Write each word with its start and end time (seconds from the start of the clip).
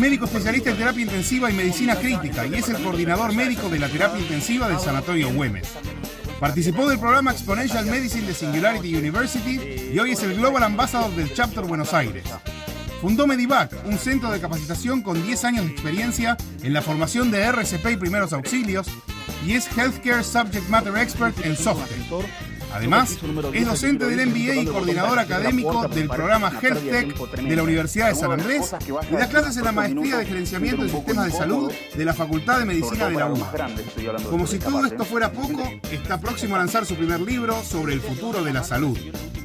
Médico 0.00 0.24
especialista 0.24 0.70
en 0.70 0.78
terapia 0.78 1.02
intensiva 1.02 1.50
y 1.50 1.54
medicina 1.54 1.94
crítica 1.94 2.46
y 2.46 2.54
es 2.54 2.68
el 2.70 2.82
coordinador 2.82 3.34
médico 3.34 3.68
de 3.68 3.78
la 3.78 3.88
terapia 3.88 4.18
intensiva 4.18 4.66
del 4.66 4.80
Sanatorio 4.80 5.30
Güemes. 5.30 5.68
Participó 6.40 6.88
del 6.88 6.98
programa 6.98 7.32
Exponential 7.32 7.84
Medicine 7.84 8.26
de 8.26 8.32
Singularity 8.32 8.96
University 8.96 9.60
y 9.92 9.98
hoy 9.98 10.12
es 10.12 10.22
el 10.22 10.36
Global 10.36 10.62
Ambassador 10.62 11.14
del 11.14 11.32
Chapter 11.34 11.64
Buenos 11.64 11.92
Aires. 11.92 12.24
Fundó 13.02 13.26
Medivac, 13.26 13.72
un 13.84 13.98
centro 13.98 14.30
de 14.30 14.40
capacitación 14.40 15.02
con 15.02 15.22
10 15.22 15.44
años 15.44 15.66
de 15.66 15.72
experiencia 15.72 16.38
en 16.62 16.72
la 16.72 16.80
formación 16.80 17.30
de 17.30 17.42
RCP 17.42 17.90
y 17.92 17.96
primeros 17.98 18.32
auxilios 18.32 18.86
y 19.46 19.52
es 19.52 19.68
Healthcare 19.76 20.24
Subject 20.24 20.66
Matter 20.70 20.96
Expert 20.96 21.44
en 21.44 21.56
software. 21.56 22.49
Además, 22.72 23.18
es 23.52 23.66
docente 23.66 24.06
del 24.06 24.28
MBA 24.28 24.54
y 24.54 24.66
coordinador 24.66 25.18
académico 25.18 25.88
del 25.88 26.08
programa 26.08 26.52
Health 26.60 26.82
Tech 26.82 27.16
de 27.36 27.56
la 27.56 27.62
Universidad 27.62 28.08
de 28.08 28.14
San 28.14 28.32
Andrés 28.32 28.74
y 29.10 29.14
da 29.14 29.28
clases 29.28 29.56
en 29.56 29.64
la 29.64 29.72
maestría 29.72 30.18
de 30.18 30.26
gerenciamiento 30.26 30.82
de 30.84 30.90
sistemas 30.90 31.26
de 31.26 31.32
salud 31.32 31.72
de 31.94 32.04
la 32.04 32.14
Facultad 32.14 32.58
de 32.58 32.64
Medicina 32.64 33.08
de 33.08 33.16
la 33.16 33.26
UBA. 33.26 33.68
Como 34.28 34.46
si 34.46 34.58
todo 34.58 34.84
esto 34.84 35.04
fuera 35.04 35.32
poco, 35.32 35.62
está 35.90 36.20
próximo 36.20 36.56
a 36.56 36.58
lanzar 36.58 36.86
su 36.86 36.94
primer 36.94 37.20
libro 37.20 37.62
sobre 37.62 37.94
el 37.94 38.00
futuro 38.00 38.42
de 38.44 38.52
la 38.52 38.62
salud. 38.62 38.98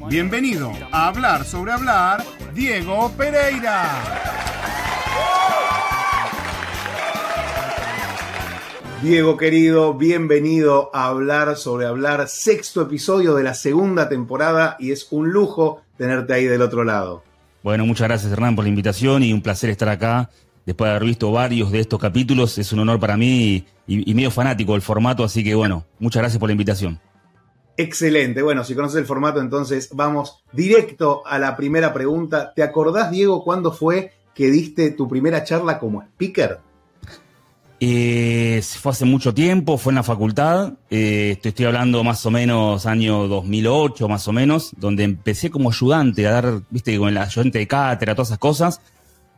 Bienvenido 0.08 0.72
a 0.92 1.08
Hablar 1.08 1.46
sobre 1.46 1.72
Hablar, 1.72 2.24
Diego 2.54 3.12
Pereira. 3.18 4.36
Diego 9.02 9.36
querido, 9.38 9.94
bienvenido 9.94 10.90
a 10.94 11.08
hablar 11.08 11.58
sobre 11.58 11.86
hablar, 11.86 12.28
sexto 12.28 12.82
episodio 12.82 13.36
de 13.36 13.44
la 13.44 13.54
segunda 13.54 14.08
temporada 14.08 14.78
y 14.80 14.92
es 14.92 15.08
un 15.12 15.32
lujo 15.32 15.82
tenerte 15.98 16.34
ahí 16.34 16.46
del 16.46 16.62
otro 16.62 16.84
lado. 16.84 17.22
Bueno, 17.62 17.86
muchas 17.86 18.08
gracias 18.08 18.32
Hernán 18.32 18.56
por 18.56 18.64
la 18.64 18.70
invitación 18.70 19.22
y 19.24 19.34
un 19.34 19.42
placer 19.42 19.70
estar 19.70 19.90
acá. 19.90 20.30
Después 20.66 20.88
de 20.88 20.96
haber 20.96 21.08
visto 21.08 21.32
varios 21.32 21.72
de 21.72 21.82
estos 21.82 22.00
capítulos, 22.00 22.58
es 22.58 22.72
un 22.72 22.80
honor 22.80 23.00
para 23.00 23.18
mí 23.18 23.66
y, 23.86 24.10
y 24.10 24.14
medio 24.16 24.32
fanático 24.32 24.72
del 24.72 24.82
formato, 24.82 25.24
así 25.24 25.44
que 25.44 25.54
bueno, 25.54 25.86
muchas 26.00 26.22
gracias 26.22 26.40
por 26.40 26.50
la 26.50 26.54
invitación. 26.54 27.00
Excelente, 27.78 28.42
bueno, 28.42 28.64
si 28.64 28.74
conoces 28.74 28.98
el 28.98 29.06
formato, 29.06 29.42
entonces 29.42 29.90
vamos 29.94 30.44
directo 30.54 31.22
a 31.28 31.38
la 31.38 31.58
primera 31.58 31.94
pregunta. 31.94 32.54
¿Te 32.56 32.64
acordás, 32.64 33.12
Diego, 33.12 33.44
cuándo 33.44 33.74
fue 33.74 34.14
que 34.34 34.50
diste 34.50 34.92
tu 34.92 35.08
primera 35.08 35.44
charla 35.44 35.80
como 35.80 36.02
speaker? 36.02 36.60
Eh, 37.80 38.62
fue 38.80 38.94
hace 38.94 39.04
mucho 39.04 39.34
tiempo, 39.34 39.78
fue 39.78 39.92
en 39.92 39.96
la 39.96 40.04
facultad, 40.04 40.74
eh, 40.90 41.38
estoy, 41.44 41.66
hablando 41.66 42.06
más 42.06 42.26
o 42.26 42.32
menos 42.32 42.86
año 42.86 43.28
2008, 43.28 44.08
más 44.08 44.28
o 44.30 44.32
menos, 44.32 44.72
donde 44.78 45.04
empecé 45.04 45.50
como 45.50 45.70
ayudante 45.70 46.26
a 46.26 46.32
dar, 46.32 46.62
viste, 46.70 46.98
con 46.98 47.10
el 47.10 47.18
ayudante 47.18 47.60
de 47.60 47.68
cátedra, 47.68 48.16
todas 48.16 48.30
esas 48.30 48.40
cosas, 48.40 48.82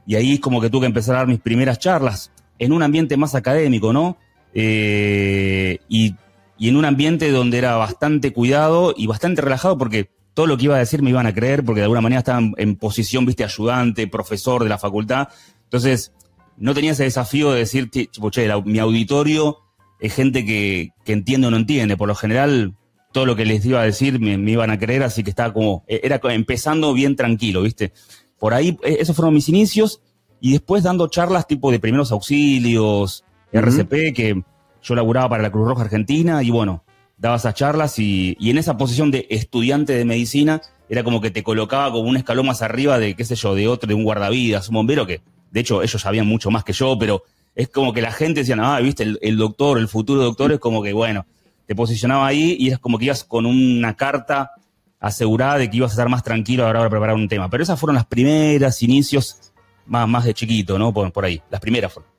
y 0.06 0.16
ahí 0.16 0.34
es 0.36 0.40
como 0.40 0.62
que 0.62 0.70
tuve 0.70 0.82
que 0.82 0.88
empezar 0.88 1.16
a 1.16 1.20
dar 1.20 1.28
mis 1.28 1.40
primeras 1.40 1.80
charlas, 1.80 2.32
en 2.60 2.74
un 2.74 2.84
ambiente 2.84 3.18
más 3.18 3.34
académico, 3.34 3.92
¿no? 3.92 4.18
Eh, 4.54 5.80
y, 5.90 6.16
y, 6.60 6.70
en 6.70 6.76
un 6.78 6.86
ambiente 6.86 7.32
donde 7.32 7.58
era 7.58 7.76
bastante 7.76 8.34
cuidado 8.34 8.94
y 8.96 9.08
bastante 9.08 9.42
relajado, 9.42 9.80
porque 9.80 10.12
todo 10.36 10.46
lo 10.46 10.58
que 10.58 10.66
iba 10.66 10.76
a 10.76 10.80
decir 10.80 11.02
me 11.02 11.10
iban 11.10 11.26
a 11.26 11.34
creer, 11.34 11.66
porque 11.66 11.80
de 11.80 11.86
alguna 11.86 12.02
manera 12.02 12.20
estaba 12.20 12.40
en 12.56 12.76
posición, 12.76 13.26
viste, 13.26 13.44
ayudante, 13.44 14.08
profesor 14.08 14.64
de 14.64 14.70
la 14.70 14.78
facultad, 14.78 15.30
entonces 15.64 16.14
no 16.58 16.74
tenía 16.74 16.92
ese 16.92 17.04
desafío 17.04 17.52
de 17.52 17.60
decir, 17.60 17.90
tipo, 17.90 18.30
che, 18.30 18.48
la, 18.48 18.60
mi 18.62 18.80
auditorio 18.80 19.60
es 20.00 20.14
gente 20.14 20.46
que, 20.46 20.92
que, 21.06 21.14
entiende 21.14 21.48
o 21.48 21.52
no 21.52 21.58
entiende. 21.58 21.98
Por 21.98 22.08
lo 22.08 22.16
general, 22.16 22.76
todo 23.12 23.26
lo 23.26 23.36
que 23.36 23.46
les 23.46 23.66
iba 23.66 23.82
a 23.82 23.86
decir 23.86 24.20
me, 24.20 24.38
me, 24.38 24.52
iban 24.52 24.72
a 24.72 24.80
creer, 24.80 25.04
así 25.04 25.24
que 25.24 25.30
estaba 25.30 25.54
como, 25.54 25.84
era 25.88 26.20
empezando 26.34 26.94
bien 26.94 27.16
tranquilo, 27.16 27.62
¿viste? 27.62 27.94
Por 28.40 28.54
ahí, 28.54 28.78
e, 28.84 28.98
esos 29.00 29.16
fueron 29.16 29.34
mis 29.34 29.50
inicios, 29.50 30.02
y 30.40 30.52
después 30.52 30.84
dando 30.84 31.08
charlas 31.08 31.48
tipo 31.48 31.72
de 31.72 31.80
primeros 31.80 32.12
auxilios, 32.12 33.24
uh 33.54 33.58
-huh. 33.58 33.60
RCP, 33.60 34.14
que 34.14 34.42
yo 34.84 34.96
laburaba 34.96 35.30
para 35.30 35.44
la 35.44 35.52
Cruz 35.52 35.68
Roja 35.68 35.84
Argentina, 35.84 36.44
y 36.44 36.50
bueno, 36.50 36.84
daba 37.18 37.38
esas 37.38 37.54
charlas, 37.54 38.00
y, 38.00 38.36
y 38.40 38.50
en 38.50 38.58
esa 38.58 38.78
posición 38.78 39.12
de 39.12 39.28
estudiante 39.30 39.94
de 39.94 40.06
medicina, 40.06 40.62
era 40.90 41.04
como 41.04 41.22
que 41.22 41.32
te 41.32 41.44
colocaba 41.44 41.92
como 41.92 42.10
un 42.10 42.18
escalón 42.18 42.46
más 42.46 42.62
arriba 42.62 42.98
de, 43.00 43.16
qué 43.16 43.26
sé 43.26 43.36
yo, 43.36 43.56
de 43.56 43.68
otro, 43.68 43.88
de 43.88 43.94
un 43.94 44.04
guardavidas, 44.04 44.70
un 44.70 44.76
bombero 44.76 45.06
que 45.06 45.22
de 45.52 45.60
hecho, 45.60 45.82
ellos 45.82 46.02
sabían 46.02 46.28
mucho 46.28 46.52
más 46.52 46.64
que 46.64 46.74
yo, 46.74 46.98
pero 47.00 47.24
es 47.56 47.70
como 47.70 47.94
que 47.94 48.02
la 48.02 48.12
gente 48.12 48.42
decía, 48.42 48.56
ah, 48.60 48.80
viste, 48.80 49.04
el, 49.20 49.38
doctor, 49.38 49.78
el 49.78 49.88
futuro 49.88 50.22
doctor, 50.22 50.52
es 50.52 50.60
como 50.60 50.84
que, 50.84 50.94
bueno, 50.94 51.26
te 51.66 51.76
posicionaba 51.76 52.28
ahí 52.28 52.56
y 52.60 52.70
es 52.70 52.80
como 52.80 52.98
que 52.98 53.06
ibas 53.06 53.24
con 53.24 53.46
una 53.46 53.96
carta 53.96 54.52
asegurada 55.00 55.58
de 55.58 55.70
que 55.70 55.78
ibas 55.78 55.92
a 55.92 55.94
estar 55.94 56.10
más 56.10 56.24
tranquilo 56.24 56.64
a 56.64 56.66
la 56.68 56.72
hora 56.72 56.84
de 56.84 56.90
preparar 56.90 57.16
un 57.16 57.28
tema. 57.28 57.50
Pero 57.50 57.64
esas 57.64 57.80
fueron 57.80 57.96
las 57.96 58.06
primeras 58.06 58.82
inicios, 58.84 59.52
más, 59.86 60.08
más 60.08 60.26
de 60.26 60.34
chiquito, 60.34 60.78
¿no? 60.78 60.94
Por, 60.94 61.12
por 61.12 61.26
ahí, 61.26 61.42
las 61.50 61.60
primeras 61.60 61.94
fueron. 61.94 62.12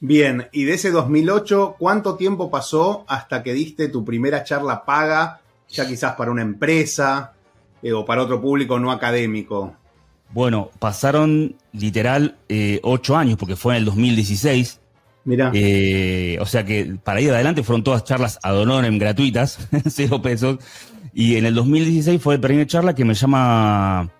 Bien, 0.00 0.48
y 0.52 0.64
de 0.64 0.74
ese 0.74 0.90
2008, 0.90 1.76
¿cuánto 1.78 2.16
tiempo 2.16 2.50
pasó 2.50 3.04
hasta 3.08 3.42
que 3.42 3.52
diste 3.52 3.88
tu 3.88 4.04
primera 4.04 4.44
charla 4.44 4.84
paga, 4.84 5.40
ya 5.68 5.86
quizás 5.86 6.14
para 6.14 6.30
una 6.30 6.42
empresa 6.42 7.32
eh, 7.82 7.92
o 7.92 8.04
para 8.04 8.22
otro 8.22 8.40
público 8.40 8.78
no 8.78 8.92
académico? 8.92 9.74
Bueno, 10.34 10.72
pasaron 10.80 11.54
literal 11.72 12.36
eh, 12.48 12.80
ocho 12.82 13.16
años, 13.16 13.38
porque 13.38 13.54
fue 13.54 13.74
en 13.74 13.78
el 13.78 13.84
2016. 13.84 14.80
Mira. 15.26 15.52
Eh, 15.54 16.36
o 16.40 16.46
sea 16.46 16.64
que 16.64 16.96
para 17.02 17.20
ir 17.20 17.30
adelante 17.30 17.62
fueron 17.62 17.84
todas 17.84 18.02
charlas 18.02 18.40
ad 18.42 18.58
honorem 18.58 18.98
gratuitas, 18.98 19.68
cero 19.88 20.20
pesos. 20.20 20.58
Y 21.14 21.36
en 21.36 21.46
el 21.46 21.54
2016 21.54 22.20
fue 22.20 22.34
la 22.34 22.40
primera 22.40 22.66
charla 22.66 22.96
que 22.96 23.04
me 23.04 23.14
llama 23.14 24.10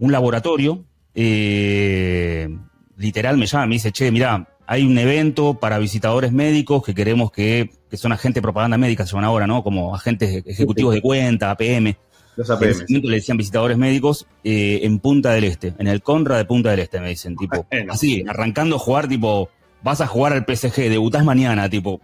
un 0.00 0.10
laboratorio. 0.10 0.84
Eh, 1.14 2.48
literal 2.96 3.36
me 3.36 3.46
llama, 3.46 3.66
me 3.66 3.74
dice, 3.76 3.92
che, 3.92 4.10
mira, 4.10 4.48
hay 4.66 4.82
un 4.84 4.98
evento 4.98 5.60
para 5.60 5.78
visitadores 5.78 6.32
médicos 6.32 6.82
que 6.82 6.92
queremos 6.92 7.30
que, 7.30 7.70
que 7.88 7.96
son 7.96 8.10
agentes 8.10 8.36
de 8.36 8.42
propaganda 8.42 8.78
médica, 8.78 9.06
se 9.06 9.12
llaman 9.12 9.26
ahora, 9.26 9.46
¿no? 9.46 9.62
Como 9.62 9.94
agentes 9.94 10.42
ejecutivos 10.44 10.92
de 10.92 11.00
cuenta, 11.00 11.52
APM. 11.52 11.96
Los 12.36 12.50
APM. 12.50 12.86
Le 12.88 13.16
decían 13.16 13.36
visitadores 13.36 13.76
médicos 13.76 14.26
eh, 14.44 14.80
en 14.82 14.98
Punta 14.98 15.32
del 15.32 15.44
Este, 15.44 15.74
en 15.78 15.86
el 15.86 16.02
Conra 16.02 16.36
de 16.36 16.44
Punta 16.44 16.70
del 16.70 16.80
Este, 16.80 17.00
me 17.00 17.08
dicen, 17.10 17.36
tipo, 17.36 17.66
Bueno. 17.70 17.92
así, 17.92 18.24
arrancando 18.26 18.76
a 18.76 18.78
jugar, 18.78 19.08
tipo, 19.08 19.50
vas 19.82 20.00
a 20.00 20.06
jugar 20.06 20.32
al 20.32 20.44
PSG, 20.44 20.88
debutás 20.88 21.24
mañana, 21.24 21.68
tipo, 21.68 22.00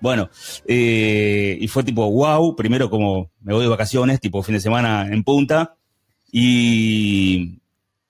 bueno, 0.00 0.30
eh, 0.66 1.58
y 1.60 1.68
fue 1.68 1.82
tipo, 1.82 2.10
wow, 2.10 2.56
primero 2.56 2.88
como 2.88 3.30
me 3.42 3.52
voy 3.52 3.62
de 3.62 3.68
vacaciones, 3.68 4.20
tipo, 4.20 4.42
fin 4.42 4.54
de 4.54 4.60
semana 4.60 5.06
en 5.10 5.22
Punta, 5.24 5.76
y, 6.32 7.60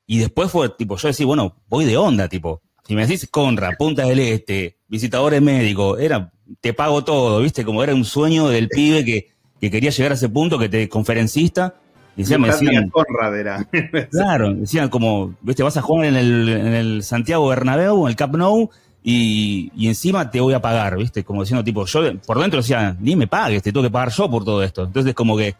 y 0.06 0.18
después 0.18 0.50
fue, 0.50 0.68
tipo, 0.70 0.96
yo 0.96 1.08
decía, 1.08 1.26
bueno, 1.26 1.56
voy 1.68 1.84
de 1.84 1.96
onda, 1.96 2.28
tipo, 2.28 2.62
si 2.86 2.94
me 2.94 3.06
decís 3.06 3.28
Conra, 3.30 3.76
Punta 3.76 4.04
del 4.04 4.20
Este, 4.20 4.76
visitadores 4.88 5.42
médicos, 5.42 6.00
era, 6.00 6.32
te 6.60 6.72
pago 6.74 7.04
todo, 7.04 7.40
viste, 7.40 7.64
como 7.64 7.82
era 7.82 7.94
un 7.94 8.04
sueño 8.04 8.48
del 8.48 8.68
pibe 8.68 9.04
que 9.04 9.28
que 9.60 9.70
quería 9.70 9.90
llegar 9.90 10.12
a 10.12 10.14
ese 10.14 10.28
punto, 10.28 10.58
que 10.58 10.68
te 10.68 10.88
conferencista, 10.88 11.74
y 12.16 12.22
decían, 12.22 12.40
me 12.40 12.48
decían, 12.48 12.90
Conrad 12.90 13.38
era. 13.38 13.66
claro, 14.10 14.54
decían 14.54 14.88
como, 14.88 15.34
viste, 15.42 15.62
vas 15.62 15.76
a 15.76 15.82
jugar 15.82 16.06
en 16.06 16.16
el, 16.16 16.48
en 16.48 16.74
el 16.74 17.02
Santiago 17.02 17.48
Bernabéu, 17.48 18.04
en 18.04 18.10
el 18.10 18.16
Camp 18.16 18.36
Nou, 18.36 18.70
y, 19.02 19.70
y, 19.76 19.88
encima 19.88 20.30
te 20.30 20.40
voy 20.40 20.52
a 20.52 20.60
pagar, 20.60 20.96
viste, 20.96 21.24
como 21.24 21.42
diciendo, 21.42 21.64
tipo, 21.64 21.86
yo 21.86 22.18
por 22.26 22.38
dentro 22.38 22.60
decía, 22.60 22.96
ni 23.00 23.16
me 23.16 23.26
pagues, 23.26 23.62
te 23.62 23.72
tengo 23.72 23.84
que 23.84 23.90
pagar 23.90 24.10
yo 24.10 24.30
por 24.30 24.44
todo 24.44 24.62
esto. 24.62 24.84
Entonces, 24.84 25.14
como 25.14 25.36
que 25.36 25.54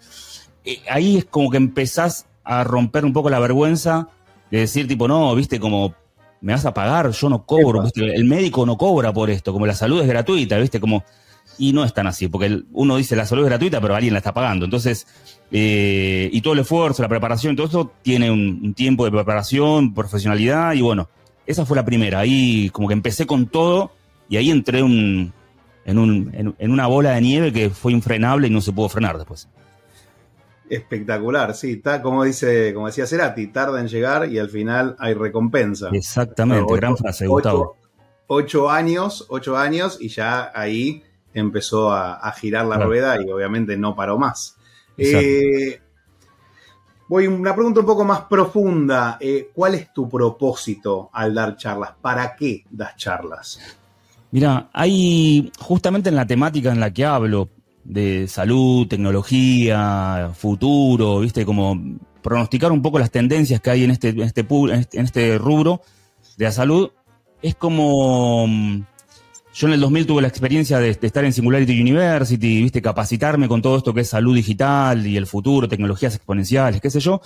eh, 0.64 0.80
ahí 0.90 1.18
es 1.18 1.24
como 1.24 1.50
que 1.50 1.56
empezás 1.56 2.26
a 2.44 2.64
romper 2.64 3.04
un 3.04 3.12
poco 3.12 3.30
la 3.30 3.38
vergüenza 3.38 4.08
de 4.50 4.58
decir, 4.58 4.86
tipo, 4.86 5.08
no, 5.08 5.34
viste, 5.34 5.58
como, 5.58 5.94
me 6.40 6.52
vas 6.52 6.66
a 6.66 6.74
pagar, 6.74 7.10
yo 7.10 7.28
no 7.28 7.46
cobro, 7.46 7.82
¿viste? 7.82 8.14
el 8.14 8.24
médico 8.24 8.66
no 8.66 8.76
cobra 8.76 9.12
por 9.12 9.30
esto, 9.30 9.52
como 9.52 9.66
la 9.66 9.74
salud 9.74 10.02
es 10.02 10.08
gratuita, 10.08 10.58
viste, 10.58 10.80
como 10.80 11.04
y 11.60 11.74
no 11.74 11.84
es 11.84 11.92
tan 11.92 12.06
así, 12.06 12.26
porque 12.26 12.62
uno 12.72 12.96
dice 12.96 13.14
la 13.14 13.26
salud 13.26 13.42
es 13.42 13.50
gratuita, 13.50 13.82
pero 13.82 13.94
alguien 13.94 14.14
la 14.14 14.18
está 14.18 14.32
pagando. 14.32 14.64
Entonces, 14.64 15.06
eh, 15.52 16.30
y 16.32 16.40
todo 16.40 16.54
el 16.54 16.60
esfuerzo, 16.60 17.02
la 17.02 17.08
preparación, 17.08 17.54
todo 17.54 17.66
eso 17.66 17.92
tiene 18.00 18.30
un, 18.30 18.60
un, 18.64 18.72
tiempo 18.72 19.04
de 19.04 19.10
preparación, 19.10 19.92
profesionalidad, 19.92 20.72
y 20.72 20.80
bueno, 20.80 21.10
esa 21.44 21.66
fue 21.66 21.76
la 21.76 21.84
primera. 21.84 22.20
Ahí 22.20 22.70
como 22.70 22.88
que 22.88 22.94
empecé 22.94 23.26
con 23.26 23.46
todo, 23.46 23.92
y 24.30 24.38
ahí 24.38 24.50
entré 24.50 24.82
un, 24.82 25.34
en, 25.84 25.98
un, 25.98 26.30
en, 26.34 26.54
en, 26.58 26.70
una 26.70 26.86
bola 26.86 27.10
de 27.10 27.20
nieve 27.20 27.52
que 27.52 27.68
fue 27.68 27.92
infrenable 27.92 28.46
y 28.46 28.50
no 28.50 28.62
se 28.62 28.72
pudo 28.72 28.88
frenar 28.88 29.18
después. 29.18 29.46
Espectacular, 30.70 31.54
sí, 31.54 31.72
está 31.72 32.00
como 32.00 32.24
dice, 32.24 32.72
como 32.72 32.86
decía 32.86 33.06
Cerati, 33.06 33.48
tarda 33.48 33.80
en 33.80 33.88
llegar 33.88 34.32
y 34.32 34.38
al 34.38 34.48
final 34.48 34.96
hay 34.98 35.12
recompensa. 35.12 35.90
Exactamente, 35.92 36.74
gran 36.74 36.96
frase, 36.96 37.26
Gustavo. 37.26 37.76
Ocho, 38.28 38.70
años, 38.70 39.26
ocho 39.28 39.58
años, 39.58 39.98
y 40.00 40.08
ya 40.08 40.52
ahí 40.54 41.02
empezó 41.34 41.92
a, 41.92 42.32
girar 42.32 42.66
la 42.66 42.78
rueda 42.78 43.20
y 43.22 43.30
obviamente 43.30 43.76
no 43.76 43.94
paró 43.94 44.18
más. 44.18 44.56
Eh, 44.96 45.80
voy 47.08 47.26
a 47.26 47.30
una 47.30 47.54
pregunta 47.54 47.80
un 47.80 47.86
poco 47.86 48.04
más 48.04 48.22
profunda. 48.22 49.18
Eh, 49.20 49.50
¿Cuál 49.54 49.74
es 49.74 49.92
tu 49.92 50.08
propósito 50.08 51.10
al 51.12 51.34
dar 51.34 51.56
charlas? 51.56 51.92
¿Para 52.00 52.36
qué 52.36 52.64
das 52.70 52.96
charlas? 52.96 53.58
Mira, 54.32 54.70
hay 54.72 55.50
justamente 55.58 56.08
en 56.08 56.16
la 56.16 56.26
temática 56.26 56.70
en 56.70 56.80
la 56.80 56.92
que 56.92 57.04
hablo, 57.04 57.48
de 57.84 58.28
salud, 58.28 58.86
tecnología, 58.86 60.30
futuro, 60.34 61.20
viste, 61.20 61.44
como 61.44 61.80
pronosticar 62.22 62.70
un 62.72 62.82
poco 62.82 62.98
las 62.98 63.10
tendencias 63.10 63.60
que 63.60 63.70
hay 63.70 63.84
en 63.84 63.90
este, 63.90 64.10
en 64.10 64.20
este, 64.20 64.42
este 64.42 64.98
en 64.98 65.04
este 65.04 65.38
rubro 65.38 65.80
de 66.36 66.44
la 66.44 66.52
salud, 66.52 66.90
es 67.42 67.54
como 67.54 68.46
mm, 68.46 68.82
yo 69.52 69.66
en 69.66 69.72
el 69.74 69.80
2000 69.80 70.06
tuve 70.06 70.22
la 70.22 70.28
experiencia 70.28 70.78
de, 70.78 70.90
estar 70.90 71.24
en 71.24 71.32
Singularity 71.32 71.80
University, 71.80 72.62
viste, 72.62 72.80
capacitarme 72.80 73.48
con 73.48 73.62
todo 73.62 73.76
esto 73.76 73.92
que 73.92 74.02
es 74.02 74.08
salud 74.08 74.34
digital 74.34 75.06
y 75.06 75.16
el 75.16 75.26
futuro, 75.26 75.68
tecnologías 75.68 76.14
exponenciales, 76.14 76.80
qué 76.80 76.90
sé 76.90 77.00
yo. 77.00 77.20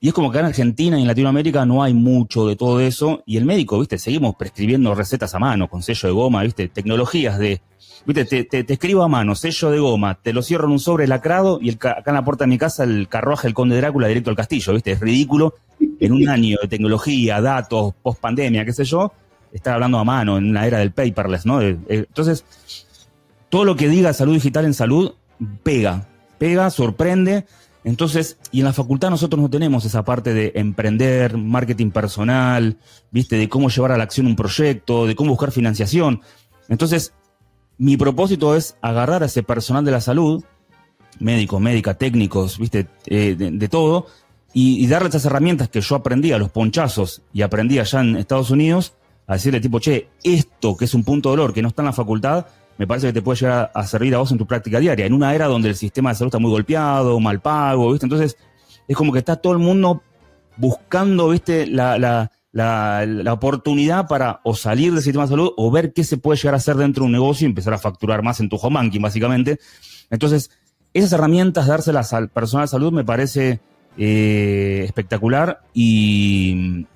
Y 0.00 0.08
es 0.08 0.14
como 0.14 0.30
que 0.30 0.38
en 0.38 0.46
Argentina 0.46 0.98
y 0.98 1.02
en 1.02 1.08
Latinoamérica 1.08 1.64
no 1.64 1.82
hay 1.82 1.94
mucho 1.94 2.46
de 2.46 2.56
todo 2.56 2.80
eso. 2.80 3.22
Y 3.24 3.38
el 3.38 3.46
médico, 3.46 3.78
viste, 3.78 3.96
seguimos 3.98 4.34
prescribiendo 4.34 4.94
recetas 4.94 5.34
a 5.34 5.38
mano, 5.38 5.68
con 5.68 5.82
sello 5.82 6.08
de 6.08 6.14
goma, 6.14 6.42
viste, 6.42 6.68
tecnologías 6.68 7.38
de 7.38 7.62
Viste, 8.06 8.44
te, 8.44 8.70
escribo 8.70 9.02
a 9.02 9.08
mano, 9.08 9.34
sello 9.34 9.70
de 9.70 9.78
goma, 9.78 10.18
te 10.20 10.34
lo 10.34 10.42
cierro 10.42 10.66
en 10.66 10.72
un 10.72 10.78
sobre 10.78 11.06
lacrado 11.06 11.58
y 11.62 11.70
el, 11.70 11.76
acá 11.76 12.02
en 12.06 12.14
la 12.14 12.24
puerta 12.24 12.44
de 12.44 12.48
mi 12.48 12.58
casa 12.58 12.84
el 12.84 13.08
carruaje 13.08 13.46
del 13.46 13.54
conde 13.54 13.76
Drácula 13.76 14.08
directo 14.08 14.28
al 14.28 14.36
castillo, 14.36 14.74
¿viste? 14.74 14.92
Es 14.92 15.00
ridículo. 15.00 15.54
En 16.00 16.12
un 16.12 16.28
año 16.28 16.58
de 16.60 16.68
tecnología, 16.68 17.40
datos, 17.40 17.94
post 18.02 18.20
pandemia, 18.20 18.64
qué 18.64 18.72
sé 18.72 18.84
yo, 18.84 19.12
estar 19.54 19.74
hablando 19.74 19.98
a 19.98 20.04
mano 20.04 20.36
en 20.36 20.50
una 20.50 20.66
era 20.66 20.78
del 20.78 20.92
paperless, 20.92 21.46
¿no? 21.46 21.62
Entonces, 21.62 22.44
todo 23.48 23.64
lo 23.64 23.76
que 23.76 23.88
diga 23.88 24.12
salud 24.12 24.34
digital 24.34 24.64
en 24.64 24.74
salud 24.74 25.14
pega, 25.62 26.08
pega, 26.38 26.70
sorprende. 26.70 27.46
Entonces, 27.84 28.38
y 28.50 28.60
en 28.60 28.64
la 28.64 28.72
facultad 28.72 29.10
nosotros 29.10 29.40
no 29.40 29.48
tenemos 29.48 29.84
esa 29.84 30.04
parte 30.04 30.34
de 30.34 30.52
emprender, 30.56 31.36
marketing 31.36 31.90
personal, 31.90 32.78
viste, 33.10 33.36
de 33.36 33.48
cómo 33.48 33.68
llevar 33.68 33.92
a 33.92 33.96
la 33.96 34.04
acción 34.04 34.26
un 34.26 34.36
proyecto, 34.36 35.06
de 35.06 35.14
cómo 35.14 35.30
buscar 35.30 35.52
financiación. 35.52 36.20
Entonces, 36.68 37.12
mi 37.78 37.96
propósito 37.96 38.56
es 38.56 38.76
agarrar 38.82 39.22
a 39.22 39.26
ese 39.26 39.42
personal 39.42 39.84
de 39.84 39.92
la 39.92 40.00
salud, 40.00 40.42
médicos, 41.20 41.60
médicas, 41.60 41.98
técnicos, 41.98 42.58
viste, 42.58 42.88
eh, 43.06 43.36
de, 43.36 43.68
todo, 43.68 44.06
y, 44.52 44.86
darle 44.86 45.10
esas 45.10 45.26
herramientas 45.26 45.68
que 45.68 45.80
yo 45.80 45.94
aprendí 45.94 46.32
a 46.32 46.38
los 46.38 46.50
ponchazos 46.50 47.22
y 47.32 47.42
aprendí 47.42 47.78
allá 47.78 48.00
en 48.00 48.16
Estados 48.16 48.50
Unidos, 48.50 48.94
a 49.26 49.34
decirle 49.34 49.60
tipo, 49.60 49.78
che, 49.78 50.08
esto 50.22 50.76
que 50.76 50.84
es 50.84 50.94
un 50.94 51.04
punto 51.04 51.30
de 51.30 51.36
dolor 51.36 51.52
que 51.52 51.62
no 51.62 51.68
está 51.68 51.82
en 51.82 51.86
la 51.86 51.92
facultad, 51.92 52.46
me 52.76 52.86
parece 52.86 53.08
que 53.08 53.12
te 53.12 53.22
puede 53.22 53.40
llegar 53.40 53.70
a, 53.74 53.86
servir 53.86 54.14
a 54.14 54.18
vos 54.18 54.32
en 54.32 54.38
tu 54.38 54.46
práctica 54.46 54.80
diaria, 54.80 55.06
en 55.06 55.12
una 55.12 55.34
era 55.34 55.46
donde 55.46 55.68
el 55.68 55.76
sistema 55.76 56.10
de 56.10 56.16
salud 56.16 56.28
está 56.28 56.38
muy 56.38 56.50
golpeado, 56.50 57.18
mal 57.20 57.40
pago, 57.40 57.90
viste, 57.92 58.06
entonces 58.06 58.36
es 58.86 58.96
como 58.96 59.12
que 59.12 59.20
está 59.20 59.36
todo 59.36 59.52
el 59.52 59.60
mundo 59.60 60.02
buscando, 60.56 61.28
viste, 61.30 61.66
la, 61.66 61.98
la 61.98 62.30
la, 62.54 63.32
oportunidad 63.32 64.06
para 64.06 64.40
o 64.44 64.54
salir 64.54 64.92
del 64.92 65.02
sistema 65.02 65.24
de 65.24 65.30
salud 65.30 65.52
o 65.56 65.70
ver 65.70 65.92
qué 65.92 66.04
se 66.04 66.18
puede 66.18 66.38
llegar 66.38 66.54
a 66.54 66.58
hacer 66.58 66.76
dentro 66.76 67.02
de 67.02 67.06
un 67.06 67.12
negocio 67.12 67.46
y 67.46 67.50
empezar 67.50 67.74
a 67.74 67.78
facturar 67.78 68.22
más 68.22 68.38
en 68.40 68.48
tu 68.48 68.56
home 68.56 68.76
banking, 68.76 69.00
básicamente. 69.00 69.58
Entonces, 70.08 70.50
esas 70.92 71.12
herramientas, 71.12 71.66
dárselas 71.66 72.12
al 72.12 72.28
personal 72.28 72.66
de 72.66 72.70
salud, 72.70 72.92
me 72.92 73.04
parece 73.04 73.60
eh, 73.98 74.82
espectacular 74.84 75.62
y, 75.72 76.86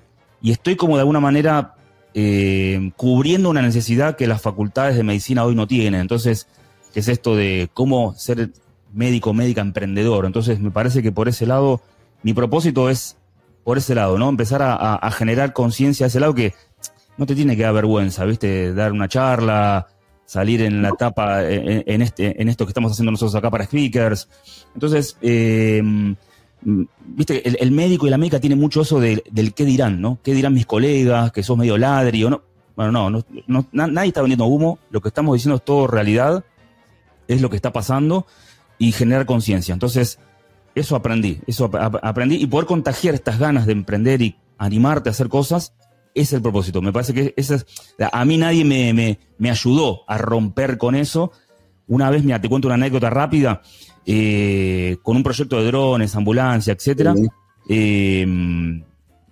estoy 0.41 0.77
como 0.77 0.95
de 0.95 1.01
alguna 1.01 1.19
manera 1.19 1.75
eh, 2.13 2.91
cubriendo 2.95 3.49
una 3.49 3.61
necesidad 3.61 4.15
que 4.15 4.27
las 4.27 4.41
facultades 4.41 4.95
de 4.95 5.03
medicina 5.03 5.43
hoy 5.45 5.55
no 5.55 5.67
tienen. 5.67 6.01
Entonces, 6.01 6.47
¿qué 6.93 7.01
es 7.01 7.07
esto 7.07 7.35
de 7.35 7.69
cómo 7.73 8.13
ser 8.15 8.49
médico, 8.93 9.33
médica, 9.33 9.61
emprendedor? 9.61 10.25
Entonces, 10.25 10.59
me 10.59 10.71
parece 10.71 11.03
que 11.03 11.11
por 11.11 11.27
ese 11.27 11.45
lado, 11.45 11.81
mi 12.23 12.33
propósito 12.33 12.89
es 12.89 13.17
por 13.63 13.77
ese 13.77 13.95
lado, 13.95 14.17
¿no? 14.17 14.29
Empezar 14.29 14.61
a, 14.63 15.11
generar 15.11 15.53
conciencia 15.53 16.05
a 16.05 16.07
ese 16.07 16.19
lado 16.19 16.33
que 16.33 16.53
no 17.17 17.25
te 17.25 17.35
tiene 17.35 17.55
que 17.55 17.63
dar 17.63 17.73
vergüenza, 17.73 18.25
¿viste? 18.25 18.73
Dar 18.73 18.91
una 18.91 19.07
charla, 19.07 19.87
salir 20.25 20.61
en 20.61 20.81
la 20.81 20.89
etapa, 20.89 21.43
en, 21.43 22.01
este, 22.01 22.41
en 22.41 22.49
esto 22.49 22.65
que 22.65 22.71
estamos 22.71 22.91
haciendo 22.91 23.11
nosotros 23.11 23.35
acá 23.35 23.51
para 23.51 23.65
speakers. 23.65 24.27
Entonces, 24.73 25.17
eh, 25.21 25.83
viste, 26.61 27.47
el, 27.63 27.71
médico 27.71 28.07
y 28.07 28.09
la 28.09 28.17
médica 28.17 28.39
tienen 28.39 28.59
mucho 28.59 28.81
eso 28.81 28.99
del 28.99 29.53
qué 29.55 29.65
dirán, 29.65 30.01
¿no? 30.01 30.19
¿Qué 30.23 30.33
dirán 30.33 30.53
mis 30.53 30.65
colegas? 30.65 31.31
Que 31.31 31.43
sos 31.43 31.57
medio 31.57 31.77
ladri 31.77 32.23
no. 32.23 32.41
Bueno, 32.75 33.09
no, 33.09 33.23
no, 33.47 33.67
nadie 33.71 34.07
está 34.07 34.21
vendiendo 34.21 34.45
humo. 34.45 34.79
Lo 34.89 35.01
que 35.01 35.09
estamos 35.09 35.33
diciendo 35.33 35.57
es 35.57 35.65
todo 35.65 35.87
realidad. 35.87 36.45
Es 37.27 37.41
lo 37.41 37.49
que 37.49 37.57
está 37.57 37.73
pasando 37.73 38.25
y 38.77 38.91
generar 38.93 39.25
conciencia. 39.25 39.73
Entonces, 39.73 40.19
eso 40.75 40.95
aprendí, 40.95 41.39
eso 41.45 41.69
aprendí 42.01 42.35
y 42.35 42.47
poder 42.47 42.65
contagiar 42.65 43.13
estas 43.13 43.37
ganas 43.37 43.65
de 43.65 43.73
emprender 43.73 44.21
y 44.21 44.35
animarte 44.57 45.09
a 45.09 45.11
hacer 45.11 45.27
cosas 45.27 45.73
es 46.13 46.33
el 46.33 46.41
propósito. 46.41 46.81
Me 46.81 46.91
parece 46.91 47.13
que 47.13 47.33
ese 47.37 47.55
es, 47.55 47.65
a 48.11 48.25
mí 48.25 48.37
nadie 48.37 48.65
me, 48.65 49.49
ayudó 49.49 50.01
a 50.07 50.17
romper 50.17 50.77
con 50.77 50.95
eso. 50.95 51.31
Una 51.87 52.09
vez, 52.09 52.23
mira, 52.23 52.39
te 52.39 52.49
cuento 52.49 52.67
una 52.67 52.75
anécdota 52.75 53.09
rápida, 53.09 53.61
eh, 54.11 54.97
con 55.03 55.17
un 55.17 55.21
proyecto 55.21 55.59
de 55.59 55.67
drones, 55.67 56.15
ambulancia, 56.15 56.73
etcétera. 56.73 57.13
Eh, 57.69 58.25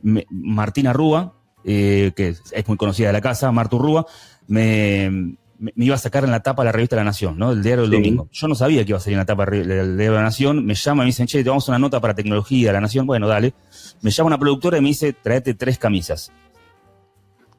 Martina 0.03 0.93
Rúa, 0.93 1.33
eh, 1.63 2.11
que 2.15 2.27
es 2.27 2.67
muy 2.67 2.77
conocida 2.77 3.07
de 3.07 3.13
la 3.13 3.21
casa, 3.21 3.51
Martu 3.51 3.79
Rúa, 3.79 4.05
me, 4.47 5.35
me, 5.57 5.73
iba 5.77 5.95
a 5.95 5.97
sacar 5.97 6.25
en 6.25 6.29
la 6.29 6.41
tapa 6.41 6.61
de 6.61 6.67
la 6.67 6.71
revista 6.73 6.95
La 6.95 7.03
Nación, 7.03 7.39
¿no? 7.39 7.53
El 7.53 7.63
diario 7.63 7.87
del 7.87 7.91
domingo. 7.91 8.29
Yo 8.31 8.47
no 8.47 8.53
sabía 8.53 8.85
que 8.85 8.91
iba 8.91 8.99
a 8.99 9.01
salir 9.01 9.15
en 9.15 9.21
la 9.21 9.25
tapa 9.25 9.47
del 9.47 9.65
diario 9.65 10.11
de 10.11 10.17
La 10.17 10.21
Nación. 10.21 10.63
Me 10.63 10.75
llama 10.75 11.01
y 11.01 11.05
me 11.05 11.07
dicen, 11.07 11.25
che, 11.25 11.43
te 11.43 11.49
vamos 11.49 11.67
a 11.67 11.71
una 11.71 11.79
nota 11.79 11.99
para 11.99 12.13
tecnología 12.13 12.67
de 12.67 12.73
La 12.73 12.81
Nación. 12.81 13.07
Bueno, 13.07 13.27
dale. 13.27 13.55
Me 14.01 14.11
llama 14.11 14.27
una 14.27 14.37
productora 14.37 14.77
y 14.77 14.81
me 14.81 14.89
dice, 14.89 15.11
tráete 15.11 15.55
tres 15.55 15.79
camisas. 15.79 16.31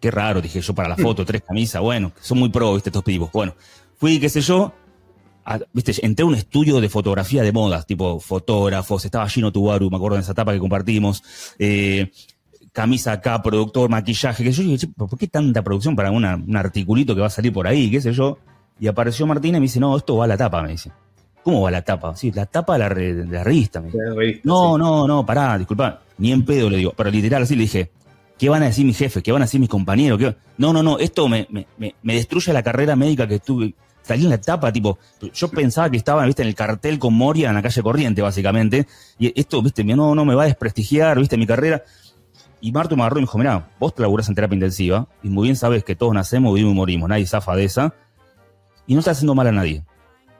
Qué 0.00 0.12
raro, 0.12 0.40
dije 0.40 0.60
yo, 0.60 0.72
para 0.72 0.88
la 0.88 0.96
foto, 1.04 1.24
tres 1.24 1.42
camisas. 1.42 1.82
Bueno, 1.82 2.12
son 2.20 2.38
muy 2.38 2.48
pro, 2.48 2.74
viste, 2.74 2.90
estos 2.90 3.02
pibos. 3.02 3.32
Bueno, 3.32 3.56
fui, 3.96 4.20
qué 4.20 4.28
sé 4.28 4.40
yo, 4.40 4.72
viste, 5.72 5.94
entré 6.04 6.24
a 6.24 6.26
un 6.26 6.34
estudio 6.34 6.80
de 6.80 6.88
fotografía 6.88 7.42
de 7.42 7.52
modas, 7.52 7.86
tipo 7.86 8.20
fotógrafos, 8.20 9.04
estaba 9.04 9.28
Gino 9.28 9.52
Tubaru, 9.52 9.90
me 9.90 9.96
acuerdo 9.96 10.16
de 10.16 10.22
esa 10.22 10.32
etapa 10.32 10.52
que 10.52 10.58
compartimos. 10.58 11.22
Eh, 11.58 12.10
camisa 12.72 13.12
acá, 13.12 13.42
productor, 13.42 13.88
maquillaje, 13.88 14.44
que 14.44 14.52
yo 14.52 14.62
dije, 14.62 14.86
¿por 14.88 15.18
qué 15.18 15.26
tanta 15.26 15.62
producción 15.62 15.96
para 15.96 16.10
un 16.10 16.24
articulito 16.56 17.14
que 17.14 17.20
va 17.20 17.26
a 17.26 17.30
salir 17.30 17.52
por 17.52 17.66
ahí, 17.66 17.90
qué 17.90 18.00
sé 18.00 18.12
yo? 18.12 18.38
Y 18.80 18.86
apareció 18.86 19.26
Martina 19.26 19.58
y 19.58 19.60
me 19.60 19.64
dice, 19.64 19.80
no, 19.80 19.96
esto 19.96 20.16
va 20.16 20.24
a 20.24 20.28
la 20.28 20.36
tapa, 20.36 20.62
me 20.62 20.70
dice. 20.70 20.92
¿Cómo 21.42 21.62
va 21.62 21.70
la 21.70 21.82
tapa? 21.82 22.14
Sí, 22.14 22.30
la 22.30 22.46
tapa 22.46 22.74
de 22.74 22.78
la, 22.78 23.42
revista. 23.42 23.80
Me 23.80 23.88
dice. 23.88 24.40
no, 24.44 24.76
no, 24.76 25.06
no, 25.06 25.24
pará, 25.24 25.56
disculpa, 25.56 26.02
ni 26.18 26.30
en 26.30 26.44
pedo 26.44 26.68
le 26.68 26.76
digo, 26.76 26.92
pero 26.96 27.10
literal 27.10 27.42
así 27.42 27.54
le 27.56 27.62
dije, 27.62 27.90
¿qué 28.38 28.48
van 28.48 28.62
a 28.62 28.66
decir 28.66 28.84
mis 28.84 28.96
jefes? 28.96 29.22
¿Qué 29.22 29.32
van 29.32 29.42
a 29.42 29.46
decir 29.46 29.58
mis 29.58 29.68
compañeros? 29.68 30.20
No, 30.56 30.72
no, 30.72 30.82
no, 30.82 30.98
esto 30.98 31.28
me, 31.28 31.48
me, 31.50 31.66
me, 32.02 32.14
destruye 32.14 32.52
la 32.52 32.62
carrera 32.62 32.96
médica 32.96 33.26
que 33.26 33.38
tuve. 33.40 33.74
Salí 34.08 34.22
en 34.22 34.30
la 34.30 34.36
etapa, 34.36 34.72
tipo, 34.72 34.98
yo 35.34 35.48
pensaba 35.50 35.90
que 35.90 35.98
estaba, 35.98 36.24
viste, 36.24 36.40
en 36.40 36.48
el 36.48 36.54
cartel 36.54 36.98
con 36.98 37.12
Moria 37.12 37.50
en 37.50 37.54
la 37.54 37.60
calle 37.60 37.82
Corriente, 37.82 38.22
básicamente. 38.22 38.86
Y 39.18 39.38
esto, 39.38 39.60
viste, 39.60 39.84
no, 39.84 40.14
no 40.14 40.24
me 40.24 40.34
va 40.34 40.44
a 40.44 40.46
desprestigiar, 40.46 41.18
viste, 41.18 41.36
mi 41.36 41.46
carrera. 41.46 41.82
Y 42.62 42.72
Marto 42.72 42.96
me 42.96 43.02
agarró 43.02 43.18
y 43.18 43.20
me 43.20 43.26
dijo, 43.26 43.36
mira, 43.36 43.68
vos 43.78 43.94
te 43.94 44.00
laburás 44.00 44.26
en 44.30 44.34
terapia 44.34 44.54
intensiva 44.54 45.06
y 45.22 45.28
muy 45.28 45.48
bien 45.48 45.56
sabes 45.56 45.84
que 45.84 45.94
todos 45.94 46.14
nacemos, 46.14 46.54
vivimos 46.54 46.72
y 46.72 46.76
morimos, 46.76 47.08
nadie 47.10 47.26
zafa 47.26 47.54
de 47.54 47.64
esa. 47.64 47.94
Y 48.86 48.94
no 48.94 49.00
estás 49.00 49.18
haciendo 49.18 49.34
mal 49.34 49.46
a 49.46 49.52
nadie. 49.52 49.84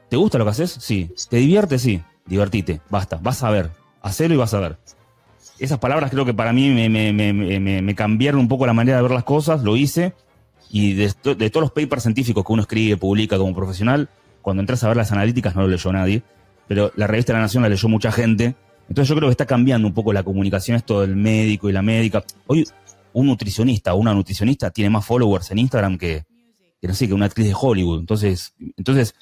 ¿Te 0.08 0.16
gusta 0.16 0.38
lo 0.38 0.44
que 0.44 0.50
haces? 0.52 0.70
Sí. 0.80 1.12
¿Te 1.28 1.36
divierte? 1.36 1.78
Sí. 1.78 2.02
Divertite. 2.24 2.80
Basta. 2.88 3.18
Vas 3.20 3.42
a 3.42 3.50
ver. 3.50 3.70
Hacelo 4.00 4.32
y 4.32 4.38
vas 4.38 4.54
a 4.54 4.60
ver. 4.60 4.78
Esas 5.58 5.78
palabras 5.78 6.10
creo 6.10 6.24
que 6.24 6.32
para 6.32 6.54
mí 6.54 6.70
me, 6.70 7.94
cambiaron 7.94 8.40
un 8.40 8.48
poco 8.48 8.64
la 8.64 8.72
manera 8.72 8.96
de 8.96 9.02
ver 9.02 9.12
las 9.12 9.24
cosas. 9.24 9.62
Lo 9.62 9.76
hice. 9.76 10.14
Y 10.70 10.94
de, 10.94 11.12
todos 11.12 11.62
los 11.62 11.72
papers 11.72 12.02
científicos 12.02 12.44
que 12.44 12.52
uno 12.52 12.62
escribe, 12.62 12.96
publica 12.96 13.38
como 13.38 13.54
profesional, 13.54 14.08
cuando 14.42 14.60
entras 14.60 14.84
a 14.84 14.88
ver 14.88 14.96
las 14.96 15.12
analíticas 15.12 15.54
no 15.54 15.62
lo 15.62 15.68
leyó 15.68 15.92
nadie. 15.92 16.22
Pero 16.66 16.92
la 16.96 17.06
revista 17.06 17.32
la 17.32 17.40
Nación 17.40 17.62
la 17.62 17.68
leyó 17.68 17.88
mucha 17.88 18.12
gente 18.12 18.54
entonces 18.88 19.08
yo 19.08 19.16
creo 19.16 19.28
que 19.28 19.32
está 19.32 19.46
cambiando 19.46 19.86
un 19.86 19.94
poco 19.94 20.12
la 20.12 20.22
comunicación 20.22 20.76
esto 20.76 21.02
del 21.02 21.14
médico 21.14 21.68
y 21.68 21.72
la 21.72 21.82
médica. 21.82 22.24
Hoy 22.46 22.66
un 23.12 23.26
nutricionista 23.26 23.94
o 23.94 23.98
una 23.98 24.14
nutricionista 24.14 24.70
tiene 24.70 24.90
más 24.90 25.04
followers 25.04 25.50
en 25.50 25.58
Instagram 25.58 25.98
que, 25.98 26.24
no 26.82 26.94
sé, 26.94 27.06
que 27.06 27.14
una 27.14 27.26
actriz 27.26 27.48
de 27.48 27.56
Hollywood. 27.58 28.00
Entonces, 28.00 28.54
entonces 28.76 29.14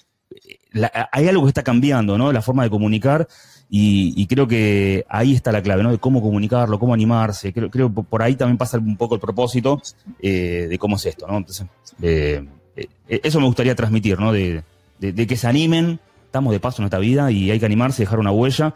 hay 1.12 1.28
algo 1.28 1.42
que 1.42 1.48
está 1.48 1.64
cambiando, 1.64 2.16
¿no? 2.16 2.32
La 2.32 2.42
forma 2.42 2.62
de 2.62 2.70
comunicar 2.70 3.26
y, 3.68 4.26
creo 4.28 4.46
que 4.46 5.04
ahí 5.08 5.34
está 5.34 5.50
la 5.50 5.62
clave, 5.62 5.82
¿no? 5.82 5.90
De 5.90 5.98
cómo 5.98 6.22
comunicarlo, 6.22 6.78
cómo 6.78 6.94
animarse. 6.94 7.52
Creo, 7.52 7.70
que 7.70 8.02
por 8.02 8.22
ahí 8.22 8.36
también 8.36 8.58
pasa 8.58 8.78
un 8.78 8.96
poco 8.96 9.16
el 9.16 9.20
propósito 9.20 9.82
eh, 10.20 10.66
de 10.68 10.78
cómo 10.78 10.96
es 10.96 11.06
esto, 11.06 11.26
¿no? 11.26 11.38
Entonces, 11.38 11.66
eh, 12.00 12.46
eh, 12.76 12.88
eso 13.08 13.40
me 13.40 13.46
gustaría 13.46 13.74
transmitir, 13.74 14.20
¿no? 14.20 14.32
De, 14.32 14.62
que 15.00 15.36
se 15.36 15.48
animen, 15.48 15.98
estamos 16.24 16.52
de 16.52 16.60
paso 16.60 16.80
en 16.80 16.86
esta 16.86 16.98
vida 16.98 17.30
y 17.30 17.50
hay 17.50 17.58
que 17.58 17.66
animarse, 17.66 18.02
dejar 18.02 18.20
una 18.20 18.30
huella 18.30 18.74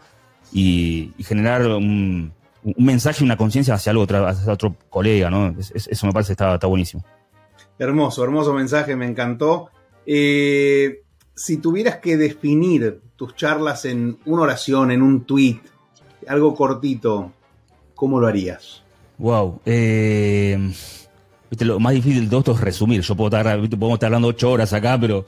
y, 0.51 1.13
generar 1.19 1.65
un, 1.67 2.33
mensaje, 2.77 3.23
una 3.23 3.37
conciencia 3.37 3.75
hacia, 3.75 3.91
algo, 3.91 4.03
hacia 4.03 4.51
otro 4.51 4.75
colega, 4.89 5.29
¿no? 5.29 5.55
eso 5.57 6.05
me 6.05 6.13
parece 6.13 6.33
está, 6.33 6.55
está, 6.55 6.67
buenísimo. 6.67 7.03
Hermoso, 7.79 8.23
hermoso 8.23 8.53
mensaje, 8.53 8.95
me 8.95 9.05
encantó. 9.07 9.69
Eh, 10.05 11.01
si 11.35 11.57
tuvieras 11.57 11.97
que 11.97 12.17
definir 12.17 13.01
tus 13.15 13.35
charlas 13.35 13.85
en 13.85 14.17
una 14.25 14.43
oración, 14.43 14.91
en 14.91 15.01
un 15.01 15.25
tweet, 15.25 15.59
algo 16.27 16.53
cortito, 16.53 17.31
¿cómo 17.95 18.19
lo 18.19 18.27
harías? 18.27 18.83
Wow. 19.17 19.61
Eh, 19.65 20.73
lo 21.59 21.79
más 21.79 21.93
difícil 21.93 22.23
de 22.23 22.29
todo 22.29 22.39
esto 22.39 22.51
es 22.53 22.61
resumir. 22.61 23.01
Yo 23.01 23.15
puedo 23.15 23.35
estar, 23.37 23.59
podemos 23.59 23.93
estar 23.93 24.07
hablando 24.07 24.29
ocho 24.29 24.51
horas 24.51 24.73
acá, 24.73 24.99
pero 24.99 25.25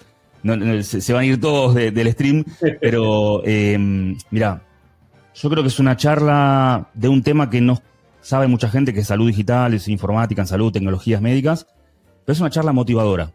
se, 0.81 1.13
van 1.13 1.22
a 1.22 1.25
ir 1.25 1.39
todos 1.39 1.75
del 1.75 2.12
stream. 2.12 2.43
Pero 2.81 3.41
eh, 3.45 3.77
mira, 4.31 4.63
yo 5.36 5.50
creo 5.50 5.63
que 5.63 5.69
es 5.69 5.79
una 5.79 5.98
charla 5.98 6.89
de 6.93 7.07
un 7.07 7.24
tema 7.24 7.50
que 7.50 7.62
no 7.62 7.81
sabe 8.22 8.48
mucha 8.48 8.69
gente, 8.69 8.93
que 8.93 9.01
es 9.01 9.07
salud 9.07 9.27
digital, 9.27 9.74
es 9.74 9.88
informática 9.88 10.41
en 10.41 10.48
salud, 10.48 10.72
tecnologías 10.72 11.22
médicas, 11.22 11.67
pero 12.25 12.33
es 12.33 12.39
una 12.39 12.50
charla 12.50 12.72
motivadora, 12.72 13.31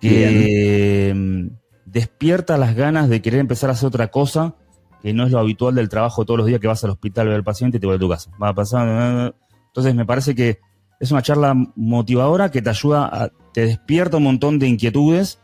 que 0.00 1.50
despierta 1.92 2.56
las 2.56 2.74
ganas 2.74 3.08
de 3.08 3.22
querer 3.22 3.40
empezar 3.40 3.70
a 3.70 3.74
hacer 3.74 3.88
otra 3.88 4.08
cosa, 4.08 4.54
que 5.02 5.12
no 5.12 5.24
es 5.24 5.32
lo 5.32 5.38
habitual 5.38 5.74
del 5.74 5.88
trabajo 5.88 6.24
todos 6.24 6.38
los 6.38 6.46
días 6.46 6.60
que 6.60 6.66
vas 6.66 6.84
al 6.84 6.90
hospital 6.90 7.26
a 7.26 7.30
ver 7.30 7.36
al 7.36 7.44
paciente 7.44 7.78
y 7.78 7.80
te 7.80 7.86
vuelves 7.86 8.00
a 8.00 8.06
tu 8.06 8.10
casa. 8.10 8.30
Va 8.42 8.48
a 8.48 8.54
pasar. 8.54 9.34
Entonces 9.66 9.94
me 9.94 10.04
parece 10.04 10.34
que 10.34 10.58
es 11.00 11.10
una 11.10 11.22
charla 11.22 11.54
motivadora 11.76 12.50
que 12.50 12.62
te 12.62 12.70
ayuda, 12.70 13.06
a, 13.06 13.30
te 13.52 13.66
despierta 13.66 14.18
un 14.18 14.24
montón 14.24 14.58
de 14.58 14.68
inquietudes 14.68 15.40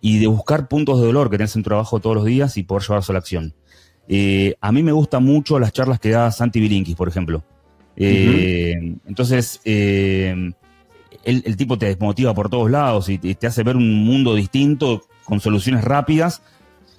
y 0.00 0.18
de 0.18 0.26
buscar 0.26 0.68
puntos 0.68 1.00
de 1.00 1.06
dolor 1.06 1.30
que 1.30 1.38
tenés 1.38 1.56
en 1.56 1.62
tu 1.62 1.68
trabajo 1.70 2.00
todos 2.00 2.16
los 2.16 2.24
días 2.24 2.56
y 2.56 2.62
poder 2.62 2.82
llevarse 2.82 3.12
a 3.12 3.14
la 3.14 3.18
acción. 3.18 3.54
Eh, 4.08 4.54
a 4.60 4.72
mí 4.72 4.82
me 4.82 4.92
gustan 4.92 5.24
mucho 5.24 5.58
las 5.58 5.72
charlas 5.72 6.00
que 6.00 6.10
da 6.10 6.30
Santi 6.30 6.60
Bilinkis, 6.60 6.96
por 6.96 7.08
ejemplo. 7.08 7.44
Eh, 7.96 8.74
entonces, 9.06 9.60
eh, 9.64 10.52
el, 11.24 11.56
tipo 11.56 11.78
te 11.78 11.86
desmotiva 11.86 12.34
por 12.34 12.48
todos 12.48 12.70
lados 12.70 13.08
y 13.08 13.18
te, 13.18 13.46
hace 13.46 13.62
ver 13.62 13.76
un 13.76 14.04
mundo 14.04 14.34
distinto 14.34 15.02
con 15.30 15.40
soluciones 15.40 15.84
rápidas. 15.84 16.42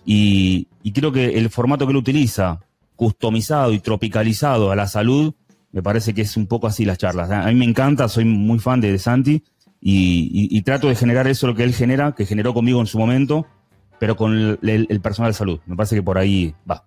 Y, 0.06 0.68
creo 0.96 1.12
que 1.12 1.38
el 1.38 1.50
formato 1.50 1.86
que 1.86 1.92
él 1.92 1.98
utiliza, 1.98 2.62
customizado 2.96 3.74
y 3.74 3.80
tropicalizado 3.80 4.72
a 4.72 4.76
la 4.76 4.88
salud, 4.88 5.34
me 5.74 5.84
parece 5.84 6.14
que 6.14 6.22
es 6.22 6.38
un 6.38 6.48
poco 6.48 6.66
así 6.66 6.86
las 6.86 6.98
charlas. 6.98 7.30
A 7.30 7.46
mí 7.48 7.56
me 7.56 7.66
encanta, 7.66 8.08
soy 8.08 8.24
muy 8.24 8.60
fan 8.60 8.80
de, 8.80 8.98
Santi 8.98 9.44
y, 9.82 10.62
trato 10.62 10.88
de 10.88 10.96
generar 10.96 11.28
eso 11.28 11.46
lo 11.46 11.56
que 11.56 11.64
él 11.64 11.74
genera, 11.74 12.14
que 12.14 12.26
generó 12.26 12.54
conmigo 12.54 12.80
en 12.80 12.88
su 12.88 12.98
momento, 12.98 13.46
pero 14.00 14.16
con 14.16 14.34
el, 14.34 14.88
el 14.90 15.02
personal 15.02 15.32
de 15.32 15.38
salud. 15.38 15.60
Me 15.66 15.76
parece 15.76 15.98
que 15.98 16.04
por 16.04 16.18
ahí 16.18 16.56
va. 16.70 16.86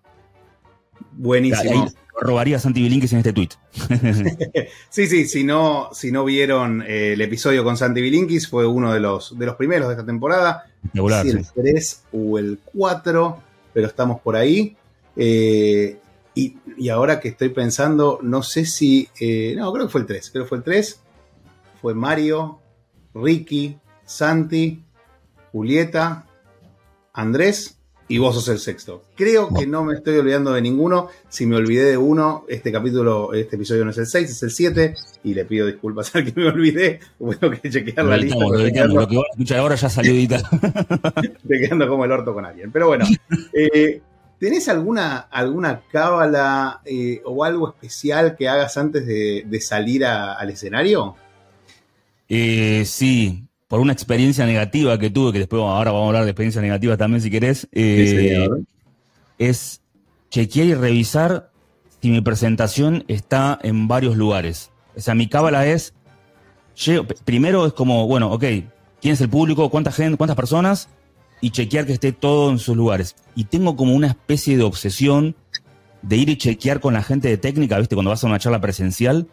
Buenísimo. 1.12 1.92
robaría 2.20 2.56
a 2.56 2.60
Santi 2.60 2.82
Bilinkis 2.82 3.12
en 3.12 3.18
este 3.18 3.32
tweet. 3.34 3.50
sí, 4.88 5.06
sí, 5.06 5.26
si 5.26 5.44
no, 5.44 5.90
si 5.92 6.10
no 6.10 6.24
vieron 6.24 6.82
eh, 6.82 7.12
el 7.12 7.20
episodio 7.20 7.64
con 7.64 7.76
Santi 7.76 8.00
Bilinkis, 8.00 8.48
fue 8.48 8.66
uno 8.66 8.92
de 8.92 9.00
los, 9.00 9.38
de 9.38 9.46
los 9.46 9.56
primeros 9.56 9.88
de 9.88 9.94
esta 9.94 10.06
temporada. 10.06 10.64
Si 10.92 11.30
el 11.30 11.46
3 11.54 12.04
o 12.12 12.38
el 12.38 12.58
4, 12.64 13.42
pero 13.72 13.86
estamos 13.86 14.20
por 14.20 14.36
ahí. 14.36 14.76
Eh, 15.16 15.98
y, 16.34 16.88
ahora 16.88 17.20
que 17.20 17.28
estoy 17.28 17.50
pensando, 17.50 18.18
no 18.22 18.42
sé 18.42 18.66
si. 18.66 19.08
Eh, 19.20 19.54
no, 19.56 19.72
creo 19.72 19.86
que 19.86 19.92
fue 19.92 20.00
el 20.02 20.06
3. 20.06 20.30
Creo 20.30 20.44
que 20.44 20.48
fue 20.48 20.58
el 20.58 20.64
3. 20.64 21.00
Fue 21.80 21.94
Mario, 21.94 22.58
Ricky, 23.14 23.78
Santi, 24.04 24.82
Julieta, 25.52 26.26
Andrés 27.12 27.78
y 28.06 28.18
vos 28.18 28.34
sos 28.34 28.48
el 28.48 28.58
sexto. 28.58 29.04
Creo 29.16 29.48
que 29.48 29.66
no 29.66 29.82
me 29.82 29.94
estoy 29.94 30.18
olvidando 30.18 30.52
de 30.52 30.60
ninguno. 30.60 31.08
Si 31.28 31.46
me 31.46 31.56
olvidé 31.56 31.84
de 31.84 31.96
uno, 31.96 32.44
este 32.48 32.70
capítulo, 32.70 33.32
este 33.32 33.56
episodio 33.56 33.84
no 33.84 33.92
es 33.92 33.98
el 33.98 34.06
6, 34.06 34.30
es 34.30 34.42
el 34.42 34.50
7. 34.50 34.94
Y 35.24 35.34
le 35.34 35.44
pido 35.46 35.66
disculpas 35.66 36.14
al 36.14 36.24
que 36.24 36.38
me 36.38 36.48
olvidé. 36.48 37.00
Tengo 37.18 37.50
que 37.50 37.70
chequear 37.70 38.04
la 38.04 38.16
lista. 38.16 38.38
Lo, 38.38 39.08
que 39.08 39.16
escuchar 39.32 39.58
ahora 39.58 39.74
ya 39.76 39.88
salió. 39.88 40.12
Te 41.48 41.60
quedando 41.60 41.88
como 41.88 42.04
el 42.04 42.12
orto 42.12 42.34
con 42.34 42.44
alguien. 42.44 42.70
Pero 42.70 42.88
bueno, 42.88 43.06
eh, 43.54 44.02
¿tenés 44.38 44.68
alguna, 44.68 45.20
alguna 45.20 45.82
cábala 45.90 46.82
eh, 46.84 47.22
o 47.24 47.42
algo 47.42 47.68
especial 47.70 48.36
que 48.36 48.48
hagas 48.48 48.76
antes 48.76 49.06
de, 49.06 49.60
salir 49.60 50.04
al 50.04 50.50
escenario? 50.50 51.16
Eh, 52.28 52.84
sí, 52.84 53.44
por 53.74 53.80
una 53.80 53.92
experiencia 53.92 54.46
negativa 54.46 54.96
que 55.00 55.10
tuve, 55.10 55.32
que 55.32 55.40
después 55.40 55.60
ahora 55.60 55.90
vamos 55.90 56.04
a 56.04 56.08
hablar 56.10 56.24
de 56.26 56.30
experiencias 56.30 56.62
negativas 56.62 56.96
también 56.96 57.20
si 57.20 57.28
querés, 57.28 57.66
eh, 57.72 58.48
es 59.36 59.80
chequear 60.30 60.68
y 60.68 60.74
revisar 60.74 61.50
si 62.00 62.10
mi 62.10 62.20
presentación 62.20 63.02
está 63.08 63.58
en 63.64 63.88
varios 63.88 64.16
lugares. 64.16 64.70
O 64.96 65.00
sea, 65.00 65.16
mi 65.16 65.28
cábala 65.28 65.66
es, 65.66 65.92
primero 67.24 67.66
es 67.66 67.72
como, 67.72 68.06
bueno, 68.06 68.30
ok, 68.30 68.44
¿quién 69.00 69.14
es 69.14 69.20
el 69.20 69.28
público? 69.28 69.68
¿Cuánta 69.70 69.90
gente? 69.90 70.16
¿Cuántas 70.16 70.36
personas? 70.36 70.88
Y 71.40 71.50
chequear 71.50 71.84
que 71.84 71.94
esté 71.94 72.12
todo 72.12 72.52
en 72.52 72.60
sus 72.60 72.76
lugares. 72.76 73.16
Y 73.34 73.42
tengo 73.42 73.74
como 73.74 73.92
una 73.96 74.06
especie 74.06 74.56
de 74.56 74.62
obsesión 74.62 75.34
de 76.00 76.16
ir 76.16 76.28
y 76.28 76.38
chequear 76.38 76.78
con 76.78 76.94
la 76.94 77.02
gente 77.02 77.26
de 77.26 77.38
técnica, 77.38 77.76
¿viste? 77.80 77.96
Cuando 77.96 78.10
vas 78.10 78.22
a 78.22 78.28
una 78.28 78.38
charla 78.38 78.60
presencial, 78.60 79.26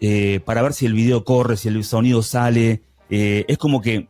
eh, 0.00 0.40
para 0.44 0.60
ver 0.60 0.74
si 0.74 0.84
el 0.84 0.92
video 0.92 1.24
corre, 1.24 1.56
si 1.56 1.68
el 1.68 1.82
sonido 1.82 2.20
sale, 2.20 2.82
eh, 3.10 3.44
es 3.48 3.58
como 3.58 3.80
que 3.80 4.08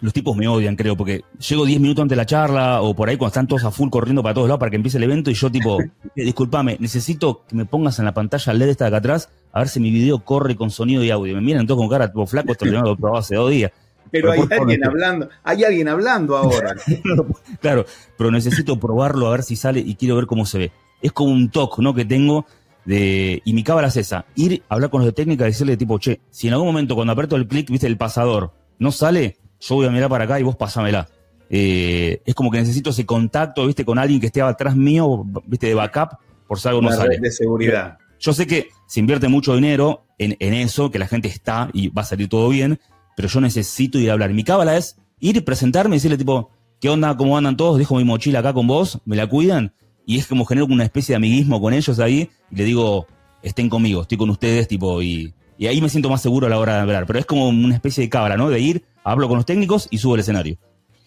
los 0.00 0.12
tipos 0.12 0.36
me 0.36 0.46
odian, 0.46 0.76
creo, 0.76 0.96
porque 0.96 1.24
llego 1.38 1.64
10 1.64 1.80
minutos 1.80 2.02
antes 2.02 2.16
de 2.16 2.16
la 2.16 2.26
charla 2.26 2.82
o 2.82 2.94
por 2.94 3.08
ahí 3.08 3.16
cuando 3.16 3.30
están 3.30 3.46
todos 3.46 3.64
a 3.64 3.70
full 3.70 3.88
corriendo 3.88 4.22
para 4.22 4.34
todos 4.34 4.48
lados 4.48 4.60
para 4.60 4.70
que 4.70 4.76
empiece 4.76 4.98
el 4.98 5.04
evento 5.04 5.30
y 5.30 5.34
yo 5.34 5.50
tipo, 5.50 5.80
eh, 5.80 5.88
discúlpame, 6.14 6.76
necesito 6.80 7.44
que 7.48 7.56
me 7.56 7.64
pongas 7.64 7.98
en 7.98 8.04
la 8.04 8.12
pantalla 8.12 8.52
LED 8.52 8.68
esta 8.68 8.84
de 8.84 8.88
acá 8.88 8.96
atrás 8.98 9.30
a 9.52 9.60
ver 9.60 9.68
si 9.68 9.80
mi 9.80 9.90
video 9.90 10.18
corre 10.18 10.54
con 10.54 10.70
sonido 10.70 11.02
y 11.02 11.10
audio. 11.10 11.34
Me 11.34 11.40
miran 11.40 11.66
todos 11.66 11.80
con 11.80 11.88
cara 11.88 12.08
tipo 12.08 12.26
flaco, 12.26 12.52
esto 12.52 12.66
lo 12.66 12.96
probado 12.96 13.20
hace 13.20 13.36
dos 13.36 13.50
días. 13.50 13.72
Pero, 14.10 14.30
hay 14.30 14.40
alguien 14.50 14.84
hablando, 14.84 15.28
hay 15.42 15.64
alguien 15.64 15.88
hablando 15.88 16.36
ahora. 16.36 16.74
claro, 17.60 17.86
pero 18.16 18.30
necesito 18.30 18.78
probarlo 18.78 19.26
a 19.26 19.30
ver 19.30 19.42
si 19.42 19.56
sale 19.56 19.80
y 19.80 19.94
quiero 19.94 20.16
ver 20.16 20.26
cómo 20.26 20.46
se 20.46 20.58
ve. 20.58 20.72
Es 21.02 21.12
como 21.12 21.32
un 21.32 21.50
toque, 21.50 21.82
¿no? 21.82 21.94
Que 21.94 22.04
tengo 22.04 22.46
de, 22.86 23.42
y 23.44 23.52
mi 23.52 23.62
cábala 23.62 23.88
es 23.88 23.96
esa, 23.96 24.24
ir 24.36 24.62
a 24.68 24.74
hablar 24.74 24.90
con 24.90 25.00
los 25.00 25.06
de 25.06 25.12
técnica 25.12 25.44
y 25.44 25.48
decirle 25.48 25.76
tipo, 25.76 25.98
che, 25.98 26.20
si 26.30 26.46
en 26.46 26.54
algún 26.54 26.68
momento 26.68 26.94
cuando 26.94 27.12
aprieto 27.12 27.36
el 27.36 27.46
clic, 27.46 27.68
viste, 27.68 27.86
el 27.86 27.98
pasador, 27.98 28.52
no 28.78 28.92
sale, 28.92 29.36
yo 29.60 29.74
voy 29.74 29.86
a 29.86 29.90
mirar 29.90 30.08
para 30.08 30.24
acá 30.24 30.40
y 30.40 30.44
vos 30.44 30.56
pasámela. 30.56 31.08
Eh, 31.50 32.22
es 32.24 32.34
como 32.34 32.50
que 32.50 32.58
necesito 32.58 32.90
ese 32.90 33.04
contacto, 33.04 33.66
viste, 33.66 33.84
con 33.84 33.98
alguien 33.98 34.20
que 34.20 34.26
esté 34.26 34.40
atrás 34.40 34.76
mío, 34.76 35.24
viste, 35.46 35.66
de 35.66 35.74
backup, 35.74 36.18
por 36.46 36.60
si 36.60 36.68
algo 36.68 36.80
no 36.80 36.92
sale. 36.92 37.18
de 37.18 37.30
seguridad. 37.30 37.98
Yo 38.20 38.32
sé 38.32 38.46
que 38.46 38.68
se 38.86 39.00
invierte 39.00 39.28
mucho 39.28 39.54
dinero 39.54 40.06
en, 40.18 40.54
eso, 40.54 40.90
que 40.90 40.98
la 40.98 41.06
gente 41.06 41.28
está 41.28 41.68
y 41.72 41.88
va 41.88 42.02
a 42.02 42.06
salir 42.06 42.28
todo 42.28 42.48
bien, 42.48 42.78
pero 43.16 43.28
yo 43.28 43.40
necesito 43.40 43.98
ir 43.98 44.10
a 44.10 44.14
hablar. 44.14 44.32
Mi 44.32 44.44
cábala 44.44 44.76
es 44.76 44.96
ir 45.18 45.36
y 45.36 45.40
presentarme 45.40 45.96
y 45.96 45.98
decirle 45.98 46.16
tipo, 46.16 46.50
¿qué 46.80 46.88
onda? 46.88 47.16
¿Cómo 47.16 47.36
andan 47.36 47.56
todos? 47.56 47.78
Dejo 47.78 47.96
mi 47.96 48.04
mochila 48.04 48.38
acá 48.38 48.54
con 48.54 48.66
vos, 48.66 49.00
me 49.04 49.16
la 49.16 49.26
cuidan 49.26 49.74
y 50.06 50.18
es 50.18 50.26
como 50.28 50.46
genero 50.46 50.66
una 50.66 50.84
especie 50.84 51.12
de 51.12 51.16
amiguismo 51.16 51.60
con 51.60 51.74
ellos 51.74 51.98
ahí 51.98 52.30
y 52.50 52.56
le 52.56 52.64
digo, 52.64 53.08
estén 53.42 53.68
conmigo, 53.68 54.02
estoy 54.02 54.16
con 54.16 54.30
ustedes, 54.30 54.68
tipo, 54.68 55.02
y, 55.02 55.34
ahí 55.60 55.80
me 55.82 55.88
siento 55.88 56.08
más 56.08 56.22
seguro 56.22 56.46
a 56.46 56.50
la 56.50 56.58
hora 56.60 56.76
de 56.76 56.80
hablar. 56.80 57.06
Pero 57.06 57.18
es 57.18 57.26
como 57.26 57.48
una 57.48 57.74
especie 57.74 58.04
de 58.04 58.08
cábala, 58.08 58.36
¿no? 58.36 58.48
De 58.48 58.60
ir, 58.60 58.84
hablo 59.02 59.26
con 59.26 59.36
los 59.36 59.44
técnicos 59.44 59.88
y 59.90 59.98
subo 59.98 60.14
al 60.14 60.20
escenario. 60.20 60.58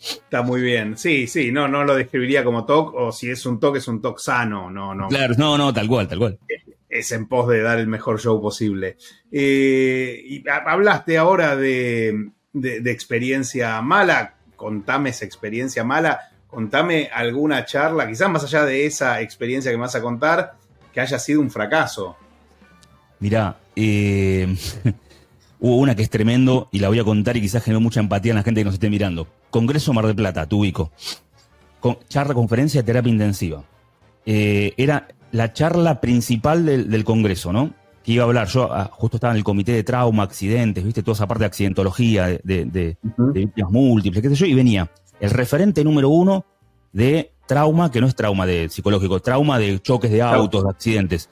Está 0.01 0.41
muy 0.41 0.61
bien. 0.61 0.97
Sí, 0.97 1.27
sí, 1.27 1.49
no, 1.51 1.69
no 1.69 1.85
lo 1.85 1.95
describiría 1.95 2.43
como 2.43 2.65
talk, 2.65 2.93
o 2.93 3.11
si 3.13 3.29
es 3.29 3.45
un 3.45 3.57
talk, 3.59 3.77
es 3.77 3.87
un 3.87 4.01
talk 4.01 4.19
sano, 4.19 4.69
no, 4.69 4.93
no. 4.93 5.07
Claro, 5.07 5.33
no, 5.37 5.57
no, 5.57 5.73
tal 5.73 5.87
cual, 5.87 6.07
tal 6.09 6.19
cual. 6.19 6.39
Es 6.89 7.11
en 7.13 7.27
pos 7.27 7.47
de 7.47 7.61
dar 7.61 7.79
el 7.79 7.87
mejor 7.87 8.19
show 8.19 8.41
posible. 8.41 8.97
Eh, 9.31 10.21
y 10.25 10.43
hablaste 10.49 11.17
ahora 11.17 11.55
de, 11.55 12.31
de 12.51 12.91
experiencia 12.91 13.81
mala. 13.81 14.35
Contame 14.57 15.11
esa 15.11 15.23
experiencia 15.23 15.85
mala 15.85 16.19
contame 16.49 17.09
alguna 17.13 17.65
charla, 17.65 18.07
quizás 18.07 18.29
más 18.29 18.43
allá 18.43 18.65
de 18.65 18.85
esa 18.85 19.21
experiencia 19.21 19.71
que 19.71 19.77
me 19.77 19.81
vas 19.81 19.95
a 19.95 20.01
contar, 20.01 20.55
que 20.91 20.99
haya 20.99 21.19
sido 21.19 21.41
un 21.41 21.51
fracaso. 21.51 22.15
Mirá, 23.19 23.57
eh, 23.75 24.55
hubo 25.59 25.77
una 25.77 25.95
que 25.95 26.01
es 26.01 26.09
tremendo 26.09 26.67
y 26.71 26.79
la 26.79 26.87
voy 26.87 26.99
a 26.99 27.03
contar 27.03 27.37
y 27.37 27.41
quizás 27.41 27.63
generó 27.63 27.81
mucha 27.81 27.99
empatía 27.99 28.31
en 28.31 28.37
la 28.37 28.43
gente 28.43 28.61
que 28.61 28.65
nos 28.65 28.73
esté 28.75 28.89
mirando. 28.89 29.27
Congreso 29.49 29.93
Mar 29.93 30.05
del 30.05 30.15
Plata, 30.15 30.47
tu 30.47 30.59
ubico. 30.59 30.91
Con, 31.79 31.97
charla, 32.07 32.33
conferencia 32.33 32.81
de 32.81 32.85
terapia 32.85 33.11
intensiva. 33.11 33.63
Eh, 34.25 34.73
era 34.77 35.07
la 35.31 35.53
charla 35.53 36.01
principal 36.01 36.65
del, 36.65 37.03
Congreso, 37.03 37.53
¿no? 37.53 37.73
Que 38.03 38.13
iba 38.13 38.23
a 38.23 38.27
hablar, 38.27 38.47
yo 38.47 38.71
ah, 38.71 38.89
justo 38.91 39.17
estaba 39.17 39.33
en 39.33 39.37
el 39.37 39.43
comité 39.43 39.73
de 39.73 39.83
trauma, 39.83 40.23
accidentes, 40.23 40.83
viste, 40.83 41.03
toda 41.03 41.13
esa 41.13 41.27
parte 41.27 41.43
de 41.43 41.47
accidentología, 41.47 42.27
de, 42.27 42.65
de 42.65 42.97
víctimas 43.17 43.71
múltiples, 43.71 44.21
qué 44.21 44.29
sé 44.29 44.35
yo, 44.35 44.45
y 44.45 44.53
venía 44.53 44.89
el 45.19 45.31
referente 45.31 45.83
número 45.83 46.09
uno 46.09 46.45
de 46.91 47.31
trauma, 47.47 47.91
que 47.91 48.01
no 48.01 48.07
es 48.07 48.15
trauma 48.15 48.45
de 48.45 48.69
psicológico, 48.69 49.19
trauma 49.19 49.57
de 49.57 49.79
choques 49.81 50.11
de 50.11 50.21
autos, 50.21 50.63
de 50.63 50.69
accidentes. 50.69 51.29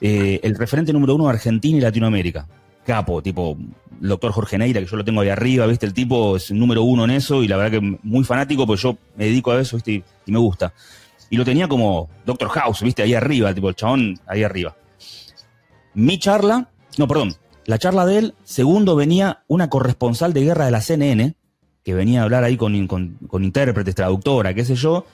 Eh, 0.00 0.40
el 0.42 0.54
referente 0.56 0.92
número 0.92 1.14
uno 1.14 1.24
de 1.24 1.30
Argentina 1.30 1.78
y 1.78 1.80
Latinoamérica. 1.80 2.46
Capo, 2.86 3.20
tipo 3.20 3.56
el 4.00 4.08
doctor 4.08 4.32
Jorge 4.32 4.56
Neira, 4.56 4.80
que 4.80 4.86
yo 4.86 4.96
lo 4.96 5.04
tengo 5.04 5.20
ahí 5.20 5.28
arriba, 5.28 5.66
¿viste? 5.66 5.86
El 5.86 5.92
tipo 5.92 6.36
es 6.36 6.50
el 6.50 6.58
número 6.58 6.82
uno 6.82 7.04
en 7.04 7.10
eso 7.10 7.42
y 7.42 7.48
la 7.48 7.56
verdad 7.56 7.80
que 7.80 7.98
muy 8.02 8.24
fanático, 8.24 8.66
pues 8.66 8.80
yo 8.80 8.96
me 9.16 9.24
dedico 9.24 9.50
a 9.50 9.60
eso, 9.60 9.76
¿viste? 9.76 10.04
Y, 10.26 10.32
me 10.32 10.38
gusta. 10.38 10.72
y 11.28 11.36
lo 11.36 11.44
tenía 11.44 11.68
como 11.68 12.08
Doctor 12.24 12.48
House, 12.50 12.82
viste, 12.82 13.02
ahí 13.02 13.14
arriba, 13.14 13.52
tipo 13.52 13.68
el 13.68 13.74
chabón 13.74 14.18
ahí 14.26 14.44
arriba. 14.44 14.76
Mi 15.94 16.18
charla, 16.18 16.70
no, 16.96 17.08
perdón, 17.08 17.34
la 17.66 17.78
charla 17.78 18.06
de 18.06 18.18
él, 18.18 18.34
segundo 18.44 18.94
venía 18.94 19.42
una 19.48 19.68
corresponsal 19.68 20.32
de 20.32 20.44
guerra 20.44 20.66
de 20.66 20.70
la 20.70 20.80
CNN, 20.80 21.34
que 21.84 21.94
venía 21.94 22.20
a 22.20 22.24
hablar 22.24 22.44
ahí 22.44 22.56
con, 22.56 22.86
con, 22.86 23.44
intérpretes, 23.44 23.94
traductora, 23.94 24.54
qué 24.54 24.64
sé 24.64 24.74
yo, 24.74 25.06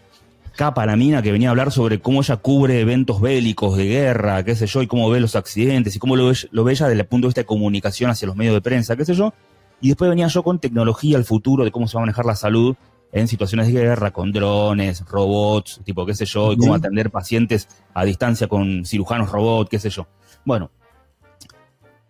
capa 0.56 0.86
la 0.86 0.96
mina 0.96 1.22
que 1.22 1.32
venía 1.32 1.48
a 1.48 1.50
hablar 1.50 1.70
sobre 1.70 2.00
cómo 2.00 2.20
ella 2.20 2.36
cubre 2.36 2.80
eventos 2.80 3.20
bélicos 3.20 3.76
de 3.76 3.86
guerra, 3.86 4.44
qué 4.44 4.54
sé 4.54 4.66
yo, 4.66 4.82
y 4.82 4.86
cómo 4.86 5.08
ve 5.10 5.20
los 5.20 5.36
accidentes, 5.36 5.96
y 5.96 5.98
cómo 5.98 6.16
lo 6.16 6.28
ve, 6.28 6.36
lo 6.50 6.64
ve 6.64 6.72
ella 6.72 6.88
desde 6.88 7.02
el 7.02 7.06
punto 7.06 7.26
de 7.26 7.28
vista 7.28 7.40
de 7.42 7.46
comunicación 7.46 8.10
hacia 8.10 8.26
los 8.26 8.36
medios 8.36 8.54
de 8.54 8.60
prensa, 8.60 8.96
qué 8.96 9.04
sé 9.04 9.14
yo. 9.14 9.32
Y 9.80 9.88
después 9.88 10.08
venía 10.08 10.26
yo 10.28 10.42
con 10.42 10.58
tecnología, 10.58 11.16
el 11.16 11.24
futuro, 11.24 11.64
de 11.64 11.70
cómo 11.70 11.86
se 11.86 11.96
va 11.96 12.02
a 12.02 12.06
manejar 12.06 12.24
la 12.24 12.36
salud 12.36 12.76
en 13.12 13.28
situaciones 13.28 13.68
de 13.68 13.72
guerra, 13.74 14.10
con 14.10 14.32
drones, 14.32 15.04
robots, 15.06 15.80
tipo, 15.84 16.04
qué 16.04 16.14
sé 16.14 16.24
yo, 16.24 16.52
y 16.52 16.56
cómo 16.56 16.74
atender 16.74 17.10
pacientes 17.10 17.68
a 17.92 18.04
distancia 18.04 18.48
con 18.48 18.84
cirujanos 18.84 19.30
robots, 19.30 19.70
qué 19.70 19.78
sé 19.78 19.90
yo. 19.90 20.08
Bueno, 20.44 20.70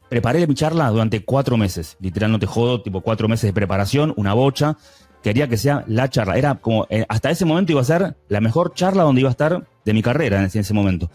preparé 0.09 0.47
mi 0.47 0.55
charla 0.55 0.91
durante 0.91 1.25
cuatro 1.25 1.57
meses, 1.57 1.97
literal 2.01 2.33
no 2.33 2.39
te 2.39 2.47
jodo, 2.47 2.83
tipo 2.83 3.01
cuatro 3.01 3.29
meses 3.29 3.49
de 3.49 3.53
preparación, 3.53 4.13
una 4.17 4.35
bocha, 4.35 4.77
quería 5.23 5.49
que 5.49 5.57
sea 5.57 5.85
la 5.87 6.09
charla, 6.11 6.37
era 6.37 6.57
como, 6.57 6.87
eh, 6.91 7.05
hasta 7.09 7.31
ese 7.31 7.45
momento 7.45 7.73
iba 7.73 7.81
a 7.81 7.85
ser 7.85 8.17
la 8.29 8.41
mejor 8.41 8.75
charla 8.75 9.03
donde 9.03 9.23
iba 9.23 9.31
a 9.31 9.33
estar 9.33 9.67
de 9.85 9.93
mi 9.93 10.03
carrera 10.03 10.39
en 10.39 10.45
ese, 10.45 10.75
momento. 10.75 11.11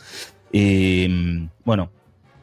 bueno, 1.63 1.91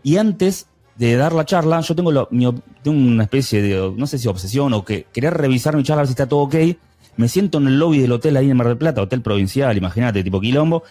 y 0.03 0.17
antes 0.17 0.69
de 0.97 1.17
dar 1.17 1.33
la 1.33 1.45
charla, 1.45 1.81
yo 1.81 1.95
tengo, 1.95 2.27
tengo 2.27 2.97
una 2.97 3.25
especie 3.25 3.61
de, 3.63 3.93
no 3.97 4.07
sé 4.07 4.19
si 4.19 4.29
obsesión 4.29 4.73
o 4.73 4.85
que 4.85 5.07
quería 5.13 5.31
revisar 5.31 5.77
mi 5.77 5.83
charla, 5.83 6.01
a 6.01 6.05
ver 6.05 6.09
si 6.09 6.13
está 6.13 6.29
todo 6.29 6.41
ok, 6.41 6.55
me 7.17 7.29
siento 7.29 7.59
en 7.59 7.69
el 7.69 7.79
lobby 7.79 7.99
del 7.99 8.13
hotel 8.13 8.37
ahí 8.37 8.51
en 8.51 8.57
Mar 8.57 8.69
del 8.69 8.79
Plata, 8.79 9.03
hotel 9.03 9.23
provincial, 9.23 9.77
imagínate, 9.77 10.23
tipo 10.23 10.41
quilombo, 10.41 10.85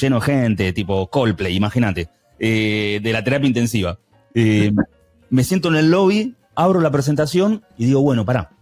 lleno 0.00 0.20
de 0.20 0.22
gente, 0.22 0.72
tipo 0.72 1.08
Coldplay, 1.08 1.54
imagínate, 1.54 2.08
eh, 2.38 3.00
de 3.02 3.12
la 3.12 3.22
terapia 3.22 3.46
intensiva. 3.46 3.98
Eh, 4.34 4.72
me 5.34 5.42
siento 5.42 5.66
en 5.66 5.74
el 5.74 5.90
lobby, 5.90 6.36
abro 6.54 6.80
la 6.80 6.92
presentación 6.92 7.64
y 7.76 7.86
digo, 7.86 8.00
bueno, 8.02 8.24
pará. 8.24 8.52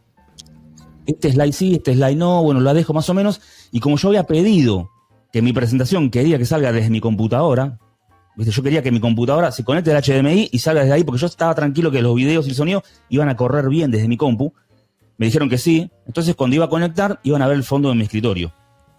Este 1.04 1.30
slide 1.30 1.52
sí, 1.52 1.74
este 1.74 1.92
slide 1.92 2.16
no, 2.16 2.42
bueno, 2.42 2.62
la 2.62 2.72
dejo 2.72 2.94
más 2.94 3.10
o 3.10 3.14
menos. 3.14 3.42
Y 3.72 3.80
como 3.80 3.98
yo 3.98 4.08
había 4.08 4.24
pedido 4.24 4.90
que 5.34 5.42
mi 5.42 5.52
presentación 5.52 6.08
quería 6.08 6.38
que 6.38 6.46
salga 6.46 6.72
desde 6.72 6.88
mi 6.88 6.98
computadora, 6.98 7.78
¿viste? 8.36 8.52
yo 8.52 8.62
quería 8.62 8.82
que 8.82 8.90
mi 8.90 9.00
computadora 9.00 9.52
se 9.52 9.64
conecte 9.64 9.94
al 9.94 10.02
HDMI 10.02 10.48
y 10.50 10.58
salga 10.60 10.80
desde 10.80 10.94
ahí, 10.94 11.04
porque 11.04 11.20
yo 11.20 11.26
estaba 11.26 11.54
tranquilo 11.54 11.90
que 11.90 12.00
los 12.00 12.14
videos 12.14 12.46
y 12.46 12.50
el 12.50 12.56
sonido 12.56 12.82
iban 13.10 13.28
a 13.28 13.36
correr 13.36 13.68
bien 13.68 13.90
desde 13.90 14.08
mi 14.08 14.16
compu. 14.16 14.54
Me 15.18 15.26
dijeron 15.26 15.50
que 15.50 15.58
sí. 15.58 15.90
Entonces, 16.06 16.34
cuando 16.34 16.56
iba 16.56 16.64
a 16.64 16.70
conectar, 16.70 17.20
iban 17.22 17.42
a 17.42 17.48
ver 17.48 17.58
el 17.58 17.64
fondo 17.64 17.90
de 17.90 17.96
mi 17.96 18.04
escritorio. 18.04 18.50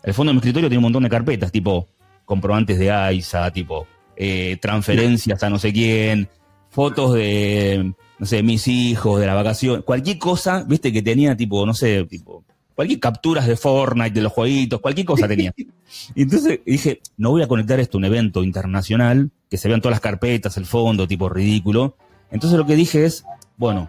El 0.03 0.13
fondo 0.13 0.29
de 0.29 0.35
mi 0.35 0.41
escritorio 0.41 0.69
tiene 0.69 0.77
un 0.77 0.83
montón 0.83 1.01
de 1.01 1.09
carpetas, 1.09 1.51
tipo 1.51 1.87
comprobantes 2.23 2.77
de 2.77 2.91
AISA, 2.91 3.49
tipo 3.49 3.87
eh, 4.15 4.59
transferencias 4.61 5.41
a 5.41 5.49
no 5.49 5.57
sé 5.57 5.73
quién, 5.73 6.29
fotos 6.73 7.13
de, 7.13 7.93
no 8.17 8.25
sé, 8.25 8.41
mis 8.41 8.67
hijos, 8.67 9.19
de 9.19 9.27
la 9.27 9.35
vacación, 9.35 9.83
cualquier 9.83 10.17
cosa, 10.17 10.65
viste, 10.67 10.91
que 10.91 11.03
tenía 11.03 11.37
tipo, 11.37 11.65
no 11.65 11.73
sé, 11.75 12.03
tipo, 12.05 12.43
cualquier 12.73 12.99
capturas 12.99 13.45
de 13.45 13.55
Fortnite, 13.55 14.11
de 14.11 14.21
los 14.21 14.31
jueguitos, 14.31 14.81
cualquier 14.81 15.05
cosa 15.05 15.27
tenía. 15.27 15.53
Entonces 16.15 16.61
dije, 16.65 17.01
no 17.15 17.29
voy 17.29 17.43
a 17.43 17.47
conectar 17.47 17.79
esto 17.79 17.97
a 17.97 17.99
un 17.99 18.05
evento 18.05 18.43
internacional, 18.43 19.29
que 19.49 19.57
se 19.57 19.67
vean 19.67 19.81
todas 19.81 19.93
las 19.93 20.01
carpetas, 20.01 20.57
el 20.57 20.65
fondo, 20.65 21.07
tipo 21.07 21.29
ridículo. 21.29 21.95
Entonces 22.31 22.57
lo 22.57 22.65
que 22.65 22.75
dije 22.75 23.05
es, 23.05 23.23
bueno, 23.55 23.87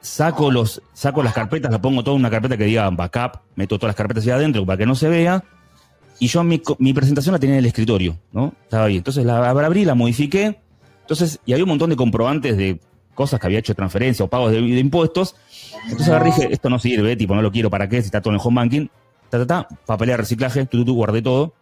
saco 0.00 0.50
los, 0.50 0.82
saco 0.92 1.22
las 1.22 1.32
carpetas, 1.32 1.70
la 1.70 1.80
pongo 1.80 2.02
toda 2.02 2.16
una 2.16 2.28
carpeta 2.28 2.56
que 2.56 2.64
diga 2.64 2.90
backup, 2.90 3.40
meto 3.54 3.78
todas 3.78 3.90
las 3.90 3.96
carpetas 3.96 4.24
ahí 4.24 4.30
adentro 4.30 4.66
para 4.66 4.78
que 4.78 4.86
no 4.86 4.96
se 4.96 5.08
vea. 5.08 5.44
Y 6.18 6.26
yo 6.26 6.42
mi, 6.42 6.60
mi 6.78 6.92
presentación 6.92 7.34
la 7.34 7.38
tenía 7.38 7.54
en 7.54 7.60
el 7.60 7.66
escritorio, 7.66 8.18
¿no? 8.32 8.52
Estaba 8.64 8.86
ahí. 8.86 8.96
Entonces 8.96 9.24
la 9.24 9.48
abrí, 9.48 9.84
la 9.84 9.94
modifiqué, 9.94 10.58
entonces, 11.06 11.38
y 11.46 11.52
había 11.52 11.62
un 11.62 11.68
montón 11.68 11.90
de 11.90 11.94
comprobantes 11.94 12.56
de 12.56 12.80
cosas 13.14 13.38
que 13.38 13.46
había 13.46 13.60
hecho 13.60 13.76
transferencia 13.76 14.24
o 14.24 14.28
pagos 14.28 14.50
de, 14.50 14.58
impuestos. 14.58 15.36
Entonces 15.84 16.08
agarré 16.08 16.26
dije, 16.26 16.48
esto 16.50 16.68
no 16.68 16.80
sirve, 16.80 17.14
tipo, 17.14 17.32
no 17.36 17.42
lo 17.42 17.52
quiero, 17.52 17.70
¿para 17.70 17.88
qué? 17.88 18.02
Si 18.02 18.06
está 18.06 18.20
todo 18.20 18.34
en 18.34 18.40
el 18.40 18.44
home 18.44 18.56
banking. 18.56 18.88
Ta, 19.30 19.38
ta, 19.38 19.46
ta, 19.46 19.68
papelera 19.86 20.16
de 20.16 20.22
reciclaje, 20.22 20.66
tú, 20.66 20.84
tú, 20.84 20.94
guardé 20.94 21.22
todo. 21.22 21.54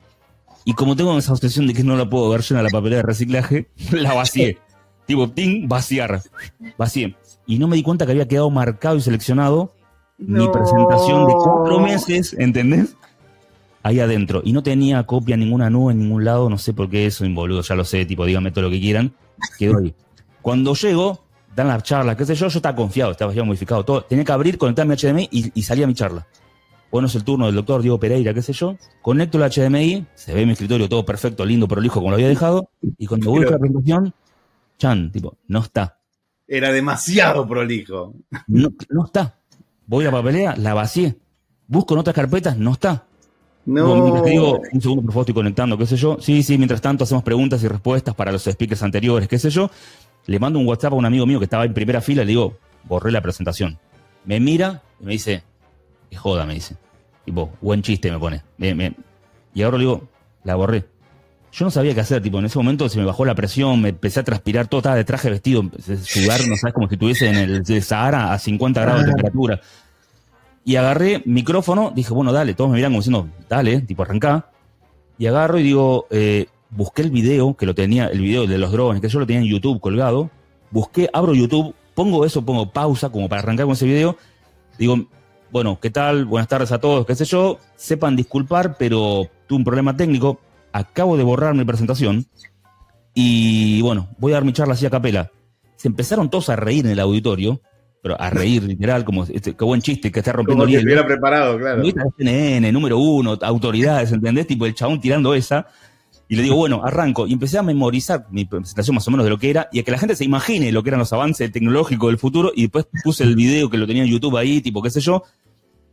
Y 0.65 0.73
como 0.73 0.97
tengo 0.97 1.19
esa 1.19 1.31
obsesión 1.35 1.67
de 1.67 1.75
que 1.75 1.85
no 1.85 1.95
la 1.95 2.09
puedo 2.09 2.31
ver 2.31 2.41
llena 2.41 2.63
la 2.63 2.71
papelera 2.71 2.97
de 2.97 3.03
reciclaje, 3.03 3.69
la 3.93 4.15
vacié. 4.15 4.57
tipo, 5.05 5.29
ting, 5.29 5.69
vaciar. 5.69 6.23
Vacié. 6.79 7.15
Y 7.47 7.59
no 7.59 7.69
me 7.69 7.77
di 7.77 7.83
cuenta 7.83 8.07
que 8.07 8.13
había 8.13 8.27
quedado 8.27 8.49
marcado 8.49 8.97
y 8.97 9.03
seleccionado 9.03 9.75
mi 10.17 10.49
presentación 10.49 11.27
de 11.27 11.35
cuatro 11.35 11.81
meses, 11.81 12.35
¿entendés? 12.39 12.97
ahí 13.83 14.01
adentro. 14.01 14.41
Y 14.43 14.53
no 14.53 14.63
tenía 14.63 15.03
copia 15.03 15.37
ninguna 15.37 15.69
nube 15.69 15.93
en 15.93 15.99
ningún 15.99 16.25
lado, 16.25 16.49
no 16.49 16.57
sé 16.57 16.73
por 16.73 16.89
qué 16.89 17.05
eso, 17.05 17.27
involudo, 17.27 17.61
ya 17.61 17.75
lo 17.75 17.85
sé, 17.85 18.07
tipo, 18.07 18.25
díganme 18.25 18.51
todo 18.51 18.65
lo 18.65 18.71
que 18.71 18.81
quieran 18.81 19.13
quedó 19.59 19.79
ahí. 19.79 19.95
Cuando 20.43 20.75
llego, 20.75 21.25
dan 21.55 21.69
la 21.69 21.81
charla, 21.81 22.17
qué 22.17 22.27
sé 22.27 22.35
yo, 22.35 22.49
yo 22.49 22.59
estaba 22.59 22.77
confiado, 22.77 23.13
estaba 23.13 23.33
ya 23.33 23.45
modificado 23.45 23.85
todo. 23.85 24.03
Tenía 24.03 24.25
que 24.25 24.33
abrir, 24.33 24.59
conectar 24.59 24.87
mi 24.87 24.95
HDMI 24.95 25.29
y, 25.31 25.63
salía 25.63 25.87
mi 25.87 25.95
charla. 25.95 26.27
Bueno, 26.91 27.09
es 27.09 27.15
el 27.15 27.25
turno 27.25 27.47
del 27.47 27.55
doctor 27.57 27.83
Diego 27.83 27.99
Pereira, 27.99 28.33
qué 28.33 28.43
sé 28.43 28.53
yo. 28.53 28.77
Conecto 29.03 29.43
el 29.43 29.51
HDMI, 29.51 30.07
se 30.15 30.35
ve 30.35 30.47
mi 30.47 30.53
escritorio 30.53 30.89
todo 30.89 31.05
perfecto, 31.05 31.45
lindo, 31.45 31.67
prolijo, 31.67 32.01
como 32.01 32.11
lo 32.11 32.15
había 32.15 32.29
dejado. 32.29 32.71
Y 32.99 33.07
cuando 33.07 33.31
voy 33.31 33.45
a 33.45 33.51
la 33.51 33.59
presentación, 33.59 34.15
chan, 34.79 35.11
tipo, 35.11 35.37
no 35.49 35.61
está. 35.61 35.99
Era 36.47 36.71
demasiado 36.71 37.49
prolijo. 37.49 38.15
No, 38.47 38.69
no 38.91 39.07
está. 39.07 39.39
Voy 39.87 40.07
a 40.07 40.11
papelea, 40.11 40.57
la 40.57 40.75
vacié. 40.75 41.17
Busco 41.67 41.95
en 41.95 42.01
otras 42.01 42.15
carpetas, 42.15 42.57
no 42.59 42.73
está. 42.73 43.07
No. 43.67 44.23
digo, 44.25 44.61
un 44.73 44.81
segundo, 44.81 45.03
por 45.03 45.13
favor, 45.13 45.23
estoy 45.23 45.35
conectando, 45.35 45.79
qué 45.79 45.87
sé 45.87 45.97
yo. 45.97 46.19
Sí, 46.21 46.43
sí, 46.43 46.59
mientras 46.59 46.81
tanto 46.81 47.05
hacemos 47.05 47.23
preguntas 47.23 47.63
y 47.63 47.69
respuestas 47.69 48.15
para 48.15 48.31
los 48.31 48.45
speakers 48.45 48.83
anteriores, 48.83 49.29
qué 49.29 49.39
sé 49.39 49.51
yo. 49.51 49.71
Le 50.27 50.39
mando 50.39 50.59
un 50.59 50.67
WhatsApp 50.67 50.93
a 50.93 50.97
un 50.97 51.05
amigo 51.05 51.27
mío 51.27 51.39
que 51.39 51.45
estaba 51.45 51.65
en 51.65 51.75
primera 51.75 52.01
fila 52.01 52.23
y 52.23 52.27
le 52.27 52.31
digo, 52.31 52.57
borré 52.85 53.11
la 53.11 53.21
presentación. 53.21 53.79
Me 54.25 54.41
mira 54.41 54.83
y 55.01 55.05
me 55.05 55.13
dice, 55.13 55.43
que 56.11 56.17
joda, 56.17 56.47
me 56.47 56.55
dice. 56.55 56.77
Tipo, 57.25 57.51
buen 57.61 57.83
chiste 57.83 58.11
me 58.11 58.19
pone. 58.19 58.43
y 59.55 59.63
ahora 59.63 59.79
le 59.79 59.85
digo, 59.85 60.09
la 60.45 60.55
borré. 60.57 60.85
Yo 61.53 61.65
no 61.65 61.71
sabía 61.71 61.95
qué 61.95 62.01
hacer, 62.01 62.21
tipo, 62.21 62.39
en 62.41 62.47
ese 62.47 62.59
momento 62.59 62.89
se 62.89 62.99
me 62.99 63.05
bajó 63.05 63.25
la 63.25 63.35
presión, 63.35 63.81
me 63.81 63.91
empecé 63.91 64.21
a 64.21 64.25
transpirar, 64.25 64.67
todo 64.67 64.81
estaba 64.81 64.97
de 64.97 65.05
traje 65.05 65.31
vestido, 65.31 65.61
empecé 65.61 65.93
a 65.93 65.97
sudar, 65.99 66.41
no 66.49 66.57
sabes, 66.57 66.75
como 66.75 66.89
si 66.89 66.95
estuviese 66.97 67.29
en 67.29 67.37
el 67.37 67.83
Sahara 67.83 68.33
a 68.33 68.39
50 68.39 68.81
grados 68.81 69.03
de 69.03 69.09
temperatura. 69.09 69.61
Y 70.65 70.77
agarré 70.77 71.23
micrófono, 71.27 71.93
dije, 71.95 72.13
bueno, 72.15 72.33
dale, 72.33 72.55
todos 72.55 72.71
me 72.71 72.77
miran 72.77 72.93
como 72.93 73.01
diciendo, 73.01 73.29
dale, 73.49 73.83
tipo 73.83 74.03
arrancá. 74.03 74.51
Y 75.19 75.27
agarro 75.27 75.59
y 75.59 75.63
digo, 75.63 76.07
eh, 76.11 76.47
busqué 76.71 77.03
el 77.03 77.11
video, 77.11 77.55
que 77.55 77.67
lo 77.67 77.75
tenía, 77.75 78.07
el 78.07 78.21
video 78.21 78.47
de 78.47 78.59
los 78.59 78.73
drones, 78.73 79.03
que 79.03 79.09
yo 79.09 79.21
lo 79.21 79.27
tenía 79.27 79.43
en 79.43 79.49
YouTube 79.49 79.81
colgado. 79.81 80.31
Busqué, 80.71 81.11
abro 81.13 81.35
YouTube, 81.35 81.75
pongo 81.95 82.25
eso, 82.25 82.45
pongo 82.45 82.71
pausa 82.71 83.11
como 83.11 83.29
para 83.29 83.43
arrancar 83.43 83.67
con 83.67 83.75
ese 83.75 83.87
video. 83.87 84.17
Digo, 84.79 85.07
bueno, 85.53 85.79
¿qué 85.81 85.91
tal? 85.91 86.25
Buenas 86.25 86.49
tardes 86.49 86.73
a 86.73 86.81
todos, 86.81 87.07
qué 87.07 87.15
sé 87.15 87.27
yo. 87.27 87.59
Sepan 87.77 88.17
disculpar, 88.17 88.77
pero 88.79 89.29
tuve 89.47 89.59
un 89.59 89.65
problema 89.65 89.97
técnico. 89.97 90.41
Acabo 90.73 91.17
de 91.17 91.23
borrar 91.25 91.55
mi 91.55 91.65
presentación. 91.65 92.27
Y 93.13 93.81
bueno, 93.83 94.09
voy 94.19 94.33
a 94.33 94.37
dar 94.37 94.45
mi 94.45 94.53
charla 94.53 94.75
así 94.75 94.87
a 94.87 94.91
capela. 94.91 95.31
Se 95.77 95.89
empezaron 95.89 96.31
todos 96.31 96.49
a 96.49 96.57
reír 96.57 96.87
en 96.87 96.93
el 96.93 97.01
auditorio 97.01 97.61
pero 98.05 98.21
a 98.21 98.29
reír 98.29 98.63
literal, 98.65 99.03
como 99.03 99.25
este, 99.25 99.57
qué 99.57 99.65
buen 99.65 99.81
chiste 99.81 100.13
que 100.13 100.19
está 100.19 100.31
rompiendo 100.31 100.67
como 100.67 100.77
si 100.77 100.85
hubiera 100.85 101.07
preparado, 101.07 101.59
claro. 101.59 101.83
CNN, 102.19 102.71
número 102.71 102.99
uno, 102.99 103.39
autoridades, 103.41 104.13
¿entendés? 104.13 104.47
Tipo 104.47 104.67
el 104.67 104.75
chabón 104.75 105.01
tirando 105.01 105.33
esa. 105.33 105.69
Y 106.29 106.37
le 106.37 106.43
digo, 106.43 106.55
bueno, 106.55 106.83
arranco. 106.85 107.27
Y 107.27 107.33
empecé 107.33 107.57
a 107.57 107.63
memorizar 107.63 108.27
mi 108.31 108.45
presentación 108.45 108.95
más 108.95 109.09
o 109.09 109.11
menos 109.11 109.25
de 109.25 109.31
lo 109.31 109.39
que 109.39 109.49
era 109.49 109.71
y 109.73 109.79
a 109.79 109.85
que 109.85 109.91
la 109.91 109.97
gente 109.97 110.17
se 110.17 110.25
imagine 110.27 110.71
lo 110.71 110.83
que 110.83 110.91
eran 110.91 110.99
los 110.99 111.15
avances 111.15 111.51
tecnológicos 111.51 112.11
del 112.11 112.19
futuro. 112.19 112.53
Y 112.55 112.65
después 112.65 112.87
puse 113.03 113.25
el 113.25 113.37
video 113.37 113.71
que 113.71 113.79
lo 113.79 113.87
tenía 113.87 114.03
en 114.03 114.11
YouTube 114.11 114.37
ahí, 114.37 114.61
tipo, 114.61 114.83
qué 114.83 114.91
sé 114.91 115.01
yo. 115.01 115.23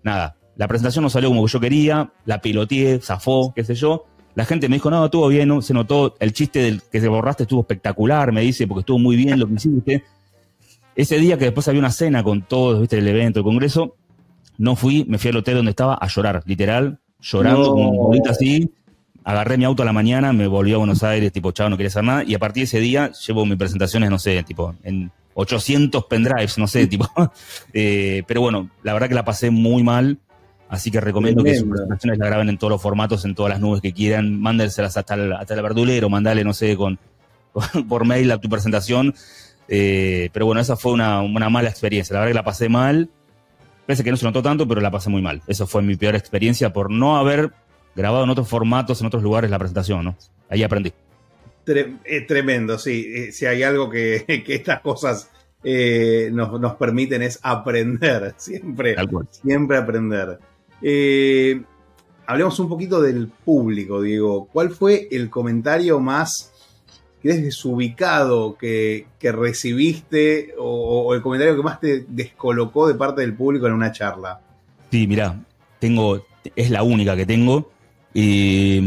Nada, 0.04 0.36
la 0.58 0.67
presentación 0.67 1.04
no 1.04 1.10
salió 1.10 1.30
como 1.30 1.47
yo 1.47 1.62
quería, 1.62 2.12
la 2.26 2.41
piloteé, 2.41 3.00
zafó, 3.00 3.54
qué 3.56 3.63
sé 3.63 3.74
yo. 3.74 4.04
La 4.36 4.43
gente 4.43 4.67
me 4.67 4.76
dijo, 4.76 4.91
no, 4.91 5.06
estuvo 5.06 5.30
bien, 5.30 5.62
se 5.62 5.74
notó, 5.74 6.17
el 6.19 6.34
chiste 6.34 6.60
del 6.60 6.82
que 6.91 7.00
se 7.00 7.08
borraste 7.08 7.43
estuvo 7.43 7.62
espectacular, 7.62 8.34
me 8.34 8.41
dice, 8.41 8.67
porque 8.67 8.82
estuvo 8.82 9.00
muy 9.00 9.15
bien 9.15 9.39
lo 9.39 9.47
que 9.47 9.54
hiciste. 9.54 10.04
Ese 11.01 11.17
día 11.17 11.35
que 11.35 11.45
después 11.45 11.67
había 11.67 11.79
una 11.79 11.89
cena 11.89 12.23
con 12.23 12.43
todos, 12.43 12.79
viste, 12.79 12.99
el 12.99 13.07
evento, 13.07 13.39
el 13.39 13.43
congreso, 13.43 13.95
no 14.59 14.75
fui, 14.75 15.03
me 15.09 15.17
fui 15.17 15.31
al 15.31 15.37
hotel 15.37 15.55
donde 15.55 15.71
estaba 15.71 15.95
a 15.95 16.05
llorar, 16.05 16.43
literal, 16.45 16.99
llorando 17.19 17.71
como 17.71 17.89
un 17.89 18.29
así. 18.29 18.71
Agarré 19.23 19.57
mi 19.57 19.65
auto 19.65 19.81
a 19.81 19.85
la 19.87 19.93
mañana, 19.93 20.31
me 20.31 20.45
volví 20.45 20.73
a 20.73 20.77
Buenos 20.77 21.01
Aires, 21.01 21.31
tipo, 21.31 21.51
chavo, 21.53 21.71
no 21.71 21.77
quería 21.77 21.87
hacer 21.87 22.03
nada. 22.03 22.23
Y 22.23 22.35
a 22.35 22.39
partir 22.39 22.61
de 22.61 22.65
ese 22.65 22.79
día 22.79 23.11
llevo 23.13 23.47
mis 23.47 23.57
presentaciones, 23.57 24.11
no 24.11 24.19
sé, 24.19 24.43
tipo, 24.43 24.75
en 24.83 25.11
800 25.33 26.05
pendrives, 26.05 26.59
no 26.59 26.67
sé, 26.67 26.85
tipo. 26.85 27.09
Eh, 27.73 28.21
pero 28.27 28.41
bueno, 28.41 28.69
la 28.83 28.93
verdad 28.93 29.09
que 29.09 29.15
la 29.15 29.25
pasé 29.25 29.49
muy 29.49 29.81
mal. 29.81 30.19
Así 30.69 30.91
que 30.91 31.01
recomiendo 31.01 31.43
que 31.43 31.55
sus 31.55 31.67
presentaciones 31.67 32.19
la 32.19 32.27
graben 32.27 32.47
en 32.47 32.59
todos 32.59 32.69
los 32.69 32.81
formatos, 32.81 33.25
en 33.25 33.33
todas 33.33 33.49
las 33.49 33.59
nubes 33.59 33.81
que 33.81 33.91
quieran. 33.91 34.39
Mándenselas 34.39 34.95
hasta 34.97 35.15
el, 35.15 35.33
hasta 35.33 35.55
el 35.55 35.63
verdulero, 35.63 36.11
mandale, 36.11 36.43
no 36.43 36.53
sé, 36.53 36.77
con, 36.77 36.99
por 37.89 38.05
mail 38.05 38.31
a 38.31 38.37
tu 38.37 38.49
presentación. 38.49 39.15
Eh, 39.73 40.29
pero 40.34 40.45
bueno, 40.45 40.60
esa 40.60 40.75
fue 40.75 40.91
una, 40.91 41.23
mala 41.23 41.69
experiencia. 41.69 42.13
La 42.13 42.19
verdad 42.19 42.31
que 42.31 42.36
la 42.36 42.43
pasé 42.43 42.67
mal. 42.67 43.10
Parece 43.88 44.03
que 44.03 44.12
no 44.12 44.17
se 44.17 44.25
notó 44.25 44.43
tanto, 44.43 44.67
pero 44.67 44.81
la 44.81 44.91
pasé 44.91 45.10
muy 45.10 45.21
mal. 45.21 45.41
Eso 45.47 45.65
fue 45.65 45.81
mi 45.81 45.95
peor 45.95 46.15
experiencia 46.15 46.73
por 46.73 46.91
no 46.91 47.17
haber 47.17 47.51
grabado 47.95 48.25
en 48.25 48.29
otros 48.29 48.49
formatos, 48.49 48.99
en 48.99 49.07
otros 49.07 49.23
lugares 49.23 49.49
la 49.49 49.57
presentación, 49.57 50.03
¿no? 50.03 50.17
Ahí 50.49 50.62
aprendí. 50.62 50.91
tremendo, 52.27 52.77
sí. 52.77 53.12
Eh, 53.15 53.31
si 53.31 53.45
hay 53.45 53.63
algo 53.63 53.89
que, 53.89 54.25
estas 54.47 54.81
cosas 54.81 55.29
eh, 55.63 56.29
nos, 56.34 56.75
permiten 56.75 57.21
es 57.21 57.39
aprender, 57.41 58.34
siempre, 58.38 58.97
siempre 59.29 59.77
aprender. 59.77 60.38
Eh, 60.81 61.62
hablemos 62.25 62.60
un 62.60 62.67
poquito 62.67 63.01
del 63.01 63.29
público, 63.29 64.01
Diego. 64.01 64.49
¿Cuál 64.51 64.71
fue 64.71 65.07
el 65.12 65.29
comentario 65.29 66.01
más 66.01 66.50
desubicado 67.23 68.57
que, 68.57 69.07
que 69.19 69.31
recibiste 69.31 70.53
o, 70.57 71.13
el 71.13 71.21
comentario 71.21 71.55
que 71.55 71.63
más 71.63 71.79
te 71.79 72.05
descolocó 72.07 72.88
de 72.88 72.95
parte 72.95 73.21
del 73.21 73.36
público 73.36 73.67
en 73.67 73.73
una 73.73 73.91
charla? 73.91 74.41
Sí, 74.89 75.07
mira, 75.07 75.43
tengo, 75.79 76.25
es 76.55 76.69
la 76.69 76.84
única 76.84 77.15
que 77.15 77.25
tengo. 77.25 77.71
y 78.13 78.81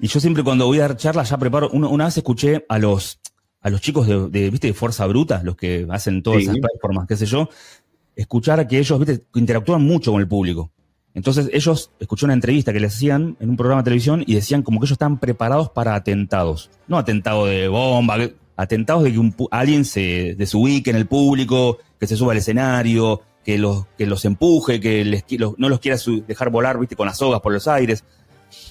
yo 0.00 0.20
siempre 0.20 0.42
cuando 0.42 0.66
voy 0.66 0.78
a 0.78 0.82
dar 0.82 0.96
charlas 0.96 1.30
ya 1.30 1.38
preparo. 1.38 1.70
Una, 1.70 2.06
vez 2.06 2.16
escuché 2.16 2.64
a 2.68 2.78
los, 2.78 3.20
a 3.60 3.70
los 3.70 3.80
chicos 3.80 4.06
de, 4.06 4.50
¿viste? 4.50 4.68
de 4.68 4.74
Fuerza 4.74 5.06
Bruta, 5.06 5.42
los 5.44 5.56
que 5.56 5.86
hacen 5.90 6.22
todas 6.22 6.42
esas 6.42 6.56
plataformas, 6.58 7.06
qué 7.06 7.16
sé 7.16 7.26
yo, 7.26 7.48
escuchar 8.16 8.60
a 8.60 8.66
que 8.66 8.78
ellos 8.78 8.98
¿viste? 8.98 9.24
interactúan 9.34 9.82
mucho 9.82 10.12
con 10.12 10.20
el 10.20 10.28
público. 10.28 10.70
Entonces 11.14 11.50
ellos, 11.52 11.90
escuché 11.98 12.24
una 12.24 12.34
entrevista 12.34 12.72
que 12.72 12.80
les 12.80 12.94
hacían 12.94 13.36
en 13.40 13.50
un 13.50 13.56
programa 13.56 13.82
de 13.82 13.84
televisión 13.84 14.22
y 14.26 14.34
decían 14.34 14.62
como 14.62 14.78
que 14.78 14.86
ellos 14.86 14.92
estaban 14.92 15.18
preparados 15.18 15.70
para 15.70 15.94
atentados. 15.94 16.70
No 16.86 16.98
atentados 16.98 17.48
de 17.48 17.68
bomba, 17.68 18.16
atentados 18.56 19.02
de 19.02 19.12
que 19.12 19.32
alguien 19.50 19.84
se 19.84 20.34
desubique 20.36 20.90
en 20.90 20.96
el 20.96 21.06
público, 21.06 21.78
que 21.98 22.06
se 22.06 22.16
suba 22.16 22.32
al 22.32 22.38
escenario, 22.38 23.22
que 23.44 23.58
los, 23.58 23.86
que 23.98 24.06
los 24.06 24.24
empuje, 24.24 24.80
que 24.80 25.04
les, 25.04 25.24
no 25.56 25.68
los 25.68 25.80
quiera 25.80 25.98
dejar 26.26 26.50
volar, 26.50 26.78
viste, 26.78 26.94
con 26.96 27.06
las 27.06 27.18
sogas 27.18 27.40
por 27.40 27.52
los 27.52 27.66
aires. 27.66 28.04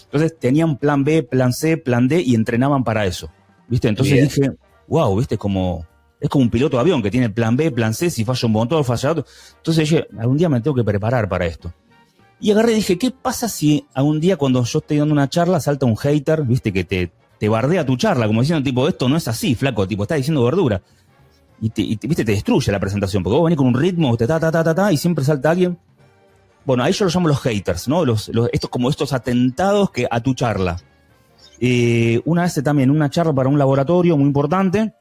Entonces 0.06 0.38
tenían 0.39 0.78
plan 0.78 1.04
B, 1.04 1.23
plan 1.23 1.54
C, 1.54 1.78
plan 1.78 2.08
D 2.08 2.21
y 2.21 2.36
entrenaban 2.36 2.84
para 2.84 3.06
eso. 3.06 3.30
¿Viste? 3.67 3.88
Entonces 3.88 4.36
dije, 4.36 4.52
wow, 4.88 5.15
¿viste? 5.17 5.38
Como, 5.38 5.86
es 6.19 6.30
como 6.30 6.43
un 6.43 6.49
piloto 6.49 6.78
de 6.78 6.82
avión 6.82 7.04
que 7.04 7.12
tiene 7.12 7.30
plan 7.30 7.56
B, 7.56 7.71
plan 7.71 7.93
C, 7.93 8.10
si 8.10 8.25
falla 8.25 8.45
un 8.45 8.52
motor, 8.52 8.84
falla 8.84 9.12
otro. 9.12 9.25
Entonces 9.58 9.89
dije, 9.89 10.08
algún 10.17 10.38
día 10.38 10.49
me 10.49 10.62
tengo 10.62 10.75
que 10.75 10.84
preparar 10.84 11.28
para 11.30 11.45
esto. 11.45 11.73
Y 12.39 12.52
agarré 12.52 12.71
y 12.71 12.75
dije, 12.75 12.97
¿qué 12.97 13.12
pasa 13.12 13.49
si 13.49 13.86
algún 13.93 14.19
día 14.19 14.38
cuando 14.38 14.63
yo 14.63 14.80
estoy 14.80 14.97
dando 14.97 15.13
una 15.13 15.30
charla 15.30 15.60
salta 15.60 15.86
un 15.86 15.97
hater, 15.97 16.43
viste, 16.43 16.71
que 16.71 16.84
te, 16.86 17.12
te 17.38 17.49
bardea 17.49 17.86
tu 17.86 17.97
charla, 17.97 18.28
como 18.28 18.41
diciendo, 18.41 18.63
tipo, 18.63 18.88
esto 18.88 19.10
no 19.10 19.17
es 19.17 19.28
así, 19.28 19.56
flaco, 19.56 19.88
tipo, 19.88 20.04
está 20.04 20.15
diciendo 20.15 20.43
verdura. 20.43 20.82
Y, 21.62 21.69
te, 21.69 21.82
viste, 21.82 22.23
te 22.23 22.32
destruye 22.32 22.71
la 22.71 22.80
presentación, 22.80 23.23
porque 23.23 23.36
vos 23.36 23.45
venís 23.45 23.58
con 23.58 23.67
un 23.67 23.73
ritmo, 23.73 24.15
ta, 24.15 24.28
ta, 24.28 24.39
ta, 24.39 24.63
ta, 24.63 24.75
ta, 24.75 24.91
y 24.93 24.97
siempre 24.97 25.25
salta 25.25 25.52
alguien. 25.52 25.78
Bueno, 26.65 26.84
ahí 26.84 26.93
yo 26.93 27.06
los 27.06 27.15
llamo 27.15 27.28
los 27.28 27.41
haters, 27.41 27.88
¿no? 27.88 28.06
Los, 28.06 28.32
estos 28.54 28.69
como 28.69 28.89
estos 28.89 29.12
atentados 29.12 29.91
que 29.91 30.08
a 30.10 30.21
tu 30.21 30.34
charla. 30.34 30.78
Eh, 31.60 32.21
una 32.23 32.43
vez 32.43 32.62
también, 32.63 32.89
una 32.89 33.10
charla 33.10 33.34
para 33.34 33.49
un 33.49 33.58
laboratorio 33.58 34.15
muy 34.15 34.28
importante, 34.28 34.93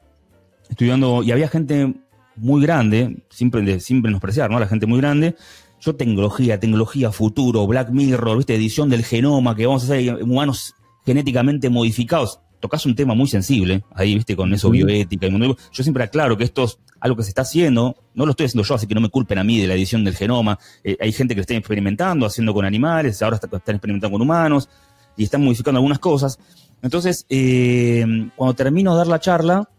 estudiando, 0.69 1.23
y 1.23 1.31
había 1.31 1.47
gente 1.47 1.93
muy 2.35 2.61
grande, 2.61 3.23
siempre, 3.29 3.79
siempre 3.79 4.09
menospreciar, 4.09 4.49
¿no? 4.49 4.59
La 4.59 4.67
gente 4.67 4.85
muy 4.85 4.99
grande, 4.99 5.35
yo 5.79 5.95
tecnología, 5.95 6.59
tecnología, 6.59 7.11
futuro, 7.11 7.65
Black 7.67 7.89
Mirror, 7.89 8.37
¿viste? 8.37 8.55
edición 8.55 8.89
del 8.89 9.03
genoma, 9.03 9.55
que 9.55 9.65
vamos 9.65 9.83
a 9.83 9.85
hacer 9.85 10.23
humanos 10.23 10.75
genéticamente 11.05 11.69
modificados. 11.69 12.39
Tocas 12.59 12.85
un 12.85 12.95
tema 12.95 13.13
muy 13.13 13.27
sensible, 13.27 13.85
ahí, 13.93 14.15
viste, 14.15 14.35
con 14.35 14.53
eso 14.53 14.69
bioética 14.69 15.27
y 15.27 15.31
mundo. 15.31 15.57
Yo 15.71 15.83
siempre 15.83 16.03
aclaro 16.03 16.37
que 16.37 16.43
esto 16.43 16.65
es 16.65 16.77
algo 16.99 17.15
que 17.15 17.23
se 17.23 17.29
está 17.29 17.43
haciendo, 17.43 17.95
no 18.13 18.25
lo 18.25 18.31
estoy 18.31 18.47
haciendo 18.47 18.67
yo, 18.67 18.75
así 18.75 18.85
que 18.85 18.95
no 18.95 18.99
me 18.99 19.09
culpen 19.09 19.37
a 19.37 19.43
mí 19.45 19.59
de 19.59 19.67
la 19.67 19.75
edición 19.75 20.03
del 20.03 20.15
genoma. 20.15 20.59
Eh, 20.83 20.97
hay 20.99 21.13
gente 21.13 21.33
que 21.33 21.39
lo 21.39 21.41
está 21.41 21.53
experimentando, 21.55 22.25
haciendo 22.25 22.53
con 22.53 22.65
animales, 22.65 23.21
ahora 23.21 23.37
están 23.37 23.75
experimentando 23.75 24.11
con 24.11 24.21
humanos 24.21 24.67
y 25.15 25.23
están 25.23 25.43
modificando 25.43 25.77
algunas 25.77 25.99
cosas. 25.99 26.37
Entonces, 26.81 27.25
eh, 27.29 28.05
cuando 28.35 28.53
termino 28.53 28.91
de 28.91 28.97
dar 28.97 29.07
la 29.07 29.19
charla, 29.19 29.69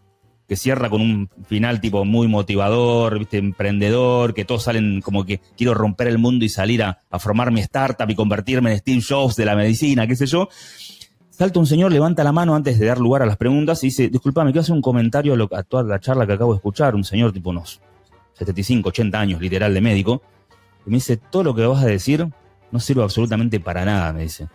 que 0.51 0.57
cierra 0.57 0.89
con 0.89 0.99
un 0.99 1.29
final 1.47 1.79
tipo 1.79 2.03
muy 2.03 2.27
motivador, 2.27 3.17
¿viste? 3.17 3.37
emprendedor, 3.37 4.33
que 4.33 4.43
todos 4.43 4.63
salen 4.63 4.99
como 4.99 5.25
que 5.25 5.39
quiero 5.55 5.73
romper 5.73 6.09
el 6.09 6.17
mundo 6.17 6.43
y 6.43 6.49
salir 6.49 6.83
a, 6.83 6.99
formar 7.19 7.51
mi 7.51 7.61
startup 7.61 8.09
y 8.09 8.15
convertirme 8.15 8.73
en 8.73 8.79
Steve 8.79 9.01
Jobs 9.01 9.37
de 9.37 9.45
la 9.45 9.55
medicina, 9.55 10.05
qué 10.07 10.17
sé 10.17 10.25
yo. 10.25 10.49
Salta 11.29 11.57
un 11.57 11.65
señor, 11.65 11.93
levanta 11.93 12.21
la 12.25 12.33
mano 12.33 12.53
antes 12.53 12.77
de 12.77 12.85
dar 12.85 12.99
lugar 12.99 13.21
a 13.21 13.25
las 13.25 13.37
preguntas 13.37 13.81
y 13.85 13.87
dice, 13.87 14.09
disculpame, 14.09 14.51
quiero 14.51 14.63
hacer 14.63 14.75
un 14.75 14.81
comentario 14.81 15.37
a, 15.53 15.63
toda 15.63 15.83
la 15.83 16.01
charla 16.01 16.27
que 16.27 16.33
acabo 16.33 16.51
de 16.51 16.57
escuchar, 16.57 16.95
un 16.95 17.05
señor 17.05 17.31
tipo 17.31 17.51
unos 17.51 17.79
75, 18.33 18.89
80 18.89 19.17
años, 19.17 19.39
literal, 19.39 19.73
de 19.73 19.79
médico, 19.79 20.21
y 20.85 20.89
me 20.89 20.97
dice, 20.97 21.15
todo 21.15 21.45
lo 21.45 21.55
que 21.55 21.65
vas 21.65 21.81
a 21.81 21.87
decir 21.87 22.27
no 22.71 22.79
sirve 22.81 23.03
absolutamente 23.03 23.61
para 23.61 23.85
nada, 23.85 24.11
me 24.11 24.23
dice. 24.23 24.49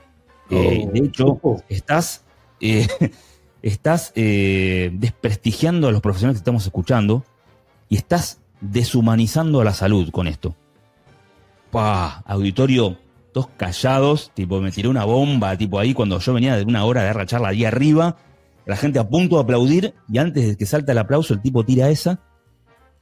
Eh, 0.50 0.84
oh. 0.86 0.92
de 0.92 0.98
hecho, 0.98 1.40
estás... 1.70 2.22
Eh, 2.60 2.86
estás 3.62 4.12
eh, 4.14 4.90
desprestigiando 4.94 5.88
a 5.88 5.92
los 5.92 6.00
profesionales 6.00 6.38
que 6.38 6.42
estamos 6.42 6.64
escuchando 6.64 7.24
y 7.88 7.96
estás 7.96 8.40
deshumanizando 8.60 9.60
a 9.60 9.64
la 9.64 9.72
salud 9.72 10.10
con 10.10 10.26
esto. 10.26 10.54
¡Pah! 11.70 12.22
Auditorio, 12.26 12.98
todos 13.32 13.48
callados, 13.56 14.30
tipo, 14.34 14.60
me 14.60 14.70
tiré 14.70 14.88
una 14.88 15.04
bomba, 15.04 15.56
tipo 15.56 15.78
ahí 15.78 15.94
cuando 15.94 16.18
yo 16.18 16.32
venía 16.32 16.56
de 16.56 16.64
una 16.64 16.84
hora 16.84 17.02
de 17.02 17.12
dar 17.12 17.26
charla 17.26 17.48
ahí 17.48 17.64
arriba, 17.64 18.16
la 18.64 18.76
gente 18.76 18.98
a 18.98 19.08
punto 19.08 19.36
de 19.36 19.42
aplaudir 19.42 19.94
y 20.08 20.18
antes 20.18 20.46
de 20.46 20.56
que 20.56 20.66
salta 20.66 20.92
el 20.92 20.98
aplauso 20.98 21.34
el 21.34 21.40
tipo 21.40 21.64
tira 21.64 21.88
esa. 21.88 22.20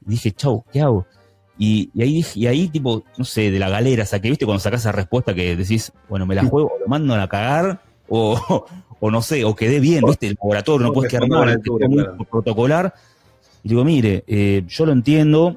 Y 0.06 0.10
dije, 0.10 0.32
chau, 0.32 0.64
¿qué 0.72 0.82
hago? 0.82 1.06
Y, 1.56 1.90
ahí, 2.00 2.24
y 2.34 2.46
ahí, 2.46 2.68
tipo, 2.68 3.04
no 3.16 3.24
sé, 3.24 3.50
de 3.50 3.58
la 3.58 3.68
galera 3.68 4.04
saqué, 4.04 4.28
¿viste? 4.28 4.44
Cuando 4.44 4.60
sacas 4.60 4.80
esa 4.80 4.92
respuesta 4.92 5.34
que 5.34 5.56
decís, 5.56 5.92
bueno, 6.08 6.26
me 6.26 6.34
la 6.34 6.44
juego, 6.50 6.72
lo 6.80 6.86
mando 6.86 7.14
a 7.14 7.28
cagar, 7.28 7.80
o, 8.08 8.66
o 9.06 9.10
no 9.10 9.20
sé, 9.20 9.44
o 9.44 9.54
quedé 9.54 9.80
bien, 9.80 10.02
¿viste? 10.02 10.28
El 10.28 10.38
laboratorio 10.42 10.86
no 10.86 10.92
puedes 10.94 11.10
quedar 11.10 11.28
mal, 11.28 11.60
muy 11.90 12.06
protocolar. 12.24 12.94
Y 13.62 13.68
digo, 13.68 13.84
mire, 13.84 14.24
eh, 14.26 14.64
yo 14.66 14.86
lo 14.86 14.92
entiendo 14.92 15.56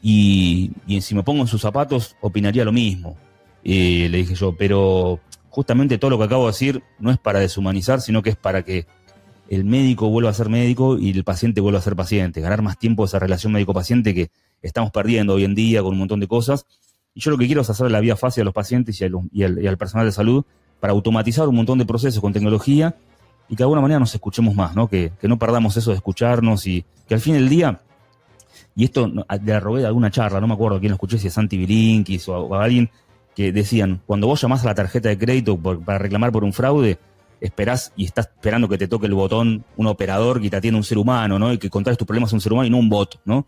y, 0.00 0.70
si 1.02 1.14
me 1.14 1.22
pongo 1.22 1.42
en 1.42 1.46
sus 1.46 1.60
zapatos 1.60 2.16
opinaría 2.22 2.64
lo 2.64 2.72
mismo. 2.72 3.18
le 3.62 4.08
dije 4.08 4.34
yo, 4.34 4.56
pero 4.56 5.20
justamente 5.50 5.98
todo 5.98 6.10
lo 6.10 6.16
que 6.16 6.24
acabo 6.24 6.46
de 6.46 6.52
decir 6.52 6.82
no 6.98 7.10
es 7.10 7.18
para 7.18 7.38
deshumanizar, 7.38 8.00
sino 8.00 8.22
que 8.22 8.30
es 8.30 8.36
para 8.36 8.62
que 8.62 8.86
el 9.50 9.66
médico 9.66 10.08
vuelva 10.08 10.30
a 10.30 10.32
ser 10.32 10.48
médico 10.48 10.96
y 10.96 11.10
el 11.10 11.22
paciente 11.22 11.60
vuelva 11.60 11.80
a 11.80 11.82
ser 11.82 11.96
paciente, 11.96 12.40
ganar 12.40 12.62
más 12.62 12.78
tiempo 12.78 13.04
esa 13.04 13.18
relación 13.18 13.52
médico-paciente 13.52 14.14
que 14.14 14.30
estamos 14.62 14.90
perdiendo 14.90 15.34
hoy 15.34 15.44
en 15.44 15.54
día 15.54 15.82
con 15.82 15.92
un 15.92 15.98
montón 15.98 16.20
de 16.20 16.28
cosas. 16.28 16.64
Y 17.12 17.20
yo 17.20 17.30
lo 17.30 17.36
que 17.36 17.44
quiero 17.44 17.60
es 17.60 17.68
hacer 17.68 17.90
la 17.90 18.00
vida 18.00 18.16
fácil 18.16 18.40
a 18.40 18.44
los 18.46 18.54
pacientes 18.54 18.98
y 18.98 19.44
al 19.44 19.76
personal 19.76 20.06
de 20.06 20.12
salud 20.12 20.46
para 20.80 20.92
automatizar 20.92 21.48
un 21.48 21.56
montón 21.56 21.78
de 21.78 21.86
procesos 21.86 22.20
con 22.20 22.32
tecnología 22.32 22.94
y 23.48 23.54
que 23.54 23.58
de 23.58 23.64
alguna 23.64 23.80
manera 23.80 24.00
nos 24.00 24.14
escuchemos 24.14 24.54
más, 24.54 24.74
¿no? 24.74 24.88
Que, 24.88 25.12
no 25.22 25.38
perdamos 25.38 25.76
eso 25.76 25.90
de 25.90 25.96
escucharnos 25.96 26.66
y 26.66 26.84
que 27.08 27.14
al 27.14 27.20
fin 27.20 27.34
del 27.34 27.48
día, 27.48 27.80
y 28.74 28.84
esto 28.84 29.10
la 29.44 29.60
robé 29.60 29.80
de 29.80 29.86
alguna 29.86 30.10
charla, 30.10 30.40
no 30.40 30.46
me 30.46 30.54
acuerdo 30.54 30.80
quién 30.80 30.90
lo 30.90 30.96
escuché, 30.96 31.18
si 31.18 31.28
es 31.28 31.34
Santi 31.34 31.56
Bilinkis 31.56 32.28
o, 32.28 32.54
alguien 32.54 32.90
que 33.34 33.52
decían, 33.52 34.00
cuando 34.06 34.26
vos 34.26 34.40
llamás 34.40 34.62
a 34.64 34.66
la 34.66 34.74
tarjeta 34.74 35.08
de 35.08 35.18
crédito 35.18 35.58
para 35.58 35.98
reclamar 35.98 36.32
por 36.32 36.42
un 36.42 36.52
fraude, 36.52 36.98
esperás 37.40 37.92
y 37.96 38.06
estás 38.06 38.30
esperando 38.34 38.68
que 38.68 38.78
te 38.78 38.88
toque 38.88 39.06
el 39.06 39.14
botón 39.14 39.64
un 39.76 39.86
operador 39.86 40.40
que 40.40 40.48
te 40.48 40.56
atiende 40.56 40.78
un 40.78 40.84
ser 40.84 40.98
humano, 40.98 41.38
¿no? 41.38 41.52
Y 41.52 41.58
que 41.58 41.68
contares 41.68 41.98
tus 41.98 42.06
problemas 42.06 42.32
a 42.32 42.36
un 42.36 42.40
ser 42.40 42.52
humano 42.52 42.66
y 42.66 42.70
no 42.70 42.78
un 42.78 42.88
bot, 42.88 43.20
¿no? 43.26 43.46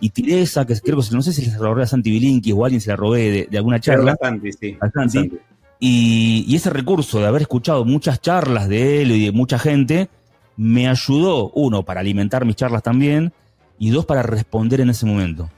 Y 0.00 0.10
tiré 0.10 0.42
esa, 0.42 0.66
que 0.66 0.78
creo 0.80 1.00
que 1.00 1.14
no 1.14 1.22
sé 1.22 1.32
si 1.32 1.44
se 1.44 1.52
la 1.52 1.58
robé 1.58 1.84
a 1.84 1.86
Santi 1.86 2.10
Bilinkis 2.10 2.52
o 2.54 2.64
alguien 2.64 2.80
se 2.80 2.90
la 2.90 2.96
robé 2.96 3.48
de, 3.48 3.56
alguna 3.56 3.80
charla. 3.80 4.12
A 4.12 4.26
Santi, 4.26 4.52
sí. 4.52 4.76
A 4.80 4.90
Santi. 4.90 5.32
Y, 5.80 6.54
ese 6.54 6.70
recurso 6.70 7.20
de 7.20 7.26
haber 7.26 7.42
escuchado 7.42 7.84
muchas 7.84 8.20
charlas 8.20 8.68
de 8.68 9.02
él 9.02 9.12
y 9.12 9.26
de 9.26 9.32
mucha 9.32 9.58
gente 9.58 10.08
me 10.56 10.88
ayudó, 10.88 11.50
uno, 11.50 11.84
para 11.84 12.00
alimentar 12.00 12.44
mis 12.44 12.56
charlas 12.56 12.82
también, 12.82 13.32
y 13.78 13.90
dos, 13.90 14.04
para 14.06 14.22
responder 14.22 14.80
en 14.80 14.90
ese 14.90 15.06
momento. 15.06 15.48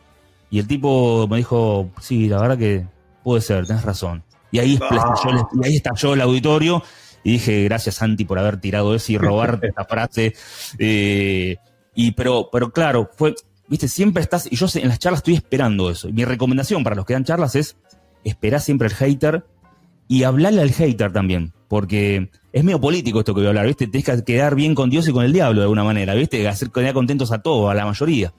Y 0.50 0.59
el 0.59 0.66
tipo 0.66 1.26
me 1.28 1.38
dijo, 1.38 1.90
sí, 2.00 2.28
la 2.28 2.40
verdad 2.40 2.59
que 2.59 2.87
puede 3.24 3.40
ser, 3.40 3.66
tenés 3.66 3.83
razón. 3.83 4.22
Y 4.52 4.59
ahí, 4.59 4.74
estalló, 4.74 5.48
y 5.62 5.66
ahí 5.66 5.76
estalló 5.76 6.14
el 6.14 6.20
auditorio 6.20 6.83
y 7.22 7.33
dije, 7.33 7.64
gracias 7.64 7.96
Santi 7.96 8.24
por 8.24 8.38
haber 8.38 8.61
tirado 8.61 8.94
eso 8.94 9.12
y 9.12 9.18
robarte 9.18 9.68
esta 9.68 9.85
frase. 9.85 10.35
Eh, 10.78 11.56
y 11.94 12.12
pero, 12.12 12.48
pero 12.50 12.72
claro, 12.72 13.11
fue, 13.16 13.35
viste, 13.68 13.88
siempre 13.88 14.22
estás, 14.22 14.50
y 14.50 14.56
yo 14.56 14.66
en 14.74 14.88
las 14.88 14.98
charlas 14.98 15.20
estoy 15.20 15.35
esperando 15.35 15.90
eso. 15.90 16.09
Y 16.09 16.12
mi 16.12 16.24
recomendación 16.24 16.83
para 16.83 16.96
los 16.96 17.06
que 17.06 17.14
dan 17.14 17.24
charlas 17.24 17.54
es, 17.54 17.76
esperar 18.24 18.61
siempre 18.61 18.88
el 18.88 18.94
hater 18.94 19.44
y 20.11 20.25
hablarle 20.25 20.61
al 20.62 20.73
hater 20.73 21.12
también, 21.12 21.53
porque 21.68 22.31
es 22.53 22.64
medio 22.64 22.81
político 22.81 23.20
esto 23.20 23.33
que 23.33 23.42
voy 23.42 23.46
a 23.46 23.51
hablar, 23.51 23.68
¿viste? 23.68 23.87
Tienes 23.87 24.05
que 24.05 24.25
quedar 24.25 24.57
bien 24.57 24.75
con 24.75 24.90
Dios 24.90 25.07
y 25.07 25.12
con 25.12 25.25
el 25.25 25.33
diablo 25.33 25.61
de 25.61 25.66
alguna 25.66 25.85
manera, 25.85 26.14
¿viste? 26.14 26.49
Hacer 26.49 26.70
quedar 26.70 26.94
contentos 26.94 27.31
a 27.31 27.42
todos, 27.42 27.70
a 27.70 27.75
la 27.75 27.87
mayoría. 27.87 28.35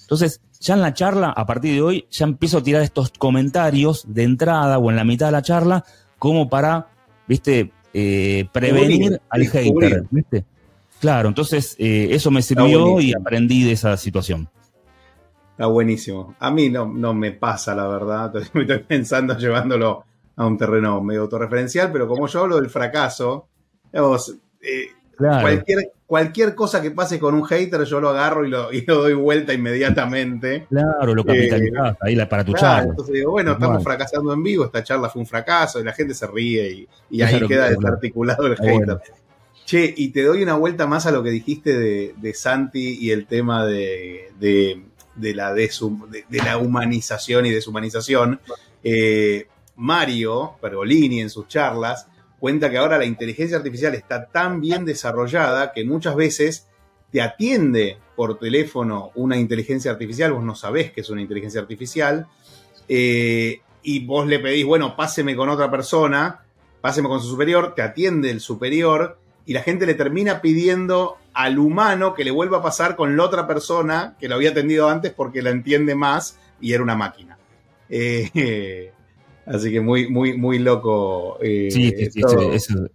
Entonces, 0.00 0.40
ya 0.58 0.74
en 0.74 0.80
la 0.80 0.94
charla, 0.94 1.30
a 1.30 1.46
partir 1.46 1.74
de 1.74 1.80
hoy, 1.80 2.06
ya 2.10 2.24
empiezo 2.24 2.58
a 2.58 2.62
tirar 2.64 2.82
estos 2.82 3.12
comentarios 3.16 4.04
de 4.08 4.24
entrada 4.24 4.78
o 4.78 4.90
en 4.90 4.96
la 4.96 5.04
mitad 5.04 5.26
de 5.26 5.32
la 5.32 5.42
charla, 5.42 5.84
como 6.18 6.48
para, 6.48 6.88
¿viste? 7.28 7.70
Eh, 7.94 8.48
prevenir 8.50 9.20
al 9.30 9.46
hater, 9.46 10.04
¿viste? 10.10 10.44
Claro, 11.00 11.28
entonces 11.28 11.76
eh, 11.78 12.08
eso 12.10 12.32
me 12.32 12.42
sirvió 12.42 13.00
y 13.00 13.14
aprendí 13.14 13.62
de 13.62 13.70
esa 13.70 13.96
situación. 13.96 14.48
Está 15.52 15.66
buenísimo. 15.66 16.34
A 16.40 16.50
mí 16.50 16.68
no, 16.68 16.92
no 16.92 17.14
me 17.14 17.30
pasa, 17.30 17.76
la 17.76 17.86
verdad. 17.86 18.34
Estoy 18.54 18.64
pensando 18.80 19.38
llevándolo 19.38 20.04
a 20.36 20.46
un 20.46 20.56
terreno 20.56 21.02
medio 21.02 21.22
autorreferencial, 21.22 21.90
pero 21.92 22.08
como 22.08 22.26
yo 22.26 22.40
hablo 22.40 22.56
del 22.56 22.70
fracaso, 22.70 23.48
digamos, 23.92 24.34
eh, 24.60 24.88
cualquier, 25.16 25.92
cualquier 26.06 26.54
cosa 26.54 26.80
que 26.82 26.90
pase 26.90 27.18
con 27.18 27.34
un 27.34 27.44
hater, 27.44 27.84
yo 27.84 28.00
lo 28.00 28.10
agarro 28.10 28.44
y 28.44 28.50
lo, 28.50 28.70
doy 28.86 29.14
vuelta 29.14 29.52
inmediatamente. 29.52 30.66
Claro, 30.68 31.14
lo 31.14 31.24
capitalizás 31.24 31.96
ahí 32.00 32.16
para 32.26 32.44
tu 32.44 32.54
charla. 32.54 32.90
Entonces 32.90 33.14
digo, 33.14 33.32
bueno, 33.32 33.52
estamos 33.52 33.82
fracasando 33.82 34.32
en 34.32 34.42
vivo, 34.42 34.64
esta 34.64 34.82
charla 34.82 35.08
fue 35.08 35.20
un 35.20 35.26
fracaso, 35.26 35.80
y 35.80 35.84
la 35.84 35.92
gente 35.92 36.14
se 36.14 36.26
ríe 36.26 36.86
y, 37.10 37.22
ahí 37.22 37.46
queda 37.46 37.68
desarticulado 37.68 38.46
el 38.46 38.56
hater. 38.56 39.00
Che, 39.64 39.94
y 39.96 40.08
te 40.08 40.22
doy 40.24 40.42
una 40.42 40.54
vuelta 40.54 40.86
más 40.86 41.06
a 41.06 41.12
lo 41.12 41.22
que 41.22 41.30
dijiste 41.30 41.78
de, 41.78 42.34
Santi 42.34 42.98
y 43.00 43.10
el 43.10 43.26
tema 43.26 43.64
de, 43.64 44.30
la, 45.16 45.54
de, 45.54 45.70
la 46.30 46.58
humanización 46.58 47.46
y 47.46 47.50
deshumanización. 47.50 48.40
Eh, 48.84 49.46
Mario 49.76 50.56
Pergolini 50.60 51.20
en 51.20 51.30
sus 51.30 51.48
charlas 51.48 52.06
cuenta 52.38 52.70
que 52.70 52.78
ahora 52.78 52.98
la 52.98 53.04
inteligencia 53.04 53.56
artificial 53.56 53.94
está 53.94 54.26
tan 54.26 54.60
bien 54.60 54.84
desarrollada 54.84 55.72
que 55.72 55.84
muchas 55.84 56.16
veces 56.16 56.66
te 57.10 57.22
atiende 57.22 57.98
por 58.16 58.38
teléfono 58.38 59.12
una 59.14 59.36
inteligencia 59.36 59.90
artificial, 59.90 60.32
vos 60.32 60.42
no 60.42 60.54
sabés 60.54 60.92
que 60.92 61.02
es 61.02 61.10
una 61.10 61.20
inteligencia 61.20 61.60
artificial, 61.60 62.26
eh, 62.88 63.60
y 63.82 64.04
vos 64.04 64.26
le 64.26 64.38
pedís, 64.38 64.64
bueno, 64.64 64.96
páseme 64.96 65.36
con 65.36 65.48
otra 65.48 65.70
persona, 65.70 66.40
páseme 66.80 67.08
con 67.08 67.20
su 67.20 67.28
superior, 67.28 67.74
te 67.74 67.82
atiende 67.82 68.30
el 68.30 68.40
superior, 68.40 69.18
y 69.44 69.52
la 69.52 69.62
gente 69.62 69.86
le 69.86 69.94
termina 69.94 70.40
pidiendo 70.40 71.16
al 71.34 71.58
humano 71.58 72.14
que 72.14 72.24
le 72.24 72.30
vuelva 72.30 72.58
a 72.58 72.62
pasar 72.62 72.96
con 72.96 73.16
la 73.16 73.24
otra 73.24 73.46
persona 73.46 74.16
que 74.20 74.28
lo 74.28 74.36
había 74.36 74.50
atendido 74.50 74.88
antes 74.88 75.12
porque 75.12 75.42
la 75.42 75.50
entiende 75.50 75.94
más 75.94 76.38
y 76.60 76.72
era 76.72 76.82
una 76.82 76.94
máquina. 76.94 77.38
Eh, 77.88 78.92
así 79.46 79.70
que 79.70 79.80
muy, 79.80 80.08
muy, 80.08 80.36
muy 80.36 80.58
loco. 80.58 81.38
Eh, 81.42 81.68
sí, 81.70 81.92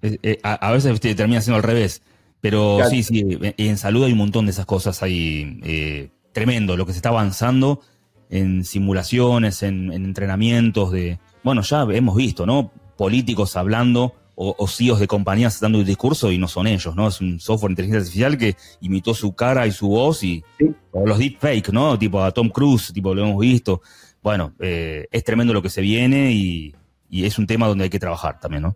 eh, 0.01 0.39
a, 0.43 0.71
veces 0.71 0.99
termina 0.99 1.41
siendo 1.41 1.57
al 1.57 1.63
revés. 1.63 2.01
Pero 2.39 2.79
sí, 2.89 3.01
sí, 3.01 3.25
en 3.57 3.77
salud 3.77 4.03
hay 4.03 4.11
un 4.11 4.19
montón 4.19 4.45
de 4.45 4.51
esas 4.51 4.65
cosas 4.65 5.01
ahí. 5.01 6.09
tremendo 6.31 6.77
lo 6.77 6.85
que 6.85 6.93
se 6.93 6.99
está 6.99 7.09
avanzando 7.09 7.81
en 8.29 8.63
simulaciones, 8.63 9.63
en, 9.63 9.91
en 9.91 10.05
entrenamientos 10.05 10.91
de. 10.91 11.19
Bueno, 11.43 11.61
ya 11.61 11.81
hemos 11.91 12.15
visto, 12.15 12.45
¿no? 12.45 12.71
Políticos 12.97 13.55
hablando 13.55 14.13
o, 14.39 14.55
o 14.57 14.67
CEOs 14.67 14.99
de 14.99 15.07
compañías 15.07 15.59
dando 15.59 15.79
un 15.79 15.85
discurso 15.85 16.31
y 16.31 16.37
no 16.37 16.47
son 16.47 16.67
ellos, 16.67 16.95
¿no? 16.95 17.07
Es 17.07 17.21
un 17.21 17.39
software 17.39 17.69
de 17.69 17.83
inteligencia 17.83 17.99
artificial 17.99 18.37
que 18.37 18.55
imitó 18.81 19.15
su 19.15 19.33
cara 19.33 19.65
y 19.65 19.71
su 19.71 19.87
voz 19.87 20.23
y 20.23 20.43
o 20.91 21.05
los 21.05 21.17
deepfake, 21.17 21.69
¿no? 21.69 21.97
Tipo 21.97 22.21
a 22.21 22.31
Tom 22.31 22.49
Cruise, 22.49 22.93
tipo 22.93 23.15
lo 23.15 23.23
hemos 23.23 23.39
visto. 23.39 23.81
Bueno, 24.21 24.53
eh, 24.59 25.07
es 25.11 25.23
tremendo 25.23 25.53
lo 25.53 25.61
que 25.61 25.69
se 25.69 25.81
viene 25.81 26.31
y, 26.31 26.73
es 27.09 27.39
un 27.39 27.47
tema 27.47 27.67
donde 27.67 27.85
hay 27.85 27.89
que 27.89 27.99
trabajar 27.99 28.39
también, 28.39 28.63
¿no? 28.63 28.75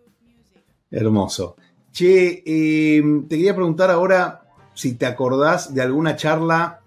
Hermoso. 0.89 1.57
Che, 1.91 2.43
em, 2.45 3.27
te 3.27 3.35
quería 3.35 3.55
preguntar 3.55 3.91
ahora 3.91 4.43
si 4.73 4.93
te 4.93 5.05
acordás 5.05 5.73
de 5.73 5.81
alguna 5.81 6.15
charla 6.15 6.79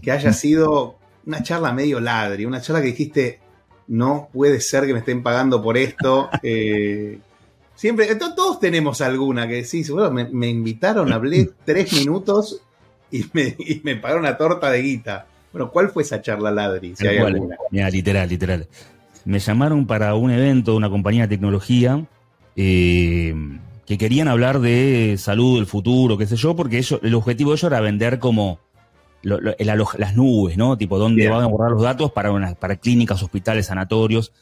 que 0.00 0.12
haya 0.12 0.32
sido 0.32 0.96
una 1.26 1.42
charla 1.42 1.72
medio 1.72 1.98
ladri, 1.98 2.44
una 2.44 2.60
charla 2.60 2.80
que 2.80 2.88
dijiste, 2.88 3.40
no 3.88 4.28
puede 4.32 4.60
ser 4.60 4.86
que 4.86 4.92
me 4.92 5.00
estén 5.00 5.22
pagando 5.22 5.60
por 5.62 5.76
esto. 5.76 6.28
Eh, 6.42 7.18
Siempre, 7.76 8.14
todos 8.14 8.60
tenemos 8.60 9.00
alguna 9.00 9.48
que 9.48 9.64
sí, 9.64 9.82
seguro 9.82 10.10
me, 10.10 10.48
invitaron, 10.48 11.12
hablé 11.12 11.50
tres 11.64 11.92
minutos 11.92 12.60
y 13.10 13.24
me, 13.32 13.56
y 13.58 13.80
me 13.82 13.96
pagaron 13.96 14.22
una 14.22 14.36
torta 14.36 14.70
de 14.70 14.80
guita. 14.80 15.26
Bueno, 15.54 15.70
¿cuál 15.70 15.90
fue 15.90 16.02
esa 16.02 16.20
charla 16.20 16.50
ladri? 16.50 16.96
Si? 16.96 17.06
Mira, 17.70 17.88
literal, 17.88 18.28
literal. 18.28 18.66
Me 19.24 19.38
llamaron 19.38 19.86
para 19.86 20.16
un 20.16 20.32
evento 20.32 20.72
de 20.72 20.76
una 20.78 20.90
compañía 20.90 21.22
de 21.22 21.28
tecnología 21.28 22.04
eh, 22.56 23.32
que 23.86 23.96
querían 23.96 24.26
hablar 24.26 24.58
de 24.58 25.14
salud, 25.16 25.60
el 25.60 25.66
futuro, 25.66 26.18
qué 26.18 26.26
sé 26.26 26.34
yo, 26.34 26.56
porque 26.56 26.78
ellos, 26.78 26.98
el 27.04 27.14
objetivo 27.14 27.52
de 27.52 27.54
ellos 27.54 27.70
era 27.70 27.78
vender 27.78 28.18
como 28.18 28.58
las 29.22 30.16
nubes, 30.16 30.56
¿no? 30.56 30.76
Tipo, 30.76 30.98
dónde 30.98 31.28
van 31.28 31.44
a 31.44 31.46
borrar 31.46 31.70
los 31.70 31.82
datos 31.82 32.10
para, 32.10 32.56
para 32.56 32.74
clínicas, 32.74 33.22
hospitales, 33.22 33.66
sanatorios. 33.66 34.32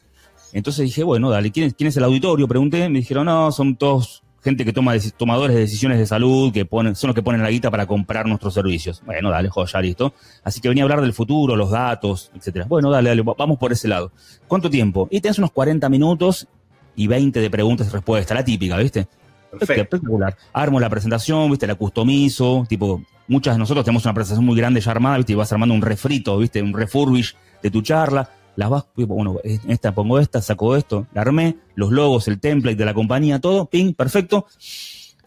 Entonces 0.55 0.87
dije, 0.87 1.03
bueno, 1.03 1.29
dale, 1.29 1.51
¿quién 1.53 1.75
es, 1.79 1.96
el 1.98 2.05
auditorio? 2.05 2.48
Pregunté, 2.48 2.88
me 2.88 3.01
dijeron, 3.01 3.27
no, 3.27 3.53
son 3.53 3.77
todos 3.77 4.22
gente 4.42 4.64
que 4.64 4.72
toma 4.72 4.94
tomadores 5.16 5.55
de 5.55 5.61
decisiones 5.62 5.98
de 5.98 6.07
salud, 6.07 6.52
que 6.52 6.64
ponen, 6.64 6.94
son 6.96 7.09
los 7.09 7.14
que 7.14 7.22
ponen 7.22 7.42
la 7.42 7.50
guita 7.50 7.70
para 7.70 7.87
comprar 7.87 8.26
nuestros 8.26 8.55
servicios. 8.55 9.02
Bueno, 9.07 9.31
dale, 9.31 9.48
joya, 9.48 9.81
listo. 9.81 10.14
Así 10.42 10.61
que 10.61 10.68
venía 10.68 10.83
a 10.83 10.87
hablar 10.87 11.00
del 11.00 11.12
futuro, 11.12 11.57
los 11.57 11.70
datos, 11.70 12.31
etcétera. 12.35 12.66
Bueno, 12.68 12.90
dale, 12.90 13.11
dale, 13.11 13.22
vamos 13.22 13.59
por 13.59 13.72
ese 13.72 13.88
lado. 13.88 14.11
¿Cuánto 14.48 14.68
tiempo? 14.68 15.09
Y 15.11 15.20
tenés 15.20 15.38
unos 15.38 15.52
40 15.52 15.88
minutos 15.88 16.48
y 16.96 17.07
20 17.07 17.40
de 17.40 17.50
preguntas 17.50 17.87
y 17.87 17.90
respuestas, 17.90 18.37
la 18.37 18.44
típica, 18.44 18.76
¿viste? 18.78 19.07
Perfecto. 19.50 19.96
Espectacular. 19.96 20.37
Armo 20.52 20.81
la 20.81 20.90
presentación, 20.90 21.50
¿viste? 21.50 21.66
La 21.66 21.74
customizo, 21.74 22.66
tipo, 22.68 23.02
muchas 23.28 23.55
de 23.55 23.59
nosotros 23.59 23.85
tenemos 23.85 24.05
una 24.05 24.14
presentación 24.14 24.44
muy 24.44 24.57
grande 24.57 24.81
ya 24.81 24.90
armada, 24.90 25.18
¿viste? 25.18 25.33
Y 25.33 25.37
vas 25.37 25.52
armando 25.52 25.74
un 25.74 25.83
refrito, 25.83 26.37
¿viste? 26.38 26.62
Un 26.62 26.72
refurbish 26.72 27.37
de 27.62 27.70
tu 27.70 27.83
charla 27.83 28.28
las 28.57 28.71
vas, 28.71 28.85
bueno, 28.97 29.37
esta 29.45 29.93
pongo 29.93 30.19
esta, 30.19 30.43
saco 30.43 30.77
esto, 30.77 31.07
la 31.12 31.23
armé, 31.23 31.57
los 31.75 31.91
logos, 31.91 32.29
el 32.29 32.41
template 32.41 32.77
de 32.77 32.85
la 32.85 32.95
compañía, 32.95 33.41
todo, 33.41 33.67
ping, 33.67 33.95
perfecto. 33.95 34.47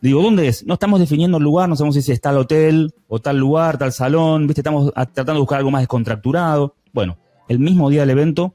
Digo, 0.01 0.21
¿dónde 0.21 0.47
es? 0.47 0.65
No 0.65 0.75
estamos 0.75 0.99
definiendo 0.99 1.37
el 1.37 1.43
lugar, 1.43 1.67
no 1.67 1.75
sabemos 1.75 1.95
si 1.95 2.11
es 2.11 2.21
tal 2.21 2.37
hotel 2.37 2.93
o 3.07 3.19
tal 3.19 3.37
lugar, 3.37 3.77
tal 3.77 3.91
salón, 3.91 4.45
¿viste? 4.45 4.61
Estamos 4.61 4.93
tratando 4.93 5.33
de 5.33 5.39
buscar 5.39 5.59
algo 5.59 5.71
más 5.71 5.81
descontracturado. 5.81 6.75
Bueno, 6.93 7.17
el 7.47 7.59
mismo 7.59 7.89
día 7.89 8.01
del 8.01 8.11
evento, 8.11 8.53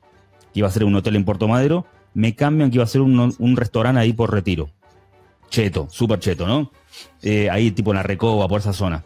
que 0.53 0.61
iba 0.61 0.69
a 0.69 0.73
ser 0.73 0.85
un 0.85 0.95
hotel 0.95 1.17
en 1.17 1.25
Puerto 1.25 1.49
Madero, 1.49 1.87
me 2.15 2.35
cambian 2.35 2.71
que 2.71 2.77
iba 2.77 2.85
a 2.85 2.89
ser 2.89 3.01
un, 3.01 3.35
un 3.37 3.57
restaurante 3.57 4.01
ahí 4.01 4.13
por 4.13 4.33
retiro. 4.33 4.71
Cheto, 5.49 5.89
súper 5.91 6.21
cheto, 6.21 6.47
¿no? 6.47 6.71
Eh, 7.23 7.51
ahí 7.51 7.73
tipo 7.73 7.91
en 7.91 7.97
la 7.97 8.03
Recoba, 8.03 8.47
por 8.47 8.61
esa 8.61 8.73
zona. 8.73 9.05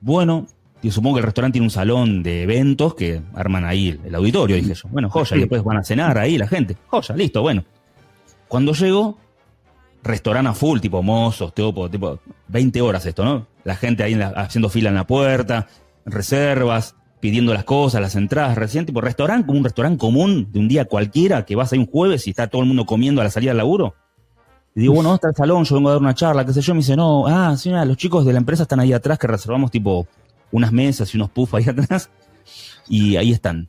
Bueno, 0.00 0.46
y 0.84 0.90
supongo 0.90 1.16
que 1.16 1.20
el 1.20 1.24
restaurante 1.24 1.54
tiene 1.54 1.66
un 1.66 1.70
salón 1.70 2.22
de 2.22 2.42
eventos 2.42 2.94
que 2.94 3.22
arman 3.32 3.64
ahí 3.64 3.98
el, 4.04 4.14
auditorio, 4.14 4.56
dije 4.56 4.74
yo. 4.74 4.88
Bueno, 4.90 5.08
joya, 5.08 5.34
y 5.34 5.40
después 5.40 5.64
van 5.64 5.78
a 5.78 5.82
cenar 5.82 6.18
ahí 6.18 6.36
la 6.36 6.46
gente. 6.46 6.76
Joya, 6.88 7.16
listo, 7.16 7.40
bueno. 7.40 7.64
Cuando 8.48 8.74
llego, 8.74 9.16
restaurante 10.02 10.50
a 10.50 10.52
full, 10.52 10.80
tipo 10.80 11.02
mozos, 11.02 11.54
tipo, 11.54 11.88
tipo 11.88 12.20
20 12.48 12.82
horas 12.82 13.06
esto, 13.06 13.24
¿no? 13.24 13.46
La 13.64 13.76
gente 13.76 14.02
ahí 14.02 14.12
haciendo 14.36 14.68
fila 14.68 14.90
en 14.90 14.96
la 14.96 15.06
puerta, 15.06 15.68
reservas, 16.04 16.96
pidiendo 17.18 17.54
las 17.54 17.64
cosas, 17.64 18.02
las 18.02 18.14
entradas, 18.14 18.54
recién, 18.58 18.84
tipo 18.84 19.00
restaurante, 19.00 19.46
como 19.46 19.60
un 19.60 19.64
restaurante 19.64 19.96
común 19.96 20.48
de 20.52 20.58
un 20.58 20.68
día 20.68 20.84
cualquiera, 20.84 21.46
que 21.46 21.56
vas 21.56 21.72
ahí 21.72 21.78
un 21.78 21.86
jueves 21.86 22.26
y 22.26 22.30
está 22.30 22.48
todo 22.48 22.60
el 22.60 22.68
mundo 22.68 22.84
comiendo 22.84 23.22
a 23.22 23.24
la 23.24 23.30
salida 23.30 23.52
del 23.52 23.56
laburo. 23.56 23.94
Y 24.74 24.80
digo, 24.80 24.92
bueno, 24.92 25.08
¿dónde 25.08 25.16
está 25.16 25.28
el 25.28 25.34
salón? 25.34 25.64
Yo 25.64 25.76
vengo 25.76 25.88
a 25.88 25.92
dar 25.92 26.02
una 26.02 26.14
charla, 26.14 26.44
qué 26.44 26.52
sé 26.52 26.60
yo. 26.60 26.74
Me 26.74 26.80
dice, 26.80 26.94
no, 26.94 27.26
ah, 27.26 27.56
sí, 27.56 27.70
los 27.70 27.96
chicos 27.96 28.26
de 28.26 28.34
la 28.34 28.40
empresa 28.40 28.64
están 28.64 28.80
ahí 28.80 28.92
atrás 28.92 29.18
que 29.18 29.26
reservamos 29.26 29.70
tipo 29.70 30.06
unas 30.54 30.70
mesas 30.70 31.12
y 31.12 31.16
unos 31.18 31.30
puffs 31.30 31.54
ahí 31.54 31.64
atrás, 31.68 32.10
y 32.88 33.16
ahí 33.16 33.32
están. 33.32 33.68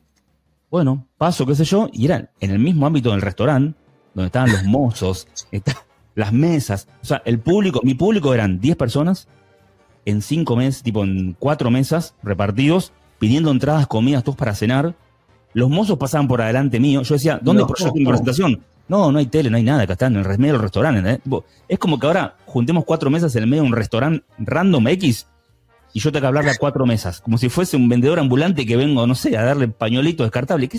Bueno, 0.70 1.06
paso, 1.18 1.44
qué 1.44 1.54
sé 1.54 1.64
yo, 1.64 1.88
y 1.92 2.04
eran 2.06 2.30
en 2.40 2.52
el 2.52 2.58
mismo 2.60 2.86
ámbito 2.86 3.10
del 3.10 3.22
restaurante, 3.22 3.76
donde 4.14 4.26
estaban 4.26 4.52
los 4.52 4.64
mozos, 4.64 5.26
las 6.14 6.32
mesas, 6.32 6.88
o 7.02 7.04
sea, 7.04 7.22
el 7.24 7.40
público, 7.40 7.80
mi 7.82 7.94
público 7.94 8.32
eran 8.32 8.60
10 8.60 8.76
personas 8.76 9.26
en 10.04 10.22
5 10.22 10.56
meses, 10.56 10.82
tipo 10.82 11.02
en 11.02 11.36
4 11.38 11.70
mesas 11.70 12.14
repartidos, 12.22 12.92
pidiendo 13.18 13.50
entradas, 13.50 13.88
comidas, 13.88 14.22
todos 14.22 14.36
para 14.36 14.54
cenar. 14.54 14.94
Los 15.54 15.70
mozos 15.70 15.98
pasaban 15.98 16.28
por 16.28 16.42
adelante 16.42 16.78
mío. 16.78 17.02
Yo 17.02 17.14
decía, 17.14 17.40
¿dónde 17.42 17.62
no, 17.62 17.92
mi 17.94 18.04
presentación? 18.04 18.62
No, 18.88 19.10
no 19.10 19.18
hay 19.18 19.26
tele, 19.26 19.50
no 19.50 19.56
hay 19.56 19.62
nada, 19.62 19.82
acá 19.82 19.94
están 19.94 20.14
en 20.14 20.24
el 20.24 20.38
medio 20.38 20.52
del 20.52 20.62
restaurante. 20.62 21.10
¿eh? 21.10 21.20
Es 21.66 21.78
como 21.78 21.98
que 21.98 22.06
ahora 22.06 22.36
juntemos 22.44 22.84
cuatro 22.84 23.10
mesas 23.10 23.34
en 23.34 23.42
el 23.42 23.48
medio 23.48 23.62
de 23.62 23.68
un 23.70 23.74
restaurante 23.74 24.24
random 24.38 24.86
X 24.88 25.26
y 25.92 26.00
yo 26.00 26.12
tengo 26.12 26.22
que 26.22 26.26
hablarle 26.26 26.50
a 26.50 26.56
cuatro 26.56 26.84
mesas, 26.84 27.20
como 27.20 27.38
si 27.38 27.48
fuese 27.48 27.76
un 27.76 27.88
vendedor 27.88 28.18
ambulante 28.18 28.66
que 28.66 28.76
vengo, 28.76 29.06
no 29.06 29.14
sé, 29.14 29.36
a 29.36 29.44
darle 29.44 29.68
pañuelito 29.68 30.22
descartable. 30.24 30.68
¿Qué 30.68 30.78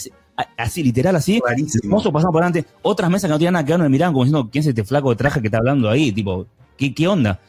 Así, 0.55 0.83
literal, 0.83 1.15
así. 1.15 1.41
Mozo 1.85 2.11
pasando 2.11 2.31
por 2.31 2.41
delante. 2.41 2.65
Otras 2.83 3.09
mesas 3.09 3.27
que 3.27 3.31
no 3.31 3.37
tenían 3.39 3.53
nada 3.53 3.65
que 3.65 3.71
ver 3.73 3.81
me 3.81 3.89
miraban 3.89 4.13
como 4.13 4.25
diciendo, 4.25 4.49
¿quién 4.51 4.61
es 4.61 4.67
este 4.67 4.83
flaco 4.83 5.09
de 5.09 5.15
traje 5.15 5.41
que 5.41 5.47
está 5.47 5.57
hablando 5.57 5.89
ahí? 5.89 6.11
Tipo, 6.11 6.45
¿qué, 6.77 6.93
qué 6.93 7.07
onda? 7.07 7.39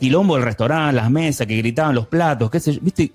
Quilombo 0.00 0.34
del 0.34 0.44
restaurante, 0.44 0.96
las 0.96 1.10
mesas 1.10 1.46
que 1.46 1.56
gritaban 1.56 1.94
los 1.94 2.08
platos, 2.08 2.50
qué 2.50 2.58
sé 2.58 2.72
yo, 2.72 2.80
¿viste? 2.82 3.12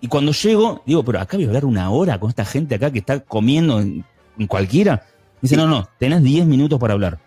Y 0.00 0.08
cuando 0.08 0.32
llego, 0.32 0.82
digo, 0.84 1.04
pero 1.04 1.20
acá 1.20 1.36
voy 1.36 1.44
a 1.44 1.48
hablar 1.48 1.64
una 1.64 1.90
hora 1.90 2.18
con 2.18 2.30
esta 2.30 2.44
gente 2.44 2.74
acá 2.74 2.90
que 2.90 2.98
está 2.98 3.20
comiendo 3.20 3.80
en, 3.80 4.04
cualquiera. 4.48 5.06
Dice, 5.40 5.56
no, 5.56 5.66
no, 5.66 5.88
tenés 5.98 6.22
10 6.22 6.46
minutos 6.46 6.80
para 6.80 6.94
hablar. 6.94 7.20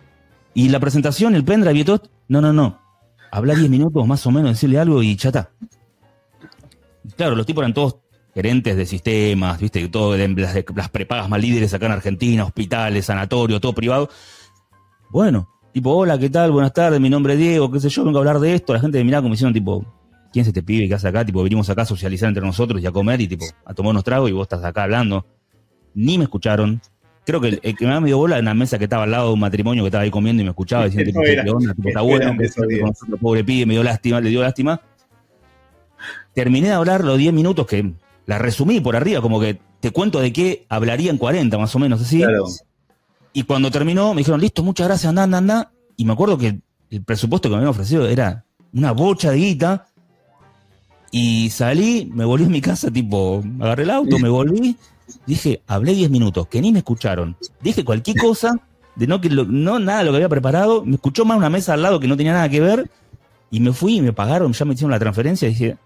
Y 0.52 0.68
la 0.68 0.80
presentación, 0.80 1.34
el 1.34 1.44
pendrive 1.44 1.78
y 1.78 1.84
todo, 1.84 2.02
no, 2.28 2.40
no, 2.40 2.52
no. 2.52 2.78
Habla 3.30 3.54
10 3.54 3.70
minutos 3.70 4.06
más 4.06 4.26
o 4.26 4.30
menos, 4.30 4.52
decirle 4.52 4.78
algo 4.78 5.02
y 5.02 5.12
está 5.12 5.50
claro, 7.16 7.36
los 7.36 7.46
tipos 7.46 7.62
eran 7.62 7.74
todos 7.74 7.96
gerentes 8.34 8.76
de 8.76 8.86
sistemas, 8.86 9.60
viste, 9.60 9.88
todo 9.88 10.16
las, 10.16 10.64
las 10.74 10.88
prepagas 10.90 11.28
más 11.28 11.40
líderes 11.40 11.74
acá 11.74 11.86
en 11.86 11.92
Argentina, 11.92 12.44
hospitales, 12.44 13.06
sanatorios, 13.06 13.60
todo 13.60 13.74
privado. 13.74 14.08
Bueno, 15.10 15.48
tipo, 15.72 15.90
hola, 15.90 16.18
¿qué 16.18 16.30
tal? 16.30 16.52
Buenas 16.52 16.72
tardes, 16.72 17.00
mi 17.00 17.10
nombre 17.10 17.34
es 17.34 17.38
Diego, 17.38 17.70
qué 17.70 17.80
sé 17.80 17.88
yo, 17.88 18.04
vengo 18.04 18.18
a 18.18 18.20
hablar 18.20 18.38
de 18.38 18.54
esto. 18.54 18.72
La 18.72 18.80
gente 18.80 19.02
miraba 19.02 19.22
como 19.22 19.34
diciendo, 19.34 19.52
tipo, 19.52 19.84
¿quién 20.32 20.42
es 20.42 20.48
este 20.48 20.62
pibe 20.62 20.86
que 20.86 20.94
hace 20.94 21.08
acá? 21.08 21.24
Tipo, 21.24 21.42
venimos 21.42 21.68
acá 21.70 21.82
a 21.82 21.86
socializar 21.86 22.28
entre 22.28 22.44
nosotros 22.44 22.80
y 22.82 22.86
a 22.86 22.92
comer 22.92 23.20
y 23.20 23.28
tipo, 23.28 23.44
a 23.64 23.74
tomar 23.74 23.90
unos 23.90 24.04
tragos 24.04 24.30
y 24.30 24.32
vos 24.32 24.42
estás 24.42 24.62
acá 24.64 24.84
hablando. 24.84 25.26
Ni 25.94 26.18
me 26.18 26.24
escucharon, 26.24 26.80
creo 27.28 27.42
que 27.42 27.60
el, 27.62 27.76
que 27.76 27.86
me 27.86 28.06
dio 28.06 28.16
bola 28.16 28.38
en 28.38 28.44
una 28.46 28.54
mesa 28.54 28.78
que 28.78 28.84
estaba 28.84 29.02
al 29.02 29.10
lado 29.10 29.26
de 29.26 29.34
un 29.34 29.40
matrimonio 29.40 29.82
que 29.82 29.88
estaba 29.88 30.02
ahí 30.02 30.10
comiendo 30.10 30.40
y 30.40 30.44
me 30.44 30.50
escuchaba 30.50 30.86
diciendo, 30.86 31.20
¿qué 31.22 31.50
onda? 31.50 31.74
Tipo, 31.74 31.88
está 31.88 32.00
bueno, 32.00 32.34
que 32.38 33.16
pobre 33.20 33.44
pibe, 33.44 33.66
me 33.66 33.74
dio 33.74 33.82
lástima, 33.82 34.18
le 34.22 34.30
dio 34.30 34.40
lástima. 34.40 34.80
Terminé 36.32 36.68
de 36.68 36.72
hablar 36.72 37.04
los 37.04 37.18
10 37.18 37.34
minutos 37.34 37.66
que 37.66 37.92
la 38.24 38.38
resumí 38.38 38.80
por 38.80 38.96
arriba, 38.96 39.20
como 39.20 39.38
que 39.40 39.60
te 39.80 39.90
cuento 39.90 40.20
de 40.20 40.32
qué 40.32 40.64
hablaría 40.70 41.10
en 41.10 41.18
40, 41.18 41.58
más 41.58 41.76
o 41.76 41.78
menos, 41.78 42.00
así. 42.00 42.24
Y 43.34 43.42
cuando 43.42 43.70
terminó, 43.70 44.14
me 44.14 44.20
dijeron, 44.20 44.40
listo, 44.40 44.62
muchas 44.62 44.86
gracias, 44.86 45.10
anda, 45.10 45.24
anda, 45.24 45.36
anda. 45.36 45.72
Y 45.98 46.06
me 46.06 46.14
acuerdo 46.14 46.38
que 46.38 46.60
el 46.90 47.04
presupuesto 47.04 47.50
que 47.50 47.50
me 47.50 47.56
habían 47.56 47.72
ofrecido 47.72 48.08
era 48.08 48.46
una 48.72 48.92
bocha 48.92 49.32
de 49.32 49.36
guita. 49.36 49.86
Y 51.10 51.50
salí, 51.50 52.10
me 52.10 52.24
volví 52.24 52.46
a 52.46 52.48
mi 52.48 52.62
casa, 52.62 52.90
tipo, 52.90 53.44
agarré 53.60 53.82
el 53.82 53.90
auto, 53.90 54.18
me 54.18 54.30
volví 54.30 54.78
Dije, 55.26 55.62
hablé 55.66 55.94
10 55.94 56.10
minutos, 56.10 56.46
que 56.48 56.60
ni 56.60 56.72
me 56.72 56.78
escucharon. 56.78 57.36
Dije 57.60 57.84
cualquier 57.84 58.16
cosa, 58.18 58.60
de 58.96 59.06
no, 59.06 59.20
que 59.20 59.28
no 59.30 59.78
nada 59.78 60.00
de 60.00 60.04
lo 60.04 60.10
que 60.10 60.16
había 60.16 60.28
preparado. 60.28 60.84
Me 60.84 60.96
escuchó 60.96 61.24
más 61.24 61.36
una 61.36 61.50
mesa 61.50 61.74
al 61.74 61.82
lado 61.82 62.00
que 62.00 62.08
no 62.08 62.16
tenía 62.16 62.32
nada 62.32 62.48
que 62.48 62.60
ver. 62.60 62.90
Y 63.50 63.60
me 63.60 63.72
fui 63.72 63.96
y 63.96 64.02
me 64.02 64.12
pagaron, 64.12 64.52
ya 64.52 64.64
me 64.64 64.74
hicieron 64.74 64.90
la 64.90 64.98
transferencia. 64.98 65.48
Y 65.48 65.52
dije, 65.52 65.76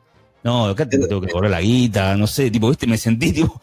no, 0.43 0.67
acá 0.67 0.89
tengo 0.89 1.21
que 1.21 1.29
cobrar 1.29 1.51
la 1.51 1.61
guita, 1.61 2.17
no 2.17 2.27
sé, 2.27 2.51
tipo, 2.51 2.69
viste, 2.69 2.87
me 2.87 2.97
sentí, 2.97 3.33
tipo, 3.35 3.61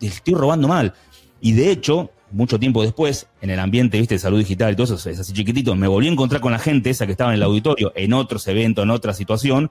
estoy 0.00 0.34
robando 0.34 0.68
mal. 0.68 0.92
Y 1.40 1.52
de 1.52 1.70
hecho, 1.70 2.10
mucho 2.30 2.58
tiempo 2.58 2.82
después, 2.82 3.28
en 3.40 3.50
el 3.50 3.60
ambiente, 3.60 3.98
viste, 3.98 4.14
de 4.14 4.18
salud 4.18 4.38
digital 4.38 4.72
y 4.72 4.76
todo 4.76 4.94
eso, 4.94 5.08
es 5.08 5.20
así 5.20 5.32
chiquitito, 5.32 5.74
me 5.76 5.86
volví 5.86 6.08
a 6.08 6.12
encontrar 6.12 6.40
con 6.40 6.52
la 6.52 6.58
gente 6.58 6.90
esa 6.90 7.06
que 7.06 7.12
estaba 7.12 7.30
en 7.30 7.36
el 7.36 7.42
auditorio, 7.42 7.92
en 7.94 8.12
otros 8.12 8.46
eventos, 8.48 8.82
en 8.82 8.90
otra 8.90 9.14
situación, 9.14 9.70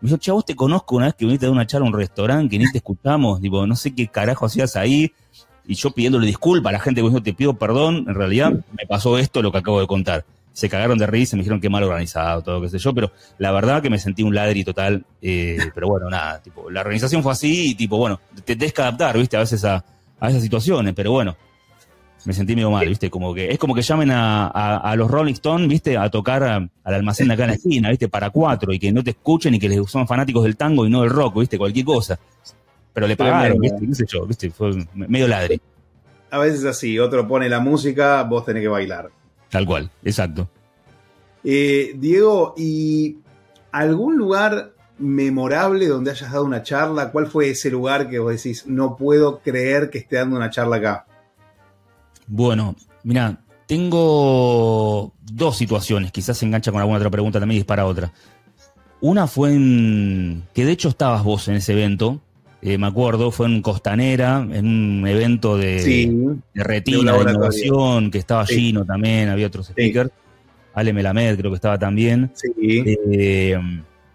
me 0.00 0.08
dijo, 0.08 0.18
che, 0.18 0.30
vos 0.30 0.44
te 0.44 0.54
conozco 0.54 0.96
una 0.96 1.06
vez 1.06 1.14
que 1.14 1.24
viniste 1.24 1.46
a 1.46 1.50
una 1.50 1.66
charla 1.66 1.86
a 1.86 1.90
un 1.90 1.96
restaurante 1.96 2.50
que 2.50 2.58
ni 2.58 2.70
te 2.70 2.78
escuchamos, 2.78 3.40
tipo, 3.40 3.66
no 3.66 3.76
sé 3.76 3.94
qué 3.94 4.08
carajo 4.08 4.46
hacías 4.46 4.76
ahí. 4.76 5.12
Y 5.66 5.74
yo 5.74 5.90
pidiéndole 5.90 6.26
disculpas 6.26 6.70
a 6.70 6.72
la 6.74 6.80
gente 6.80 7.00
que 7.00 7.08
dijo, 7.08 7.22
te 7.22 7.32
pido 7.32 7.54
perdón, 7.54 8.04
en 8.08 8.14
realidad 8.14 8.52
me 8.52 8.86
pasó 8.86 9.18
esto, 9.18 9.42
lo 9.42 9.50
que 9.50 9.58
acabo 9.58 9.80
de 9.80 9.86
contar. 9.86 10.24
Se 10.52 10.68
cagaron 10.68 10.96
de 10.96 11.06
risa, 11.06 11.36
me 11.36 11.42
dijeron 11.42 11.60
que 11.60 11.68
mal 11.68 11.82
organizado, 11.82 12.42
todo 12.42 12.62
qué 12.62 12.68
sé 12.68 12.78
yo, 12.78 12.94
pero 12.94 13.10
la 13.38 13.52
verdad 13.52 13.82
que 13.82 13.90
me 13.90 13.98
sentí 13.98 14.22
un 14.22 14.34
ladri 14.34 14.64
total. 14.64 15.04
Eh, 15.20 15.58
pero 15.74 15.88
bueno, 15.88 16.08
nada, 16.08 16.40
tipo, 16.40 16.70
la 16.70 16.80
organización 16.80 17.22
fue 17.22 17.32
así 17.32 17.70
y 17.70 17.74
tipo, 17.74 17.96
bueno, 17.96 18.20
te 18.34 18.54
tienes 18.54 18.72
que 18.72 18.82
adaptar, 18.82 19.18
viste, 19.18 19.36
a 19.36 19.40
veces 19.40 19.64
a, 19.64 19.84
a 20.20 20.28
esas 20.28 20.42
situaciones, 20.42 20.94
pero 20.94 21.10
bueno, 21.10 21.36
me 22.26 22.32
sentí 22.32 22.56
medio 22.56 22.70
mal, 22.70 22.86
¿viste? 22.88 23.08
Como 23.08 23.32
que 23.32 23.50
es 23.50 23.58
como 23.58 23.74
que 23.74 23.82
llamen 23.82 24.10
a, 24.12 24.94
los 24.96 25.08
Rolling 25.08 25.34
Stones, 25.34 25.68
¿viste? 25.68 25.96
A 25.96 26.10
tocar 26.10 26.42
al 26.42 26.70
almacén 26.82 27.28
de 27.28 27.34
acá 27.34 27.44
en 27.44 27.50
la 27.50 27.54
esquina, 27.54 27.90
¿viste? 27.90 28.08
Para 28.08 28.30
cuatro 28.30 28.72
y 28.72 28.80
que 28.80 28.90
no 28.90 29.04
te 29.04 29.10
escuchen 29.10 29.54
y 29.54 29.60
que 29.60 29.68
les 29.68 29.88
son 29.88 30.08
fanáticos 30.08 30.42
del 30.42 30.56
tango 30.56 30.84
y 30.86 30.90
no 30.90 31.02
del 31.02 31.10
rock, 31.10 31.38
¿viste? 31.38 31.56
Cualquier 31.56 31.84
cosa. 31.84 32.18
Pero 32.92 33.06
le 33.06 33.16
pagaron, 33.16 33.58
¿viste? 33.60 33.86
¿Qué 33.86 33.94
sé 33.94 34.04
yo? 34.08 34.26
¿Viste? 34.26 34.50
Fue 34.50 34.72
medio 34.94 35.28
ladre. 35.28 35.60
A 36.30 36.38
veces 36.38 36.64
así, 36.64 36.98
otro 36.98 37.28
pone 37.28 37.48
la 37.48 37.60
música, 37.60 38.24
vos 38.24 38.44
tenés 38.44 38.62
que 38.62 38.68
bailar. 38.68 39.10
Tal 39.48 39.64
cual, 39.64 39.88
exacto. 40.04 40.48
Eh, 41.44 41.92
Diego, 41.96 42.54
¿y 42.56 43.18
algún 43.70 44.16
lugar 44.16 44.72
memorable 44.98 45.86
donde 45.86 46.10
hayas 46.10 46.32
dado 46.32 46.44
una 46.44 46.64
charla? 46.64 47.12
¿Cuál 47.12 47.28
fue 47.28 47.50
ese 47.50 47.70
lugar 47.70 48.10
que 48.10 48.18
vos 48.18 48.32
decís, 48.32 48.66
no 48.66 48.96
puedo 48.96 49.38
creer 49.38 49.90
que 49.90 49.98
esté 49.98 50.16
dando 50.16 50.36
una 50.36 50.50
charla 50.50 50.76
acá? 50.76 51.06
Bueno, 52.26 52.76
mira, 53.04 53.40
tengo 53.66 55.12
dos 55.20 55.56
situaciones, 55.56 56.12
quizás 56.12 56.38
se 56.38 56.46
engancha 56.46 56.70
con 56.70 56.80
alguna 56.80 56.98
otra 56.98 57.10
pregunta 57.10 57.40
también 57.40 57.56
y 57.56 57.60
dispara 57.60 57.86
otra. 57.86 58.12
Una 59.00 59.26
fue 59.26 59.52
en. 59.52 60.44
que 60.54 60.64
de 60.64 60.72
hecho 60.72 60.88
estabas 60.88 61.22
vos 61.22 61.48
en 61.48 61.56
ese 61.56 61.72
evento, 61.72 62.20
eh, 62.62 62.78
me 62.78 62.86
acuerdo, 62.86 63.30
fue 63.30 63.46
en 63.46 63.60
Costanera, 63.60 64.46
en 64.50 64.66
un 64.66 65.06
evento 65.06 65.56
de, 65.56 66.38
retina, 66.54 67.12
de, 67.12 67.30
innovación, 67.30 68.10
que 68.10 68.18
estaba 68.18 68.46
Gino 68.46 68.84
también, 68.84 69.28
había 69.28 69.48
otros 69.48 69.66
speakers. 69.66 70.10
Ale 70.74 70.92
Melamed 70.92 71.38
creo 71.38 71.50
que 71.50 71.56
estaba 71.56 71.78
también. 71.78 72.30
Eh, 72.62 73.56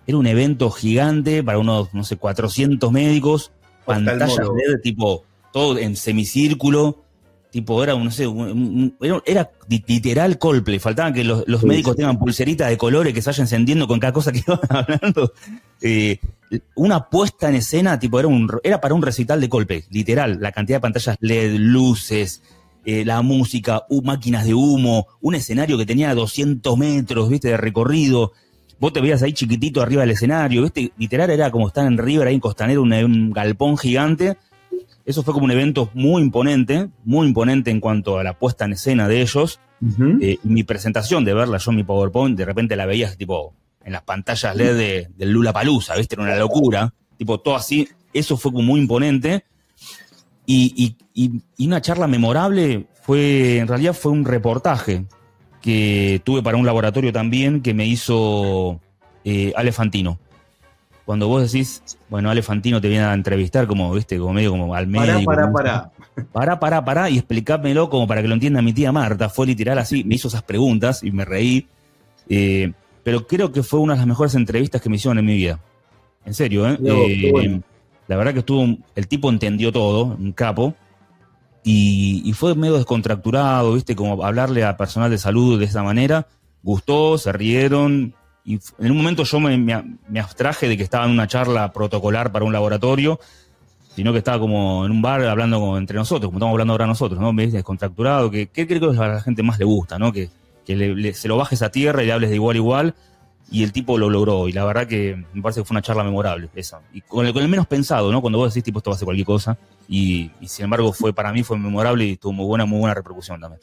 era 0.05 0.17
un 0.17 0.27
evento 0.27 0.69
gigante 0.71 1.43
para 1.43 1.59
unos, 1.59 1.93
no 1.93 2.03
sé, 2.03 2.17
400 2.17 2.91
médicos, 2.91 3.51
pantallas 3.85 4.37
de 4.37 4.79
tipo, 4.79 5.23
todo 5.53 5.77
en 5.77 5.95
semicírculo 5.95 7.03
tipo, 7.51 7.83
era, 7.83 7.95
no 7.95 8.09
sé, 8.09 8.25
era, 9.25 9.51
literal 9.67 10.39
Coldplay. 10.39 10.79
Faltaba 10.79 11.13
que 11.13 11.23
los, 11.23 11.63
médicos 11.63 11.97
tengan 11.97 12.17
pulseritas 12.17 12.69
de 12.69 12.77
colores 12.77 13.13
que 13.13 13.21
se 13.21 13.29
vayan 13.29 13.43
encendiendo 13.43 13.87
con 13.87 13.99
cada 13.99 14.13
cosa 14.13 14.31
que 14.31 14.39
iban 14.47 14.59
hablando. 14.69 15.33
Eh, 15.81 16.17
una 16.75 17.09
puesta 17.09 17.49
en 17.49 17.55
escena, 17.55 17.99
tipo, 17.99 18.19
era, 18.19 18.27
un, 18.27 18.49
era 18.63 18.79
para 18.79 18.95
un 18.95 19.01
recital 19.01 19.41
de 19.41 19.49
Coldplay, 19.49 19.83
literal. 19.89 20.37
La 20.39 20.51
cantidad 20.51 20.77
de 20.77 20.81
pantallas 20.81 21.17
LED, 21.19 21.57
luces, 21.57 22.41
eh, 22.85 23.03
la 23.05 23.21
música, 23.21 23.83
máquinas 24.03 24.45
de 24.45 24.53
humo, 24.53 25.07
un 25.19 25.35
escenario 25.35 25.77
que 25.77 25.85
tenía 25.85 26.15
200 26.15 26.77
metros, 26.77 27.29
viste, 27.29 27.49
de 27.49 27.57
recorrido. 27.57 28.31
Vos 28.79 28.93
te 28.93 29.01
veías 29.01 29.21
ahí 29.21 29.33
chiquitito 29.33 29.81
arriba 29.81 30.01
del 30.01 30.11
escenario, 30.11 30.63
viste, 30.63 30.91
literal 30.97 31.29
era 31.29 31.51
como 31.51 31.67
estar 31.67 31.85
en 31.85 31.97
River, 31.97 32.27
ahí 32.27 32.35
en 32.35 32.39
Costanero, 32.39 32.81
un 32.81 33.31
galpón 33.31 33.77
gigante 33.77 34.37
eso 35.05 35.23
fue 35.23 35.33
como 35.33 35.45
un 35.45 35.51
evento 35.51 35.89
muy 35.93 36.21
imponente, 36.21 36.89
muy 37.03 37.27
imponente 37.27 37.71
en 37.71 37.79
cuanto 37.79 38.19
a 38.19 38.23
la 38.23 38.37
puesta 38.37 38.65
en 38.65 38.73
escena 38.73 39.07
de 39.07 39.21
ellos. 39.21 39.59
Eh, 40.21 40.37
y 40.43 40.47
mi 40.47 40.63
presentación 40.63 41.25
de 41.25 41.33
verla 41.33 41.57
yo 41.57 41.71
en 41.71 41.77
mi 41.77 41.83
PowerPoint, 41.83 42.37
de 42.37 42.45
repente 42.45 42.75
la 42.75 42.85
veías 42.85 43.17
tipo 43.17 43.55
en 43.83 43.93
las 43.93 44.03
pantallas 44.03 44.55
LED 44.55 44.77
de, 44.77 45.09
del 45.17 45.31
Lula 45.31 45.53
Palusa, 45.53 45.95
¿viste? 45.95 46.15
Era 46.15 46.23
una 46.23 46.35
locura. 46.35 46.93
Tipo, 47.17 47.39
todo 47.39 47.55
así. 47.55 47.87
Eso 48.13 48.37
fue 48.37 48.51
como 48.51 48.63
muy 48.63 48.79
imponente. 48.79 49.43
Y, 50.45 50.95
una 51.59 51.81
charla 51.81 52.07
memorable 52.07 52.85
fue, 53.01 53.57
en 53.57 53.67
realidad 53.67 53.93
fue 53.93 54.11
un 54.11 54.25
reportaje 54.25 55.05
que 55.61 56.21
tuve 56.23 56.41
para 56.43 56.57
un 56.57 56.65
laboratorio 56.65 57.11
también 57.11 57.61
que 57.61 57.73
me 57.73 57.85
hizo 57.85 58.79
eh, 59.23 59.53
Alefantino 59.55 60.19
cuando 61.05 61.27
vos 61.27 61.51
decís, 61.51 61.83
bueno, 62.09 62.29
Ale 62.29 62.43
Fantino 62.43 62.79
te 62.79 62.87
viene 62.87 63.03
a 63.03 63.13
entrevistar 63.13 63.67
como, 63.67 63.91
viste, 63.93 64.17
como 64.17 64.33
medio 64.33 64.51
como 64.51 64.73
al 64.75 64.87
medio. 64.87 65.25
Pará, 65.25 65.51
pará, 65.51 65.91
pará. 66.31 66.59
Pará, 66.59 66.85
pará, 66.85 67.09
y 67.09 67.17
explicámelo 67.17 67.89
como 67.89 68.07
para 68.07 68.21
que 68.21 68.27
lo 68.27 68.33
entienda 68.33 68.61
mi 68.61 68.73
tía 68.73 68.91
Marta. 68.91 69.29
Fue 69.29 69.47
literal 69.47 69.79
así, 69.79 70.03
me 70.03 70.15
hizo 70.15 70.27
esas 70.27 70.43
preguntas 70.43 71.03
y 71.03 71.11
me 71.11 71.25
reí. 71.25 71.67
Eh, 72.29 72.71
pero 73.03 73.25
creo 73.25 73.51
que 73.51 73.63
fue 73.63 73.79
una 73.79 73.93
de 73.93 73.99
las 73.99 74.07
mejores 74.07 74.35
entrevistas 74.35 74.81
que 74.81 74.89
me 74.89 74.97
hicieron 74.97 75.17
en 75.17 75.25
mi 75.25 75.35
vida. 75.35 75.59
En 76.25 76.33
serio, 76.33 76.69
¿eh? 76.69 76.77
eh 76.83 77.61
la 78.07 78.17
verdad 78.17 78.33
que 78.33 78.39
estuvo, 78.39 78.77
el 78.95 79.07
tipo 79.07 79.29
entendió 79.29 79.71
todo, 79.71 80.05
un 80.05 80.33
capo. 80.33 80.75
Y, 81.63 82.23
y, 82.25 82.33
fue 82.33 82.55
medio 82.55 82.75
descontracturado, 82.75 83.73
¿viste? 83.73 83.95
Como 83.95 84.25
hablarle 84.25 84.63
a 84.63 84.77
personal 84.77 85.11
de 85.11 85.19
salud 85.19 85.59
de 85.59 85.65
esa 85.65 85.83
manera. 85.83 86.27
Gustó, 86.63 87.19
se 87.19 87.31
rieron, 87.31 88.15
y 88.43 88.59
en 88.79 88.91
un 88.91 88.97
momento 88.97 89.23
yo 89.23 89.39
me, 89.39 90.19
abstraje 90.19 90.67
de 90.67 90.77
que 90.77 90.83
estaba 90.83 91.05
en 91.05 91.11
una 91.11 91.27
charla 91.27 91.71
protocolar 91.71 92.31
para 92.31 92.43
un 92.43 92.53
laboratorio, 92.53 93.19
sino 93.95 94.11
que 94.11 94.19
estaba 94.19 94.39
como 94.39 94.85
en 94.85 94.91
un 94.91 95.01
bar 95.01 95.23
hablando 95.25 95.77
entre 95.77 95.97
nosotros, 95.97 96.29
como 96.29 96.39
estamos 96.39 96.53
hablando 96.53 96.73
ahora 96.73 96.87
nosotros, 96.87 97.19
¿no? 97.19 97.33
Me 97.33 97.47
descontracturado, 97.47 98.31
que, 98.31 98.47
creo 98.49 98.91
que 98.91 98.97
a 98.97 99.07
la 99.07 99.21
gente 99.21 99.43
más 99.43 99.59
le 99.59 99.65
gusta, 99.65 99.99
¿no? 99.99 100.11
Que, 100.11 100.29
se 101.13 101.27
lo 101.27 101.37
bajes 101.37 101.61
a 101.61 101.69
tierra 101.69 102.01
y 102.01 102.05
le 102.05 102.13
hables 102.13 102.29
de 102.29 102.37
igual 102.37 102.55
a 102.55 102.57
igual, 102.57 102.95
y 103.51 103.63
el 103.63 103.73
tipo 103.73 103.97
lo 103.97 104.09
logró, 104.09 104.47
y 104.47 104.53
la 104.53 104.63
verdad 104.63 104.87
que 104.87 105.25
me 105.33 105.41
parece 105.41 105.59
que 105.59 105.65
fue 105.65 105.73
una 105.73 105.81
charla 105.81 106.05
memorable, 106.05 106.49
esa. 106.55 106.79
Y 106.93 107.01
con 107.01 107.25
el, 107.25 107.47
menos 107.49 107.67
pensado, 107.67 108.11
¿no? 108.11 108.21
Cuando 108.21 108.39
vos 108.39 108.53
decís, 108.53 108.63
tipo, 108.63 108.79
esto 108.79 108.91
va 108.91 108.95
a 108.95 108.97
ser 108.97 109.05
cualquier 109.05 109.25
cosa, 109.25 109.57
y, 109.89 110.31
y 110.39 110.47
sin 110.47 110.65
embargo 110.65 110.93
fue 110.93 111.13
para 111.13 111.33
mí 111.33 111.43
fue 111.43 111.59
memorable 111.59 112.05
y 112.05 112.17
tuvo 112.17 112.31
muy 112.31 112.45
buena, 112.45 112.65
muy 112.65 112.79
buena 112.79 112.93
repercusión 112.93 113.41
también. 113.41 113.59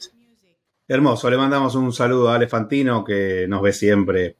Hermoso, 0.87 1.29
le 1.29 1.37
mandamos 1.37 1.75
un 1.75 1.91
saludo 1.91 2.29
a 2.29 2.35
Ale 2.35 2.47
Fantino, 2.47 3.03
que 3.03 3.45
nos 3.47 3.61
ve 3.61 3.73
siempre 3.73 4.37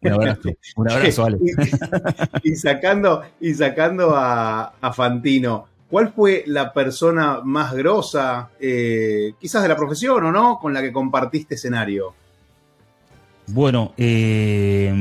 un 0.00 0.12
abrazo, 0.12 0.50
un 0.76 0.90
abrazo 0.90 1.26
y, 2.42 2.54
sacando, 2.56 3.22
y 3.40 3.54
sacando 3.54 4.12
a, 4.14 4.92
Fantino, 4.94 5.66
¿cuál 5.90 6.12
fue 6.12 6.44
la 6.46 6.72
persona 6.72 7.40
más 7.42 7.74
grosa, 7.74 8.50
eh, 8.60 9.32
quizás 9.40 9.62
de 9.62 9.68
la 9.68 9.76
profesión 9.76 10.24
o 10.24 10.32
no, 10.32 10.58
con 10.60 10.72
la 10.72 10.80
que 10.80 10.92
compartiste 10.92 11.56
escenario? 11.56 12.14
Bueno, 13.48 13.92
eh, 13.96 14.92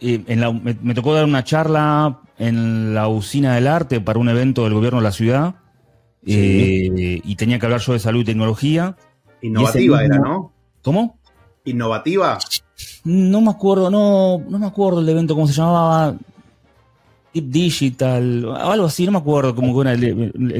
eh, 0.00 0.74
me, 0.82 0.94
tocó 0.94 1.14
dar 1.14 1.24
una 1.24 1.44
charla 1.44 2.20
en 2.38 2.94
la 2.94 3.08
usina 3.08 3.54
del 3.54 3.66
arte 3.66 4.00
para 4.00 4.18
un 4.18 4.28
evento 4.28 4.64
del 4.64 4.74
gobierno 4.74 5.00
de 5.00 5.04
la 5.04 5.12
ciudad 5.12 5.54
y 6.24 7.36
tenía 7.36 7.58
que 7.58 7.66
hablar 7.66 7.80
yo 7.80 7.92
de 7.92 7.98
salud 7.98 8.20
y 8.20 8.24
tecnología. 8.24 8.96
Innovativa 9.42 10.04
era, 10.04 10.18
¿no? 10.18 10.52
¿Cómo? 10.82 11.18
Innovativa? 11.64 12.38
No 13.04 13.40
me 13.40 13.50
acuerdo, 13.50 13.90
no, 13.90 14.42
no 14.48 14.58
me 14.58 14.66
acuerdo 14.66 15.00
el 15.00 15.08
evento, 15.08 15.34
cómo 15.34 15.46
se 15.46 15.54
llamaba. 15.54 16.14
Tip 17.32 17.46
Digital, 17.46 18.46
algo 18.58 18.86
así, 18.86 19.06
no 19.06 19.12
me 19.12 19.18
acuerdo 19.18 19.54
cómo 19.54 19.80
era 19.80 19.92
el, 19.92 20.04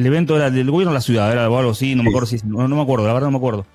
evento 0.06 0.36
era 0.36 0.50
del 0.50 0.70
gobierno 0.70 0.92
de 0.92 0.94
la 0.94 1.02
ciudad, 1.02 1.30
era 1.30 1.44
algo 1.44 1.70
así, 1.70 1.94
no 1.94 2.02
me 2.02 2.08
acuerdo 2.08 2.26
si, 2.26 2.38
no, 2.46 2.66
me 2.66 2.80
acuerdo, 2.80 3.06
la 3.06 3.12
verdad 3.12 3.28
no 3.28 3.32
me 3.32 3.36
acuerdo. 3.36 3.66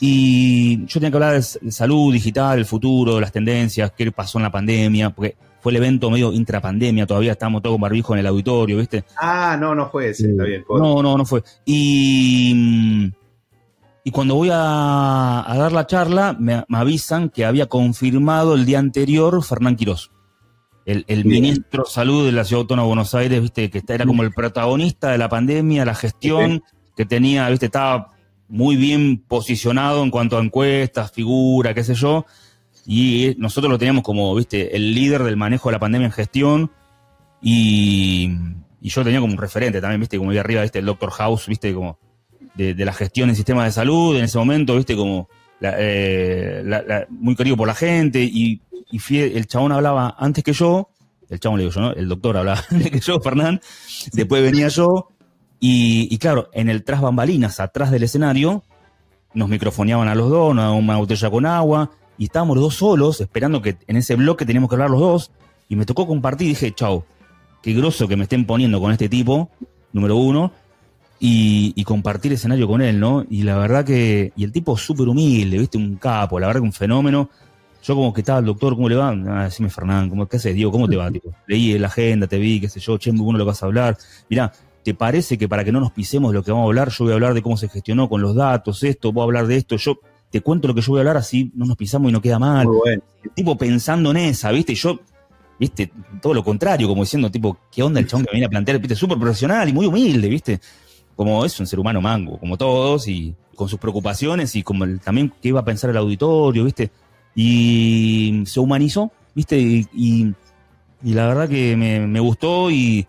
Y 0.00 0.86
yo 0.86 0.94
tenía 0.94 1.10
que 1.10 1.16
hablar 1.16 1.34
de 1.34 1.70
salud 1.70 2.10
digital, 2.10 2.58
el 2.58 2.64
futuro, 2.64 3.20
las 3.20 3.32
tendencias, 3.32 3.92
qué 3.94 4.10
pasó 4.12 4.38
en 4.38 4.44
la 4.44 4.50
pandemia, 4.50 5.10
porque 5.10 5.36
fue 5.60 5.72
el 5.72 5.76
evento 5.76 6.10
medio 6.10 6.32
intrapandemia, 6.32 7.06
todavía 7.06 7.32
estábamos 7.32 7.60
todos 7.60 7.74
con 7.74 7.82
barbijo 7.82 8.14
en 8.14 8.20
el 8.20 8.26
auditorio, 8.28 8.78
¿viste? 8.78 9.04
Ah, 9.20 9.58
no, 9.60 9.74
no 9.74 9.90
fue 9.90 10.10
ese, 10.10 10.30
está 10.30 10.44
bien. 10.44 10.64
No, 10.70 11.02
no, 11.02 11.18
no 11.18 11.26
fue. 11.26 11.42
Y, 11.66 13.12
y 14.08 14.10
cuando 14.10 14.36
voy 14.36 14.48
a, 14.50 15.44
dar 15.46 15.70
la 15.70 15.86
charla, 15.86 16.34
me, 16.40 16.64
avisan 16.70 17.28
que 17.28 17.44
había 17.44 17.66
confirmado 17.66 18.54
el 18.54 18.64
día 18.64 18.78
anterior 18.78 19.44
Fernán 19.44 19.76
Quirós. 19.76 20.10
El, 20.86 21.26
ministro 21.26 21.84
de 21.84 21.90
Salud 21.90 22.24
de 22.24 22.32
la 22.32 22.46
Ciudad 22.46 22.62
Autónoma 22.62 22.84
de 22.84 22.88
Buenos 22.88 23.14
Aires, 23.14 23.42
viste, 23.42 23.68
que 23.68 23.82
era 23.86 24.06
como 24.06 24.22
el 24.22 24.32
protagonista 24.32 25.10
de 25.10 25.18
la 25.18 25.28
pandemia, 25.28 25.84
la 25.84 25.94
gestión, 25.94 26.62
que 26.96 27.04
tenía, 27.04 27.50
viste, 27.50 27.66
estaba 27.66 28.12
muy 28.48 28.76
bien 28.76 29.22
posicionado 29.28 30.02
en 30.02 30.10
cuanto 30.10 30.38
a 30.38 30.42
encuestas, 30.42 31.12
figura, 31.12 31.74
qué 31.74 31.84
sé 31.84 31.92
yo, 31.92 32.24
y 32.86 33.34
nosotros 33.36 33.70
lo 33.70 33.76
teníamos 33.76 34.04
como, 34.04 34.34
viste, 34.34 34.74
el 34.74 34.94
líder 34.94 35.22
del 35.22 35.36
manejo 35.36 35.68
de 35.68 35.74
la 35.74 35.80
pandemia 35.80 36.06
en 36.06 36.12
gestión, 36.12 36.72
y, 37.42 38.30
yo 38.80 39.04
tenía 39.04 39.20
como 39.20 39.34
un 39.34 39.38
referente 39.38 39.82
también, 39.82 40.00
viste, 40.00 40.16
como 40.16 40.30
ahí 40.30 40.38
arriba, 40.38 40.62
viste, 40.62 40.78
el 40.78 40.86
Doctor 40.86 41.10
House, 41.10 41.46
viste, 41.46 41.74
como 41.74 41.98
de, 42.58 42.84
la 42.84 42.92
gestión 42.92 43.28
en 43.28 43.36
sistemas 43.36 43.66
de 43.66 43.72
salud, 43.72 44.16
en 44.16 44.24
ese 44.24 44.36
momento, 44.36 44.76
viste, 44.76 44.96
como 44.96 45.28
eh, 45.60 46.64
muy 47.08 47.36
querido 47.36 47.56
por 47.56 47.68
la 47.68 47.74
gente, 47.74 48.22
y, 48.22 48.60
el 49.10 49.46
chabón 49.46 49.72
hablaba 49.72 50.16
antes 50.18 50.42
que 50.42 50.52
yo, 50.52 50.88
el 51.28 51.38
chabón 51.38 51.58
le 51.58 51.64
digo 51.64 51.74
yo, 51.74 51.80
¿no? 51.82 51.92
El 51.92 52.08
doctor 52.08 52.38
hablaba 52.38 52.64
antes 52.70 52.90
que 52.90 53.00
yo, 53.00 53.20
Fernán, 53.20 53.60
después 54.12 54.42
venía 54.42 54.68
yo, 54.68 55.08
y, 55.60 56.16
claro, 56.18 56.50
en 56.52 56.68
el 56.68 56.84
tras 56.84 57.00
bambalinas, 57.00 57.60
atrás 57.60 57.90
del 57.90 58.02
escenario, 58.02 58.64
nos 59.34 59.48
microfoneaban 59.48 60.08
a 60.08 60.14
los 60.14 60.30
dos, 60.30 60.54
nos 60.54 60.64
daban 60.64 60.82
una 60.82 60.96
botella 60.96 61.30
con 61.30 61.46
agua, 61.46 61.90
y 62.16 62.24
estábamos 62.24 62.56
los 62.56 62.64
dos 62.64 62.74
solos, 62.74 63.20
esperando 63.20 63.62
que 63.62 63.76
en 63.86 63.96
ese 63.96 64.16
bloque 64.16 64.44
teníamos 64.44 64.68
que 64.68 64.74
hablar 64.74 64.90
los 64.90 65.00
dos, 65.00 65.30
y 65.68 65.76
me 65.76 65.84
tocó 65.86 66.06
compartir, 66.06 66.46
y 66.46 66.50
dije, 66.50 66.74
chau, 66.74 67.04
qué 67.62 67.72
groso 67.72 68.08
que 68.08 68.16
me 68.16 68.24
estén 68.24 68.46
poniendo 68.46 68.80
con 68.80 68.90
este 68.90 69.08
tipo, 69.08 69.50
número 69.92 70.16
uno, 70.16 70.52
y, 71.20 71.84
compartir 71.84 72.32
escenario 72.32 72.68
con 72.68 72.80
él, 72.80 73.00
¿no? 73.00 73.24
Y 73.28 73.42
la 73.42 73.58
verdad 73.58 73.84
que, 73.84 74.32
y 74.36 74.44
el 74.44 74.52
tipo 74.52 74.76
súper 74.76 75.08
humilde, 75.08 75.58
viste, 75.58 75.78
un 75.78 75.96
capo, 75.96 76.38
la 76.38 76.46
verdad 76.46 76.60
que 76.60 76.66
un 76.66 76.72
fenómeno. 76.72 77.30
Yo 77.82 77.94
como 77.94 78.12
que 78.12 78.20
estaba 78.20 78.40
el 78.40 78.44
doctor, 78.44 78.74
¿cómo 78.74 78.88
le 78.88 78.96
va? 78.96 79.10
Ah, 79.28 79.44
decime 79.44 79.70
Fernán, 79.70 80.10
¿cómo, 80.10 80.26
¿qué 80.26 80.36
haces? 80.36 80.54
Digo, 80.54 80.70
¿cómo 80.70 80.88
te 80.88 80.96
va? 80.96 81.10
Tipo, 81.12 81.32
leí 81.46 81.78
la 81.78 81.86
agenda, 81.86 82.26
te 82.26 82.38
vi, 82.38 82.60
qué 82.60 82.68
sé 82.68 82.80
yo, 82.80 82.98
che, 82.98 83.12
muy 83.12 83.24
bueno 83.24 83.38
lo 83.38 83.44
que 83.44 83.48
vas 83.48 83.62
a 83.62 83.66
hablar. 83.66 83.96
Mirá, 84.28 84.52
¿te 84.82 84.94
parece 84.94 85.38
que 85.38 85.48
para 85.48 85.64
que 85.64 85.72
no 85.72 85.80
nos 85.80 85.92
pisemos 85.92 86.34
lo 86.34 86.42
que 86.42 86.50
vamos 86.50 86.64
a 86.64 86.68
hablar, 86.68 86.90
yo 86.90 87.04
voy 87.04 87.12
a 87.12 87.14
hablar 87.14 87.34
de 87.34 87.42
cómo 87.42 87.56
se 87.56 87.68
gestionó 87.68 88.08
con 88.08 88.20
los 88.20 88.34
datos, 88.34 88.82
esto, 88.82 89.12
voy 89.12 89.22
a 89.22 89.24
hablar 89.24 89.46
de 89.46 89.56
esto, 89.56 89.76
yo 89.76 89.98
te 90.30 90.40
cuento 90.40 90.68
lo 90.68 90.74
que 90.74 90.80
yo 90.80 90.92
voy 90.92 90.98
a 90.98 91.02
hablar, 91.02 91.16
así 91.16 91.50
no 91.54 91.66
nos 91.66 91.76
pisamos 91.76 92.10
y 92.10 92.12
no 92.12 92.20
queda 92.20 92.38
mal. 92.38 92.66
El 92.86 93.30
tipo 93.34 93.56
pensando 93.56 94.10
en 94.10 94.18
esa, 94.18 94.50
¿viste? 94.52 94.72
Y 94.72 94.76
yo, 94.76 95.00
¿viste? 95.58 95.90
Todo 96.20 96.34
lo 96.34 96.44
contrario, 96.44 96.86
como 96.88 97.02
diciendo, 97.02 97.30
tipo, 97.30 97.58
¿qué 97.72 97.82
onda 97.82 98.00
el 98.00 98.06
chabón 98.06 98.26
que 98.26 98.32
me 98.32 98.36
viene 98.36 98.46
a 98.46 98.50
plantear? 98.50 98.78
¿Viste? 98.78 98.94
Súper 98.94 99.18
profesional 99.18 99.68
y 99.68 99.72
muy 99.72 99.86
humilde, 99.86 100.28
¿viste? 100.28 100.60
Como 101.18 101.44
es 101.44 101.58
un 101.58 101.66
ser 101.66 101.80
humano 101.80 102.00
mango, 102.00 102.38
como 102.38 102.56
todos, 102.56 103.08
y 103.08 103.34
con 103.56 103.68
sus 103.68 103.78
preocupaciones 103.78 104.54
y 104.54 104.62
como 104.62 104.86
también 105.00 105.34
qué 105.42 105.48
iba 105.48 105.60
a 105.60 105.64
pensar 105.64 105.90
el 105.90 105.96
auditorio, 105.96 106.64
¿viste? 106.64 106.92
Y 107.34 108.44
se 108.46 108.60
humanizó, 108.60 109.10
¿viste? 109.34 109.58
Y, 109.58 110.32
la 111.02 111.26
verdad 111.26 111.48
que 111.48 111.76
me, 111.76 112.06
me 112.06 112.20
gustó 112.20 112.70
y 112.70 113.06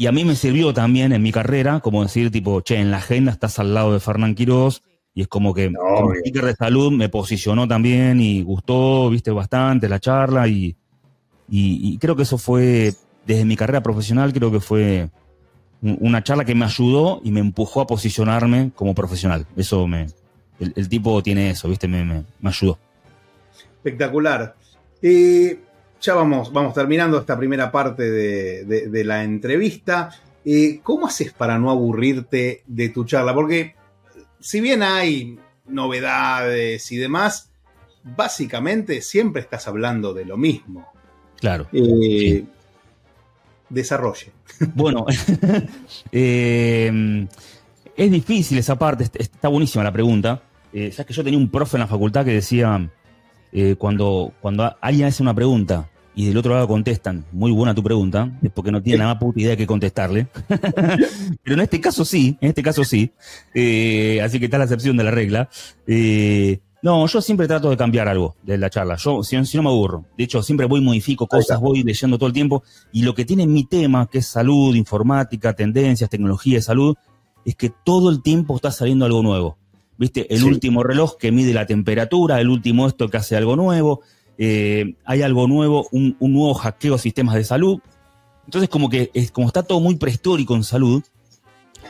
y 0.00 0.06
a 0.06 0.12
mí 0.12 0.24
me 0.24 0.34
sirvió 0.34 0.72
también 0.72 1.12
en 1.12 1.20
mi 1.20 1.30
carrera, 1.30 1.80
como 1.80 2.02
decir, 2.02 2.30
tipo, 2.30 2.62
che, 2.62 2.76
en 2.76 2.90
la 2.90 2.96
agenda 2.96 3.32
estás 3.32 3.58
al 3.58 3.74
lado 3.74 3.92
de 3.92 4.00
Fernán 4.00 4.34
Quiroz, 4.34 4.82
y 5.12 5.20
es 5.20 5.28
como 5.28 5.52
que 5.52 5.70
como 5.70 6.14
speaker 6.14 6.46
de 6.46 6.54
salud 6.54 6.90
me 6.90 7.10
posicionó 7.10 7.68
también 7.68 8.18
y 8.18 8.42
gustó, 8.42 9.10
viste, 9.10 9.30
bastante 9.30 9.90
la 9.90 10.00
charla, 10.00 10.48
y, 10.48 10.74
y, 11.50 11.98
creo 11.98 12.16
que 12.16 12.22
eso 12.22 12.38
fue, 12.38 12.94
desde 13.26 13.44
mi 13.44 13.56
carrera 13.56 13.82
profesional, 13.82 14.32
creo 14.32 14.50
que 14.50 14.60
fue 14.60 15.10
una 15.82 16.22
charla 16.22 16.44
que 16.44 16.54
me 16.54 16.66
ayudó 16.66 17.20
y 17.24 17.30
me 17.30 17.40
empujó 17.40 17.80
a 17.80 17.86
posicionarme 17.86 18.70
como 18.74 18.94
profesional. 18.94 19.46
Eso 19.56 19.86
me, 19.86 20.08
el, 20.58 20.88
tipo 20.88 21.22
tiene 21.22 21.50
eso, 21.50 21.68
viste, 21.68 21.88
me, 21.88 22.04
me, 22.04 22.24
me 22.40 22.50
ayudó. 22.50 22.78
Espectacular. 23.76 24.54
Eh, 25.00 25.58
ya 26.00 26.14
vamos, 26.14 26.52
vamos 26.52 26.74
terminando 26.74 27.18
esta 27.18 27.36
primera 27.36 27.70
parte 27.70 28.10
de, 28.10 29.04
la 29.04 29.24
entrevista. 29.24 30.10
Eh, 30.44 30.80
¿Cómo 30.82 31.06
haces 31.06 31.32
para 31.32 31.58
no 31.58 31.70
aburrirte 31.70 32.62
de 32.66 32.88
tu 32.90 33.04
charla? 33.04 33.34
Porque 33.34 33.74
si 34.38 34.60
bien 34.60 34.82
hay 34.82 35.38
novedades 35.66 36.90
y 36.92 36.96
demás, 36.96 37.50
básicamente 38.02 39.02
siempre 39.02 39.42
estás 39.42 39.68
hablando 39.68 40.14
de 40.14 40.24
lo 40.24 40.36
mismo. 40.36 40.90
Claro. 41.38 41.68
Eh, 41.72 42.44
desarrolle. 43.70 44.32
Bueno, 44.74 45.06
eh, 46.12 47.26
es 47.96 48.10
difícil 48.10 48.58
esa 48.58 48.78
parte, 48.78 49.08
está 49.14 49.48
buenísima 49.48 49.84
la 49.84 49.92
pregunta. 49.92 50.42
Eh, 50.72 50.92
Sabes 50.92 51.06
que 51.06 51.14
yo 51.14 51.24
tenía 51.24 51.38
un 51.38 51.50
profe 51.50 51.76
en 51.76 51.80
la 51.80 51.86
facultad 51.86 52.24
que 52.24 52.32
decía, 52.32 52.90
eh, 53.52 53.74
cuando, 53.76 54.32
cuando 54.40 54.76
alguien 54.80 55.08
hace 55.08 55.22
una 55.22 55.34
pregunta 55.34 55.88
y 56.14 56.26
del 56.26 56.36
otro 56.36 56.54
lado 56.54 56.68
contestan, 56.68 57.24
muy 57.32 57.50
buena 57.50 57.74
tu 57.74 57.82
pregunta, 57.82 58.30
es 58.42 58.50
porque 58.50 58.70
no 58.70 58.82
tiene 58.82 58.98
nada 58.98 59.18
puta 59.18 59.40
idea 59.40 59.56
que 59.56 59.66
contestarle. 59.66 60.26
Pero 61.42 61.54
en 61.54 61.60
este 61.60 61.80
caso 61.80 62.04
sí, 62.04 62.36
en 62.40 62.48
este 62.48 62.62
caso 62.62 62.84
sí. 62.84 63.12
Eh, 63.54 64.20
así 64.22 64.38
que 64.38 64.46
está 64.46 64.58
la 64.58 64.64
excepción 64.64 64.96
de 64.96 65.04
la 65.04 65.10
regla. 65.10 65.48
Eh, 65.86 66.60
no, 66.82 67.06
yo 67.06 67.20
siempre 67.20 67.46
trato 67.46 67.68
de 67.68 67.76
cambiar 67.76 68.08
algo 68.08 68.36
de 68.42 68.56
la 68.56 68.70
charla. 68.70 68.96
Yo, 68.96 69.22
si, 69.22 69.36
no 69.36 69.62
me 69.62 69.68
aburro. 69.68 70.06
De 70.16 70.24
hecho, 70.24 70.42
siempre 70.42 70.66
voy, 70.66 70.80
modifico 70.80 71.26
cosas, 71.26 71.60
voy 71.60 71.82
leyendo 71.82 72.16
todo 72.16 72.28
el 72.28 72.32
tiempo. 72.32 72.62
Y 72.92 73.02
lo 73.02 73.14
que 73.14 73.24
tiene 73.24 73.46
mi 73.46 73.64
tema, 73.64 74.08
que 74.10 74.18
es 74.18 74.26
salud, 74.26 74.74
informática, 74.74 75.52
tendencias, 75.52 76.08
tecnología 76.08 76.56
de 76.56 76.62
salud, 76.62 76.96
es 77.44 77.54
que 77.54 77.70
todo 77.84 78.10
el 78.10 78.22
tiempo 78.22 78.56
está 78.56 78.70
saliendo 78.70 79.04
algo 79.04 79.22
nuevo. 79.22 79.58
¿Viste? 79.98 80.34
El 80.34 80.44
último 80.44 80.82
reloj 80.82 81.18
que 81.18 81.30
mide 81.30 81.52
la 81.52 81.66
temperatura, 81.66 82.40
el 82.40 82.48
último 82.48 82.86
esto 82.86 83.10
que 83.10 83.18
hace 83.18 83.36
algo 83.36 83.54
nuevo, 83.56 84.00
eh, 84.38 84.94
hay 85.04 85.20
algo 85.20 85.46
nuevo, 85.46 85.86
un, 85.92 86.16
nuevo 86.18 86.54
hackeo 86.54 86.94
a 86.94 86.98
sistemas 86.98 87.34
de 87.34 87.44
salud. 87.44 87.78
Entonces, 88.46 88.70
como 88.70 88.88
que 88.88 89.10
es, 89.12 89.30
como 89.30 89.48
está 89.48 89.62
todo 89.62 89.80
muy 89.80 89.96
prehistórico 89.96 90.56
en 90.56 90.64
salud, 90.64 91.02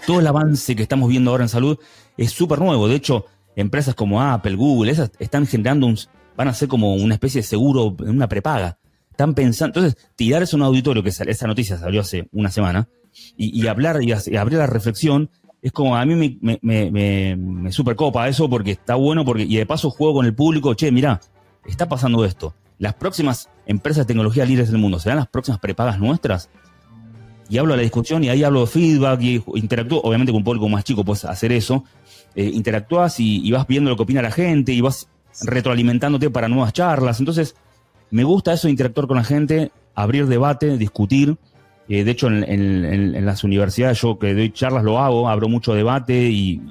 todo 0.05 0.18
el 0.18 0.26
avance 0.26 0.74
que 0.74 0.82
estamos 0.82 1.09
viendo 1.09 1.30
ahora 1.30 1.45
en 1.45 1.49
salud 1.49 1.78
es 2.16 2.32
súper 2.32 2.59
nuevo. 2.59 2.88
De 2.88 2.97
hecho, 2.97 3.26
empresas 3.57 3.95
como 3.95 4.23
Apple, 4.23 4.55
Google, 4.55 4.93
esas 4.93 5.11
están 5.19 5.47
generando 5.47 5.87
un, 5.87 5.99
van 6.37 6.49
a 6.49 6.55
ser 6.55 6.69
como 6.69 6.95
una 6.95 7.15
especie 7.15 7.41
de 7.41 7.47
seguro, 7.47 7.97
una 8.01 8.29
prepaga. 8.29 8.79
Están 9.11 9.35
pensando, 9.35 9.79
entonces, 9.79 10.11
tirar 10.17 10.43
eso 10.43 10.57
a 10.57 10.59
un 10.59 10.65
auditorio, 10.65 11.03
que 11.03 11.11
esa 11.11 11.47
noticia 11.47 11.77
salió 11.77 12.01
hace 12.01 12.29
una 12.33 12.51
semana, 12.51 12.89
y, 13.37 13.67
hablar 13.67 14.03
y, 14.03 14.13
abrir 14.37 14.59
la 14.59 14.67
reflexión, 14.67 15.31
es 15.63 15.73
como 15.73 15.97
a 15.97 16.05
mí 16.07 16.15
me, 16.15 16.59
me, 16.63 16.91
me, 16.91 17.37
me, 17.37 17.73
super 17.73 17.97
copa 17.97 18.29
eso 18.29 18.49
porque 18.49 18.71
está 18.71 18.95
bueno 18.95 19.25
porque 19.25 19.43
y 19.43 19.57
de 19.57 19.67
paso 19.67 19.91
juego 19.91 20.15
con 20.15 20.27
el 20.27 20.35
público, 20.35 20.75
che, 20.75 20.91
mira, 20.91 21.21
está 21.67 21.89
pasando 21.89 22.25
esto. 22.25 22.55
Las 22.79 22.95
próximas 22.95 23.51
empresas 23.67 24.07
de 24.07 24.09
tecnología 24.09 24.47
líderes 24.47 24.71
del 24.71 24.81
mundo 24.81 24.99
serán 24.99 25.19
las 25.19 25.29
próximas 25.29 25.61
prepagas 25.61 25.99
nuestras. 25.99 26.49
Y 27.51 27.59
hablo 27.59 27.73
de 27.73 27.79
la 27.79 27.83
discusión 27.83 28.23
y 28.25 28.29
ahí 28.29 28.45
hablo 28.45 28.61
de 28.61 28.69
feedback 28.69 29.21
y 29.21 29.43
interactúo, 29.57 30.01
obviamente 30.03 30.33
con 30.33 30.39
un 30.39 30.45
público 30.45 30.69
más 30.69 30.85
chico 30.85 31.05
puedes 31.05 31.25
hacer 31.25 31.53
eso. 31.53 31.85
Eh, 32.35 32.51
interactúas 32.55 33.18
y, 33.18 33.51
vas 33.51 33.66
viendo 33.66 33.91
lo 33.91 33.97
que 33.97 34.03
opina 34.03 34.22
la 34.22 34.31
gente 34.31 34.72
y 34.72 34.81
vas 34.81 35.09
retroalimentándote 35.43 36.31
para 36.31 36.49
nuevas 36.49 36.72
charlas. 36.72 37.18
Entonces, 37.18 37.57
me 38.11 38.24
gusta 38.24 38.53
eso, 38.53 38.68
interactuar 38.68 39.07
con 39.07 39.16
la 39.16 39.24
gente, 39.24 39.72
abrir 39.95 40.26
debate, 40.26 40.76
discutir. 40.76 41.37
Eh, 41.89 42.05
de 42.05 42.11
hecho, 42.11 42.28
en, 42.28 43.24
las 43.26 43.43
universidades 43.45 44.01
yo 44.01 44.18
que 44.18 44.35
doy 44.35 44.53
charlas 44.53 44.85
lo 44.85 44.99
hago, 44.99 45.28
abro 45.28 45.49
mucho 45.49 45.74
debate 45.74 46.14
y, 46.14 46.62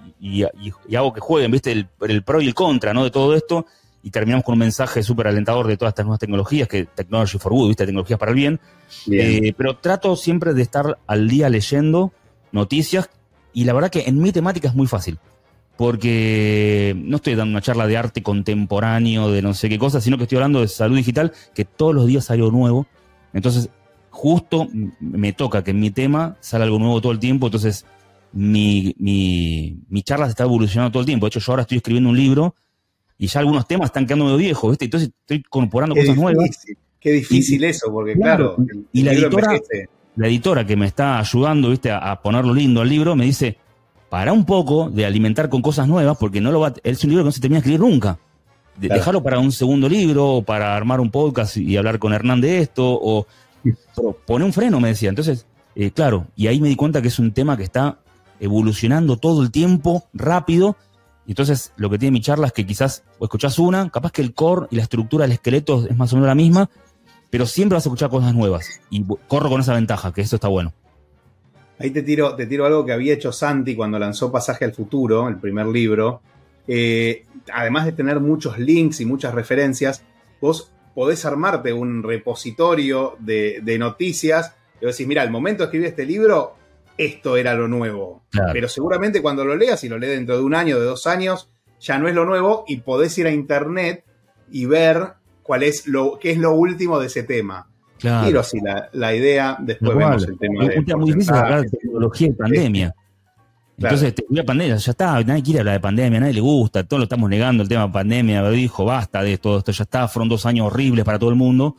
hago 0.95 1.13
que 1.13 1.19
jueguen, 1.19 1.51
¿viste? 1.51 1.71
El, 1.71 1.87
el, 2.01 2.23
pro 2.23 2.41
y 2.41 2.47
el 2.47 2.53
contra, 2.53 2.93
¿no? 2.93 3.03
De 3.03 3.11
todo 3.11 3.35
esto 3.35 3.65
y 4.01 4.11
terminamos 4.11 4.45
con 4.45 4.53
un 4.53 4.59
mensaje 4.59 5.03
súper 5.03 5.27
alentador 5.27 5.67
de 5.67 5.77
todas 5.77 5.91
estas 5.91 6.05
nuevas 6.05 6.19
tecnologías, 6.19 6.67
que 6.67 6.85
Technology 6.85 7.37
for 7.37 7.51
Good, 7.51 7.69
¿viste? 7.69 7.85
Tecnologías 7.85 8.19
para 8.19 8.31
el 8.31 8.35
bien. 8.35 8.59
Eh, 9.11 9.53
pero 9.57 9.77
trato 9.77 10.15
siempre 10.15 10.53
de 10.53 10.61
estar 10.61 10.99
al 11.05 11.27
día 11.27 11.49
leyendo 11.49 12.13
noticias 12.51 13.09
y 13.53 13.65
la 13.65 13.73
verdad 13.73 13.89
que 13.89 14.03
en 14.07 14.19
mi 14.21 14.31
temática 14.31 14.69
es 14.69 14.75
muy 14.75 14.87
fácil. 14.87 15.19
Porque 15.79 16.93
no 17.05 17.15
estoy 17.15 17.35
dando 17.35 17.53
una 17.53 17.61
charla 17.61 17.87
de 17.87 17.95
arte 17.95 18.21
contemporáneo, 18.21 19.31
de 19.31 19.41
no 19.41 19.53
sé 19.53 19.69
qué 19.69 19.79
cosa, 19.79 20.01
sino 20.01 20.17
que 20.17 20.23
estoy 20.23 20.35
hablando 20.35 20.59
de 20.59 20.67
salud 20.67 20.97
digital, 20.97 21.31
que 21.55 21.63
todos 21.63 21.95
los 21.95 22.05
días 22.05 22.29
hay 22.29 22.39
algo 22.39 22.51
nuevo. 22.51 22.85
Entonces, 23.31 23.69
justo 24.09 24.67
me 24.99 25.31
toca 25.31 25.63
que 25.63 25.71
en 25.71 25.79
mi 25.79 25.89
tema 25.89 26.35
sale 26.41 26.65
algo 26.65 26.79
nuevo 26.79 26.99
todo 26.99 27.13
el 27.13 27.19
tiempo. 27.19 27.47
Entonces, 27.47 27.85
mi, 28.33 28.93
mi, 28.99 29.77
mi 29.87 30.03
charla 30.03 30.25
se 30.25 30.31
está 30.31 30.43
evolucionando 30.43 30.91
todo 30.91 30.99
el 30.99 31.05
tiempo. 31.05 31.27
De 31.27 31.29
hecho, 31.29 31.39
yo 31.39 31.53
ahora 31.53 31.61
estoy 31.61 31.77
escribiendo 31.77 32.09
un 32.09 32.17
libro 32.17 32.55
y 33.17 33.27
ya 33.27 33.39
algunos 33.39 33.65
temas 33.65 33.85
están 33.85 34.05
quedando 34.05 34.25
medio 34.25 34.37
viejos, 34.37 34.71
¿viste? 34.71 34.83
Entonces 34.83 35.11
estoy 35.21 35.37
incorporando 35.37 35.95
cosas 35.95 36.17
nuevas. 36.17 36.49
Qué 36.99 37.13
difícil 37.13 37.63
eso, 37.63 37.89
porque 37.89 38.15
claro, 38.15 38.57
y 38.91 39.03
la 39.03 39.13
editora, 39.13 39.57
la 40.17 40.27
editora 40.27 40.65
que 40.65 40.75
me 40.75 40.87
está 40.87 41.19
ayudando, 41.19 41.69
¿viste? 41.69 41.89
A, 41.89 42.21
ponerlo 42.21 42.53
lindo 42.53 42.81
al 42.81 42.89
libro, 42.89 43.15
me 43.15 43.23
dice, 43.23 43.57
para 44.09 44.33
un 44.33 44.45
poco 44.45 44.89
de 44.89 45.05
alimentar 45.05 45.49
con 45.49 45.61
cosas 45.61 45.87
nuevas, 45.87 46.17
porque 46.17 46.41
no 46.41 46.51
lo 46.51 46.59
va, 46.59 46.73
es 46.83 47.03
un 47.03 47.11
libro 47.11 47.23
que 47.23 47.27
no 47.27 47.31
se 47.31 47.41
termina 47.41 47.57
de 47.57 47.69
escribir 47.69 47.81
nunca. 47.81 48.19
Dejarlo 48.77 49.21
para 49.21 49.39
un 49.39 49.51
segundo 49.51 49.89
libro, 49.89 50.35
o 50.35 50.41
para 50.41 50.75
armar 50.75 50.99
un 51.01 51.11
podcast 51.11 51.57
y 51.57 51.75
hablar 51.75 51.99
con 51.99 52.13
Hernán 52.13 52.41
de 52.41 52.59
esto, 52.59 52.83
o 52.85 53.27
pone 54.25 54.45
un 54.45 54.53
freno, 54.53 54.79
me 54.79 54.89
decía. 54.89 55.09
Entonces, 55.09 55.45
eh, 55.75 55.91
claro, 55.91 56.27
y 56.35 56.47
ahí 56.47 56.59
me 56.61 56.69
di 56.69 56.75
cuenta 56.75 57.01
que 57.01 57.09
es 57.09 57.19
un 57.19 57.31
tema 57.31 57.57
que 57.57 57.63
está 57.63 57.99
evolucionando 58.39 59.17
todo 59.17 59.43
el 59.43 59.51
tiempo, 59.51 60.05
rápido. 60.13 60.77
Y 61.25 61.31
entonces, 61.31 61.73
lo 61.75 61.89
que 61.89 61.99
tiene 61.99 62.13
mi 62.13 62.21
charla 62.21 62.47
es 62.47 62.53
que 62.53 62.65
quizás 62.65 63.03
o 63.19 63.25
escuchás 63.25 63.59
una, 63.59 63.89
capaz 63.89 64.11
que 64.11 64.21
el 64.21 64.33
core 64.33 64.67
y 64.71 64.77
la 64.77 64.83
estructura 64.83 65.23
del 65.23 65.33
esqueleto 65.33 65.85
es 65.87 65.95
más 65.95 66.11
o 66.13 66.15
menos 66.15 66.27
la 66.27 66.35
misma, 66.35 66.69
pero 67.29 67.45
siempre 67.45 67.75
vas 67.75 67.85
a 67.85 67.89
escuchar 67.89 68.09
cosas 68.09 68.33
nuevas. 68.33 68.65
Y 68.89 69.05
corro 69.27 69.49
con 69.49 69.61
esa 69.61 69.73
ventaja, 69.73 70.11
que 70.11 70.21
eso 70.21 70.37
está 70.37 70.47
bueno. 70.47 70.73
Ahí 71.79 71.91
te 71.91 72.03
tiro, 72.03 72.35
te 72.35 72.45
tiro 72.45 72.65
algo 72.65 72.85
que 72.85 72.91
había 72.91 73.13
hecho 73.13 73.31
Santi 73.31 73.75
cuando 73.75 73.97
lanzó 73.97 74.31
Pasaje 74.31 74.65
al 74.65 74.73
Futuro, 74.73 75.29
el 75.29 75.37
primer 75.37 75.65
libro. 75.67 76.21
Eh, 76.67 77.25
además 77.53 77.85
de 77.85 77.93
tener 77.93 78.19
muchos 78.19 78.59
links 78.59 78.99
y 78.99 79.05
muchas 79.05 79.33
referencias, 79.33 80.03
vos 80.41 80.71
podés 80.93 81.23
armarte 81.23 81.71
un 81.71 82.03
repositorio 82.03 83.15
de, 83.19 83.77
noticias 83.79 84.53
y 84.81 84.85
decís, 84.85 85.07
mira, 85.07 85.21
al 85.21 85.31
momento 85.31 85.63
de 85.63 85.67
escribir 85.67 85.87
este 85.87 86.05
libro, 86.05 86.55
esto 86.97 87.37
era 87.37 87.53
lo 87.53 87.69
nuevo. 87.69 88.23
Pero 88.51 88.67
seguramente 88.67 89.21
cuando 89.21 89.45
lo 89.45 89.55
leas, 89.55 89.81
y 89.85 89.89
lo 89.89 89.97
lees 89.97 90.17
dentro 90.17 90.35
de 90.35 90.43
un 90.43 90.55
año, 90.55 90.77
de 90.77 90.85
dos 90.85 91.07
años, 91.07 91.49
ya 91.79 91.97
no 91.97 92.09
es 92.09 92.15
lo 92.15 92.25
nuevo 92.25 92.65
y 92.67 92.81
podés 92.81 93.17
ir 93.17 93.27
a 93.27 93.31
internet 93.31 94.03
y 94.51 94.65
ver 94.65 95.13
cuál 95.43 95.63
es 95.63 95.87
lo, 95.87 96.19
qué 96.19 96.31
es 96.31 96.37
lo 96.37 96.51
último 96.51 96.99
de 96.99 97.07
ese 97.07 97.23
tema. 97.23 97.69
Claro. 97.99 98.39
así 98.39 98.59
la, 98.93 99.13
idea, 99.13 99.57
después 99.59 99.97
vemos 99.97 100.25
el 100.25 100.37
tema 100.37 100.67
de. 100.67 100.95
muy 100.95 101.11
difícil 101.11 101.33
hablar 101.33 101.61
de 101.63 101.69
tecnología 101.69 102.27
y 102.27 102.31
pandemia. 102.31 102.95
Entonces, 103.77 104.15
tecnología 104.15 104.45
pandemia, 104.45 104.75
ya 104.75 104.91
está, 104.91 105.23
nadie 105.23 105.43
quiere 105.43 105.59
hablar 105.59 105.75
de 105.75 105.79
pandemia, 105.79 106.19
nadie 106.19 106.33
le 106.33 106.41
gusta, 106.41 106.83
todos 106.83 106.99
lo 106.99 107.03
estamos 107.03 107.29
negando 107.29 107.63
el 107.63 107.69
tema 107.69 107.87
de 107.87 107.93
pandemia, 107.93 108.49
dijo, 108.49 108.85
basta 108.85 109.21
de 109.21 109.37
todo 109.37 109.59
esto, 109.59 109.71
ya 109.71 109.83
está, 109.83 110.07
fueron 110.07 110.27
dos 110.27 110.45
años 110.45 110.67
horribles 110.67 111.05
para 111.05 111.19
todo 111.19 111.29
el 111.29 111.35
mundo. 111.35 111.75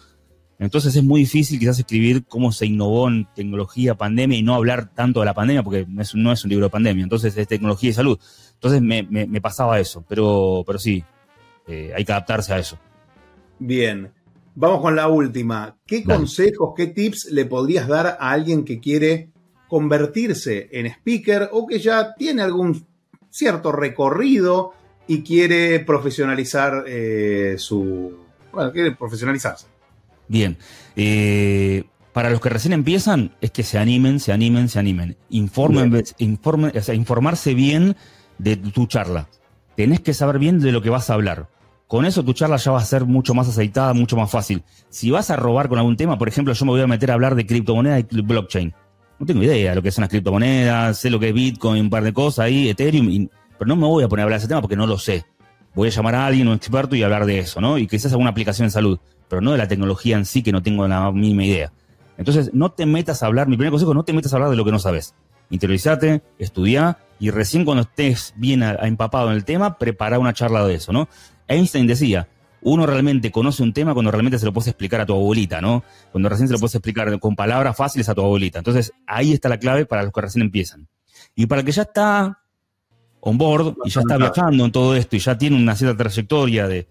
Entonces 0.59 0.95
es 0.95 1.03
muy 1.03 1.21
difícil 1.21 1.59
quizás 1.59 1.79
escribir 1.79 2.25
cómo 2.27 2.53
se 2.53 2.67
innovó 2.67 3.09
en 3.09 3.27
tecnología, 3.35 3.95
pandemia 3.95 4.37
y 4.37 4.43
no 4.43 4.55
hablar 4.55 4.91
tanto 4.95 5.21
de 5.21 5.27
la 5.27 5.33
pandemia 5.33 5.63
porque 5.63 5.87
no 5.89 6.03
es, 6.03 6.15
no 6.15 6.33
es 6.33 6.45
un 6.45 6.51
libro 6.51 6.67
de 6.67 6.71
pandemia, 6.71 7.03
entonces 7.03 7.35
es 7.37 7.49
tecnología 7.49 7.91
y 7.91 7.93
salud. 7.95 8.19
Entonces 8.55 8.83
me, 8.83 9.03
me, 9.05 9.41
pasaba 9.41 9.81
eso, 9.81 10.05
pero, 10.07 10.63
pero 10.67 10.79
sí, 10.79 11.03
eh, 11.67 11.93
hay 11.97 12.05
que 12.05 12.13
adaptarse 12.13 12.53
a 12.53 12.59
eso. 12.59 12.79
Bien. 13.59 14.11
Vamos 14.55 14.81
con 14.81 14.97
la 14.97 15.09
última. 15.09 15.77
¿Qué 15.87 16.03
consejos, 16.03 16.75
qué 16.77 16.89
tips 16.89 17.29
le 17.31 17.47
podrías 17.47 17.87
dar 17.89 18.07
a 18.07 18.31
alguien 18.31 18.65
que 18.65 18.81
quiere 18.81 19.31
convertirse 19.69 20.69
en 20.73 20.87
speaker 20.87 21.49
o 21.53 21.67
que 21.67 21.79
ya 21.79 22.15
tiene 22.15 22.43
algún 22.43 22.85
cierto 23.31 23.71
recorrido 23.71 24.73
y 25.07 25.23
quiere 25.23 25.81
profesionalizar 25.81 26.85
eh, 26.87 27.55
su... 27.59 28.17
Bueno, 28.53 28.73
quiere 28.73 28.93
profesionalizarse. 28.93 29.67
Bien. 30.27 30.57
Eh, 30.97 31.85
para 32.13 32.31
los 32.31 32.41
que 32.41 32.49
recién 32.49 32.73
empiezan, 32.73 33.33
es 33.41 33.53
que 33.53 33.63
se 33.63 33.79
animen, 33.79 34.19
se 34.19 34.33
animen, 34.33 34.69
se 34.69 34.81
animen. 34.81 35.17
Informen, 35.31 36.03
informen, 36.19 36.73
o 36.77 36.81
sea, 36.81 36.95
informarse 36.95 37.55
bien 37.55 37.97
de 38.39 38.57
tu 38.57 38.87
charla. 38.87 39.29
Tenés 39.77 40.01
que 40.01 40.13
saber 40.13 40.41
bien 40.41 40.59
de 40.59 40.73
lo 40.73 40.83
que 40.83 40.91
vas 40.91 41.09
a 41.09 41.15
hablar 41.15 41.49
con 41.91 42.05
eso 42.05 42.23
tu 42.23 42.33
charla 42.35 42.57
ya 42.57 42.71
va 42.71 42.79
a 42.79 42.85
ser 42.85 43.05
mucho 43.05 43.35
más 43.35 43.49
aceitada, 43.49 43.93
mucho 43.95 44.17
más 44.17 44.31
fácil. 44.31 44.63
Si 44.91 45.11
vas 45.11 45.29
a 45.31 45.35
robar 45.35 45.69
con 45.69 45.77
algún 45.77 45.97
tema, 45.97 46.17
por 46.17 46.29
ejemplo, 46.29 46.55
yo 46.55 46.65
me 46.65 46.71
voy 46.71 46.81
a 46.81 46.87
meter 46.87 47.11
a 47.11 47.15
hablar 47.15 47.35
de 47.35 47.45
criptomonedas 47.45 48.05
y 48.13 48.21
blockchain. 48.21 48.73
No 49.19 49.27
tengo 49.27 49.43
idea 49.43 49.71
de 49.71 49.75
lo 49.75 49.83
que 49.83 49.91
son 49.91 50.03
las 50.03 50.09
criptomonedas, 50.09 51.01
sé 51.01 51.11
lo 51.11 51.19
que 51.19 51.31
es 51.31 51.35
Bitcoin, 51.35 51.83
un 51.83 51.91
par 51.91 52.05
de 52.05 52.13
cosas 52.13 52.45
ahí, 52.45 52.69
Ethereum, 52.69 53.29
pero 53.59 53.69
no 53.69 53.75
me 53.75 53.89
voy 53.89 54.05
a 54.05 54.09
poner 54.09 54.23
a 54.23 54.25
hablar 54.27 54.39
de 54.39 54.45
ese 54.45 54.47
tema 54.47 54.61
porque 54.61 54.77
no 54.77 54.87
lo 54.87 54.99
sé. 54.99 55.25
Voy 55.75 55.89
a 55.89 55.91
llamar 55.91 56.15
a 56.15 56.27
alguien, 56.27 56.47
un 56.47 56.55
experto, 56.55 56.95
y 56.95 57.03
hablar 57.03 57.27
de 57.27 57.41
eso, 57.41 57.61
¿no? 57.61 57.77
Y 57.77 57.89
quizás 57.89 58.13
alguna 58.13 58.31
aplicación 58.31 58.67
en 58.67 58.71
salud, 58.71 59.01
pero 59.27 59.43
no 59.43 59.51
de 59.51 59.59
la 59.59 59.67
tecnología 59.67 60.17
en 60.17 60.27
sí, 60.27 60.45
que 60.45 60.53
no 60.53 60.63
tengo 60.63 60.87
la 60.87 61.11
mínima 61.11 61.45
idea. 61.45 61.73
Entonces, 62.19 62.51
no 62.55 62.71
te 62.71 62.87
metas 62.87 63.25
a 63.25 63.27
hablar, 63.27 63.49
mi 63.49 63.57
primer 63.57 63.73
consejo, 63.73 63.95
no 63.95 64.05
te 64.05 64.13
metas 64.13 64.33
a 64.33 64.37
hablar 64.37 64.51
de 64.51 64.57
lo 64.57 64.65
que 64.65 64.71
no 64.71 64.79
sabes. 64.79 65.17
Interiorizate, 65.51 66.23
estudia 66.39 66.99
y 67.19 67.31
recién 67.31 67.65
cuando 67.65 67.83
estés 67.83 68.33
bien 68.37 68.63
empapado 68.63 69.29
en 69.31 69.37
el 69.37 69.45
tema, 69.45 69.77
prepara 69.77 70.21
una 70.21 70.33
charla 70.33 70.65
de 70.65 70.75
eso, 70.75 70.93
¿no? 70.93 71.09
Einstein 71.51 71.87
decía, 71.87 72.29
uno 72.63 72.87
realmente 72.87 73.31
conoce 73.31 73.63
un 73.63 73.73
tema 73.73 73.93
cuando 73.93 74.11
realmente 74.11 74.39
se 74.39 74.47
lo 74.47 74.53
puedes 74.53 74.69
explicar 74.69 75.01
a 75.01 75.07
tu 75.07 75.15
abuelita, 75.15 75.61
¿no? 75.61 75.83
Cuando 76.13 76.29
recién 76.29 76.49
se 76.49 76.55
lo 76.55 76.61
puedes 76.61 76.75
explicar 76.75 77.19
con 77.19 77.35
palabras 77.35 77.77
fáciles 77.77 78.09
a 78.09 78.15
tu 78.15 78.23
abuelita. 78.23 78.59
Entonces, 78.59 78.93
ahí 79.07 79.33
está 79.33 79.49
la 79.49 79.59
clave 79.59 79.87
para 79.87 80.03
los 80.03 80.13
que 80.13 80.21
recién 80.21 80.43
empiezan. 80.43 80.89
Y 81.35 81.47
para 81.47 81.61
el 81.61 81.67
que 81.67 81.73
ya 81.73 81.83
está 81.83 82.39
on 83.21 83.37
board 83.37 83.75
y 83.85 83.91
ya 83.91 84.01
está 84.01 84.17
viajando 84.17 84.65
en 84.65 84.73
todo 84.73 84.95
esto 84.95 85.17
y 85.17 85.19
ya 85.19 85.37
tiene 85.37 85.57
una 85.57 85.75
cierta 85.75 85.97
trayectoria 85.97 86.69
de, 86.69 86.87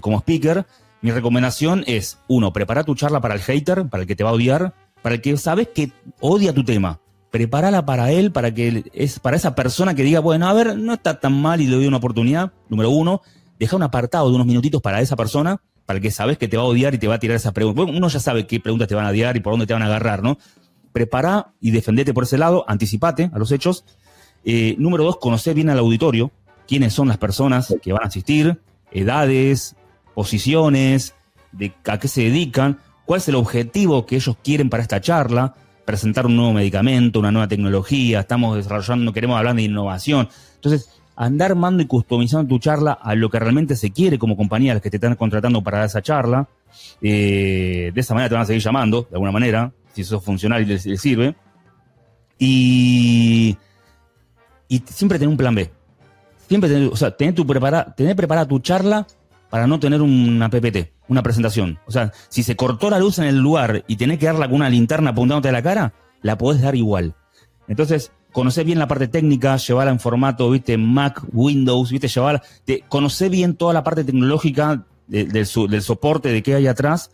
como 0.00 0.18
speaker, 0.20 0.66
mi 1.02 1.10
recomendación 1.10 1.82
es, 1.86 2.18
uno, 2.28 2.52
prepara 2.52 2.84
tu 2.84 2.94
charla 2.94 3.20
para 3.20 3.34
el 3.34 3.40
hater, 3.40 3.88
para 3.88 4.02
el 4.02 4.06
que 4.06 4.16
te 4.16 4.24
va 4.24 4.30
a 4.30 4.34
odiar, 4.34 4.74
para 5.02 5.16
el 5.16 5.20
que 5.20 5.36
sabes 5.36 5.68
que 5.74 5.92
odia 6.20 6.52
tu 6.52 6.64
tema. 6.64 7.00
Prepárala 7.30 7.84
para 7.84 8.12
él, 8.12 8.32
para 8.32 8.54
que 8.54 8.84
es 8.94 9.18
para 9.18 9.36
esa 9.36 9.54
persona 9.54 9.94
que 9.94 10.04
diga, 10.04 10.20
bueno, 10.20 10.48
a 10.48 10.52
ver, 10.52 10.78
no 10.78 10.94
está 10.94 11.20
tan 11.20 11.40
mal 11.40 11.60
y 11.60 11.66
le 11.66 11.76
doy 11.76 11.86
una 11.86 11.98
oportunidad, 11.98 12.52
número 12.68 12.90
uno 12.90 13.20
deja 13.58 13.76
un 13.76 13.82
apartado 13.82 14.28
de 14.28 14.34
unos 14.34 14.46
minutitos 14.46 14.82
para 14.82 15.00
esa 15.00 15.16
persona, 15.16 15.60
para 15.84 16.00
que 16.00 16.10
sabes 16.10 16.38
que 16.38 16.48
te 16.48 16.56
va 16.56 16.64
a 16.64 16.66
odiar 16.66 16.94
y 16.94 16.98
te 16.98 17.08
va 17.08 17.14
a 17.14 17.18
tirar 17.18 17.36
esas 17.36 17.52
preguntas. 17.52 17.84
Bueno, 17.84 17.96
uno 17.96 18.08
ya 18.08 18.20
sabe 18.20 18.46
qué 18.46 18.60
preguntas 18.60 18.88
te 18.88 18.94
van 18.94 19.06
a 19.06 19.10
odiar 19.10 19.36
y 19.36 19.40
por 19.40 19.52
dónde 19.52 19.66
te 19.66 19.72
van 19.72 19.82
a 19.82 19.86
agarrar, 19.86 20.22
¿no? 20.22 20.38
Prepara 20.92 21.52
y 21.60 21.70
defendete 21.70 22.12
por 22.12 22.24
ese 22.24 22.38
lado, 22.38 22.64
anticipate 22.68 23.30
a 23.32 23.38
los 23.38 23.52
hechos. 23.52 23.84
Eh, 24.44 24.74
número 24.78 25.04
dos, 25.04 25.18
conocer 25.18 25.54
bien 25.54 25.70
al 25.70 25.78
auditorio, 25.78 26.30
quiénes 26.66 26.92
son 26.92 27.08
las 27.08 27.18
personas 27.18 27.74
que 27.82 27.92
van 27.92 28.02
a 28.02 28.06
asistir, 28.06 28.60
edades, 28.90 29.76
posiciones, 30.14 31.14
de 31.52 31.72
a 31.84 31.98
qué 31.98 32.08
se 32.08 32.22
dedican, 32.22 32.80
cuál 33.04 33.18
es 33.18 33.28
el 33.28 33.34
objetivo 33.36 34.06
que 34.06 34.16
ellos 34.16 34.36
quieren 34.42 34.70
para 34.70 34.82
esta 34.82 35.00
charla, 35.00 35.54
presentar 35.84 36.26
un 36.26 36.36
nuevo 36.36 36.52
medicamento, 36.52 37.20
una 37.20 37.30
nueva 37.30 37.48
tecnología, 37.48 38.20
estamos 38.20 38.56
desarrollando, 38.56 39.12
queremos 39.12 39.38
hablar 39.38 39.54
de 39.54 39.62
innovación. 39.62 40.28
Entonces, 40.56 40.90
andar 41.16 41.52
armando 41.52 41.82
y 41.82 41.86
customizando 41.86 42.48
tu 42.48 42.58
charla 42.58 42.92
a 42.92 43.14
lo 43.14 43.30
que 43.30 43.38
realmente 43.38 43.74
se 43.74 43.90
quiere 43.90 44.18
como 44.18 44.36
compañía, 44.36 44.74
las 44.74 44.82
que 44.82 44.90
te 44.90 44.98
están 44.98 45.16
contratando 45.16 45.62
para 45.62 45.84
esa 45.84 46.02
charla. 46.02 46.48
Eh, 47.00 47.90
de 47.94 48.00
esa 48.00 48.14
manera 48.14 48.28
te 48.28 48.34
van 48.34 48.42
a 48.42 48.46
seguir 48.46 48.62
llamando, 48.62 49.06
de 49.08 49.16
alguna 49.16 49.32
manera, 49.32 49.72
si 49.94 50.02
eso 50.02 50.18
es 50.18 50.24
funcional 50.24 50.62
y 50.62 50.66
les, 50.66 50.82
sirve. 51.00 51.34
Y, 52.38 53.56
y 54.68 54.82
siempre 54.86 55.18
tener 55.18 55.30
un 55.30 55.38
plan 55.38 55.54
B. 55.54 55.70
Siempre 56.48 56.68
tener, 56.70 56.92
o 56.92 56.96
sea, 56.96 57.16
tener, 57.16 57.34
tu 57.34 57.46
prepara, 57.46 57.94
tener 57.94 58.14
preparada 58.14 58.46
tu 58.46 58.60
charla 58.60 59.06
para 59.48 59.66
no 59.66 59.80
tener 59.80 60.02
una 60.02 60.50
PPT, 60.50 60.92
una 61.08 61.22
presentación. 61.22 61.78
O 61.86 61.90
sea, 61.90 62.12
si 62.28 62.42
se 62.42 62.56
cortó 62.56 62.90
la 62.90 62.98
luz 62.98 63.18
en 63.18 63.24
el 63.24 63.38
lugar 63.38 63.84
y 63.86 63.96
tenés 63.96 64.18
que 64.18 64.26
darla 64.26 64.46
con 64.46 64.56
una 64.56 64.68
linterna 64.68 65.10
apuntándote 65.10 65.48
a 65.48 65.52
la 65.52 65.62
cara, 65.62 65.94
la 66.20 66.36
podés 66.36 66.60
dar 66.60 66.74
igual. 66.74 67.14
Entonces, 67.68 68.12
conocer 68.36 68.66
bien 68.66 68.78
la 68.78 68.86
parte 68.86 69.08
técnica, 69.08 69.56
llevarla 69.56 69.90
en 69.90 69.98
formato, 69.98 70.50
viste, 70.50 70.76
Mac, 70.76 71.22
Windows, 71.32 71.90
viste, 71.90 72.06
llevarla, 72.06 72.42
conocer 72.90 73.30
bien 73.30 73.56
toda 73.56 73.72
la 73.72 73.82
parte 73.82 74.04
tecnológica 74.04 74.84
del, 75.06 75.46
soporte 75.46 76.28
de 76.28 76.42
qué 76.42 76.54
hay 76.54 76.66
atrás 76.66 77.10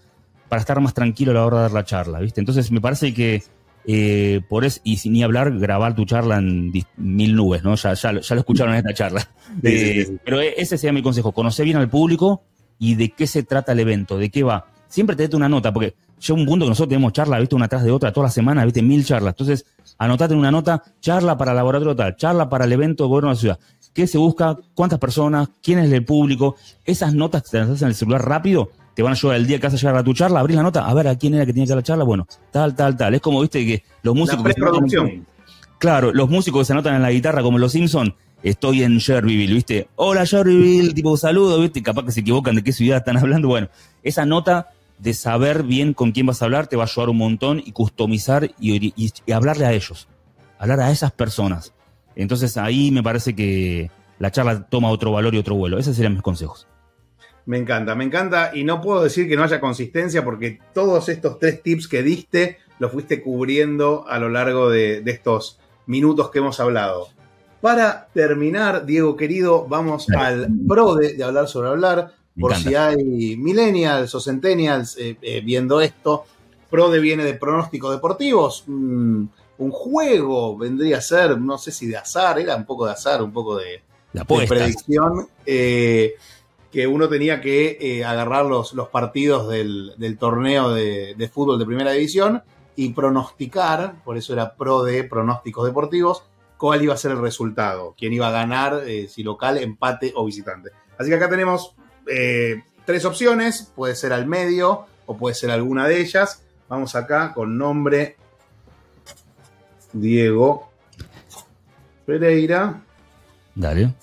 para 0.48 0.58
estar 0.58 0.80
más 0.80 0.94
tranquilo 0.94 1.30
a 1.30 1.34
la 1.34 1.46
hora 1.46 1.56
de 1.58 1.62
dar 1.62 1.70
la 1.70 1.84
charla, 1.84 2.18
viste. 2.18 2.40
Entonces 2.40 2.72
me 2.72 2.80
parece 2.80 3.14
que 3.14 3.44
eh, 3.86 4.40
por 4.48 4.64
eso, 4.64 4.80
y 4.82 4.96
sin 4.96 5.12
ni 5.12 5.22
hablar, 5.22 5.56
grabar 5.60 5.94
tu 5.94 6.04
charla 6.06 6.38
en 6.38 6.72
mil 6.96 7.36
nubes, 7.36 7.62
¿no? 7.62 7.76
Ya, 7.76 7.94
ya, 7.94 8.10
lo 8.10 8.18
escucharon 8.20 8.74
en 8.74 8.78
esta 8.78 8.92
charla. 8.92 9.30
Eh, 9.62 10.18
pero 10.24 10.40
e, 10.40 10.54
ese 10.56 10.76
sería 10.76 10.92
mi 10.92 11.02
consejo, 11.02 11.30
conocer 11.30 11.66
bien 11.66 11.76
al 11.76 11.88
público 11.88 12.42
y 12.80 12.96
de 12.96 13.10
qué 13.10 13.28
se 13.28 13.44
trata 13.44 13.72
el 13.72 13.78
evento, 13.78 14.18
de 14.18 14.28
qué 14.28 14.42
va. 14.42 14.71
Siempre 14.93 15.16
te 15.16 15.22
dete 15.22 15.36
una 15.36 15.49
nota, 15.49 15.72
porque 15.72 15.95
llega 16.20 16.38
un 16.38 16.45
punto 16.45 16.66
que 16.66 16.68
nosotros 16.68 16.90
tenemos 16.90 17.14
charla, 17.14 17.38
viste, 17.38 17.55
una 17.55 17.66
tras 17.66 17.82
de 17.82 17.90
otra, 17.90 18.12
toda 18.12 18.26
la 18.26 18.30
semana, 18.30 18.62
viste, 18.62 18.82
mil 18.82 19.03
charlas. 19.07 19.32
Entonces, 19.32 19.64
anotate 19.97 20.34
en 20.34 20.40
una 20.40 20.51
nota, 20.51 20.82
charla 21.01 21.38
para 21.38 21.53
el 21.53 21.57
laboratorio 21.57 21.97
tal, 21.97 22.14
charla 22.14 22.51
para 22.51 22.66
el 22.66 22.72
evento 22.72 23.05
de 23.05 23.09
gobierno 23.09 23.30
de 23.30 23.34
la 23.34 23.40
ciudad. 23.40 23.59
¿Qué 23.95 24.07
se 24.07 24.18
busca? 24.18 24.59
¿Cuántas 24.74 24.99
personas? 24.99 25.49
¿Quién 25.62 25.78
es 25.78 25.90
el 25.90 26.05
público? 26.05 26.57
Esas 26.84 27.14
notas 27.14 27.43
que 27.45 27.53
te 27.53 27.59
las 27.61 27.70
haces 27.70 27.80
en 27.80 27.88
el 27.88 27.95
celular 27.95 28.22
rápido 28.22 28.70
te 28.95 29.03
van 29.03 29.12
a 29.12 29.14
ayudar 29.14 29.38
el 29.38 29.47
día 29.47 29.59
que 29.59 29.66
vas 29.66 29.72
a 29.72 29.76
llegar 29.78 29.97
a 29.97 30.05
tu 30.05 30.12
charla, 30.12 30.40
abrir 30.40 30.59
la 30.59 30.62
nota, 30.62 30.86
a 30.86 30.93
ver 30.93 31.09
a 31.09 31.16
quién 31.16 31.32
era 31.32 31.47
que 31.47 31.55
tenía 31.55 31.64
que 31.64 31.70
dar 31.70 31.78
la 31.78 31.82
charla, 31.84 32.05
bueno, 32.05 32.26
tal, 32.51 32.76
tal, 32.76 32.95
tal. 32.95 33.14
Es 33.14 33.22
como, 33.22 33.40
viste, 33.40 33.64
que 33.64 33.82
los 34.03 34.14
músicos... 34.14 34.45
claro, 35.78 36.12
los 36.12 36.28
músicos 36.28 36.61
que 36.61 36.64
se 36.66 36.72
anotan 36.74 36.97
en 36.97 37.03
la 37.03 37.11
guitarra, 37.11 37.40
como 37.40 37.57
los 37.57 37.72
Simpson, 37.72 38.14
estoy 38.43 38.82
en 38.82 38.99
Sherryville, 38.99 39.55
¿viste? 39.55 39.88
Hola 39.97 40.24
Sherryville, 40.24 40.93
tipo 40.93 41.16
saludo, 41.16 41.59
¿viste? 41.61 41.82
Capaz 41.82 42.05
que 42.05 42.12
se 42.12 42.20
equivocan 42.20 42.57
de 42.57 42.62
qué 42.62 42.72
ciudad 42.72 42.99
están 42.99 43.16
hablando. 43.16 43.49
Bueno, 43.49 43.68
esa 44.03 44.26
nota 44.26 44.68
de 45.03 45.14
saber 45.14 45.64
bien 45.64 45.94
con 45.94 46.12
quién 46.12 46.26
vas 46.26 46.42
a 46.42 46.44
hablar 46.44 46.68
te 46.68 46.76
va 46.76 46.84
a 46.84 46.86
ayudar 46.86 47.09
un 47.09 47.18
montón 47.18 47.61
y 47.64 47.72
customizar 47.72 48.53
y, 48.61 49.32
hablarle 49.32 49.66
a 49.66 49.72
ellos, 49.72 50.07
hablar 50.59 50.78
a 50.78 50.92
esas 50.92 51.11
personas. 51.11 51.74
Entonces 52.14 52.57
ahí 52.57 52.92
me 52.92 53.03
parece 53.03 53.34
que 53.34 53.90
la 54.20 54.30
charla 54.30 54.62
toma 54.68 54.90
otro 54.90 55.11
valor 55.11 55.34
y 55.34 55.38
otro 55.38 55.57
vuelo. 55.57 55.78
Esos 55.78 55.96
serían 55.96 56.12
mis 56.12 56.22
consejos. 56.22 56.68
Me 57.46 57.59
encanta, 57.59 57.96
me 57.96 58.05
encanta 58.05 58.53
y 58.55 58.62
no 58.62 58.80
puedo 58.80 59.03
decir 59.03 59.28
que 59.28 59.34
no 59.34 59.42
haya 59.42 59.59
consistencia 59.59 60.24
porque 60.24 60.61
todos 60.72 61.09
estos 61.09 61.40
tres 61.40 61.61
tips 61.64 61.88
que 61.88 62.05
diste 62.05 62.59
los 62.78 62.92
fuiste 62.92 63.20
cubriendo 63.22 64.05
a 64.09 64.20
lo 64.20 64.28
largo 64.28 64.70
de, 64.70 65.03
estos 65.07 65.59
minutos 65.86 66.30
que 66.30 66.38
hemos 66.38 66.61
hablado. 66.61 67.09
Para 67.61 68.07
terminar, 68.14 68.86
Diego 68.86 69.16
querido, 69.16 69.66
vamos 69.66 70.09
al 70.11 70.46
pro 70.68 70.94
de, 70.94 71.22
hablar 71.24 71.48
sobre 71.48 71.70
hablar. 71.70 72.12
Por 72.38 72.54
si 72.56 72.74
hay 72.74 73.36
millennials 73.36 74.14
o 74.14 74.20
centennials 74.20 74.96
eh, 74.98 75.16
eh, 75.20 75.40
viendo 75.40 75.80
esto. 75.80 76.24
Prode 76.70 77.00
viene 77.00 77.24
de 77.24 77.34
pronósticos 77.34 77.92
deportivos. 77.92 78.64
Mm, 78.66 79.24
un 79.58 79.70
juego 79.70 80.56
vendría 80.56 80.98
a 80.98 81.02
ser, 81.02 81.38
no 81.38 81.58
sé 81.58 81.70
si 81.70 81.86
de 81.86 81.98
azar, 81.98 82.38
era 82.38 82.56
un 82.56 82.64
poco 82.64 82.86
de 82.86 82.92
azar, 82.92 83.22
un 83.22 83.32
poco 83.32 83.56
de, 83.56 83.82
predicción. 84.48 85.28
Eh, 85.44 86.14
que 86.70 86.86
uno 86.86 87.06
tenía 87.06 87.42
que 87.42 88.02
agarrar 88.02 88.46
los, 88.46 88.72
los 88.72 88.88
partidos 88.88 89.46
del, 89.46 90.16
torneo 90.18 90.70
de, 90.70 91.14
de, 91.14 91.28
fútbol 91.28 91.58
de 91.58 91.66
primera 91.66 91.92
división 91.92 92.42
y 92.76 92.94
pronosticar, 92.94 94.02
por 94.02 94.16
eso 94.16 94.32
era 94.32 94.54
pro 94.54 94.82
de 94.82 95.04
pronósticos 95.04 95.66
deportivos, 95.66 96.22
cuál 96.56 96.82
iba 96.82 96.94
a 96.94 96.96
ser 96.96 97.10
el 97.10 97.20
resultado, 97.20 97.94
quién 97.98 98.14
iba 98.14 98.28
a 98.28 98.30
ganar, 98.30 98.84
si 99.06 99.22
local, 99.22 99.58
empate 99.58 100.14
o 100.16 100.24
visitante. 100.24 100.70
Así 100.96 101.10
que 101.10 101.16
acá 101.16 101.28
tenemos 101.28 101.74
eh, 102.07 102.62
tres 102.84 103.05
opciones, 103.05 103.70
puede 103.74 103.94
ser 103.94 104.12
al 104.12 104.26
medio 104.26 104.86
o 105.07 105.16
puede 105.16 105.34
ser 105.34 105.50
alguna 105.50 105.88
de 105.88 106.00
ellas. 106.00 106.42
Vamos 106.68 106.94
acá 106.94 107.32
con 107.34 107.59
nombre 107.59 108.16
Diego 109.92 110.70
Pereira. 112.07 112.82
Dale. 113.55 113.94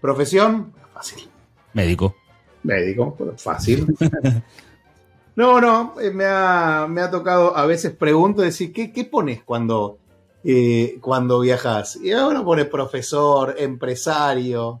Profesión, 0.00 0.72
fácil. 0.92 1.28
Médico. 1.72 2.16
Médico, 2.62 3.16
fácil. 3.36 3.86
no, 5.36 5.60
no, 5.60 6.00
eh, 6.00 6.10
me 6.10 6.24
ha, 6.26 6.86
me 6.88 7.00
ha, 7.00 7.10
tocado 7.10 7.56
a 7.56 7.66
veces 7.66 7.92
pregunto 7.92 8.42
decir, 8.42 8.72
¿qué, 8.72 8.92
qué 8.92 9.04
pones 9.04 9.42
cuando 9.42 10.00
eh, 10.42 10.98
cuando 11.02 11.40
viajas. 11.40 11.96
Y 11.96 12.12
ahora 12.12 12.42
pone 12.42 12.64
profesor, 12.64 13.56
empresario, 13.58 14.80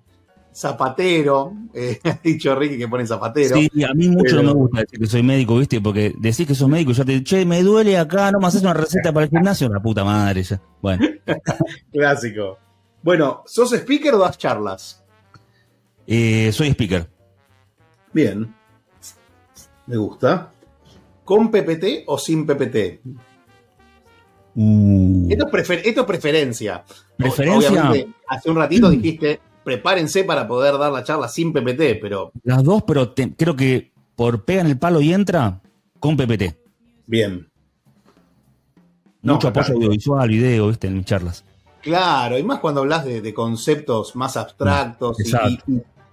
zapatero. 0.52 1.52
Eh, 1.74 2.00
ha 2.04 2.20
dicho 2.22 2.54
Ricky 2.54 2.78
que 2.78 2.88
pone 2.88 3.06
zapatero. 3.06 3.56
Sí, 3.56 3.68
a 3.84 3.94
mí 3.94 4.08
mucho 4.08 4.36
no 4.36 4.42
me 4.42 4.52
gusta 4.52 4.80
decir 4.80 4.98
que 4.98 5.06
soy 5.06 5.22
médico, 5.22 5.56
¿viste? 5.58 5.80
Porque 5.80 6.14
decís 6.18 6.46
que 6.46 6.54
sos 6.54 6.68
médico 6.68 6.90
y 6.90 6.94
ya 6.94 7.04
te 7.04 7.12
digo, 7.12 7.24
che, 7.24 7.44
me 7.44 7.62
duele 7.62 7.98
acá, 7.98 8.30
no 8.30 8.40
me 8.40 8.46
haces 8.46 8.62
una 8.62 8.74
receta 8.74 9.12
para 9.12 9.24
el 9.24 9.30
gimnasio, 9.30 9.68
la 9.68 9.80
puta 9.80 10.04
madre 10.04 10.42
ya. 10.42 10.60
Bueno. 10.82 11.06
Clásico. 11.92 12.58
Bueno, 13.02 13.42
¿sos 13.46 13.72
speaker 13.72 14.14
o 14.14 14.18
das 14.18 14.36
charlas? 14.36 15.02
Eh, 16.06 16.50
soy 16.52 16.68
speaker. 16.68 17.08
Bien. 18.12 18.54
Me 19.86 19.96
gusta. 19.96 20.52
¿Con 21.24 21.50
PPT 21.50 22.04
o 22.06 22.18
sin 22.18 22.44
PPT? 22.46 23.00
Uh. 24.56 25.28
Esto, 25.30 25.46
es 25.46 26.04
preferencia. 26.04 26.84
Preferencia. 27.16 27.92
hace 28.28 28.50
un 28.50 28.56
ratito 28.56 28.90
dijiste, 28.90 29.40
prepárense 29.64 30.24
para 30.24 30.46
poder 30.46 30.78
dar 30.78 30.92
la 30.92 31.04
charla 31.04 31.28
sin 31.28 31.52
PPT, 31.52 32.00
pero. 32.00 32.32
Las 32.42 32.62
dos, 32.62 32.82
pero 32.82 33.14
creo 33.36 33.56
que 33.56 33.92
por 34.16 34.44
pegan 34.44 34.66
el 34.66 34.78
palo 34.78 35.00
y 35.00 35.12
entra 35.12 35.60
con 35.98 36.16
PPT. 36.16 36.56
Bien. 37.06 37.48
Mucho 39.22 39.48
apoyo 39.48 39.74
audiovisual, 39.74 40.28
video, 40.28 40.68
viste, 40.68 40.86
en 40.86 40.96
mis 40.96 41.06
charlas. 41.06 41.44
Claro, 41.82 42.38
y 42.38 42.42
más 42.42 42.60
cuando 42.60 42.80
hablas 42.80 43.04
de, 43.04 43.34
conceptos 43.34 44.14
más 44.16 44.36
abstractos 44.36 45.16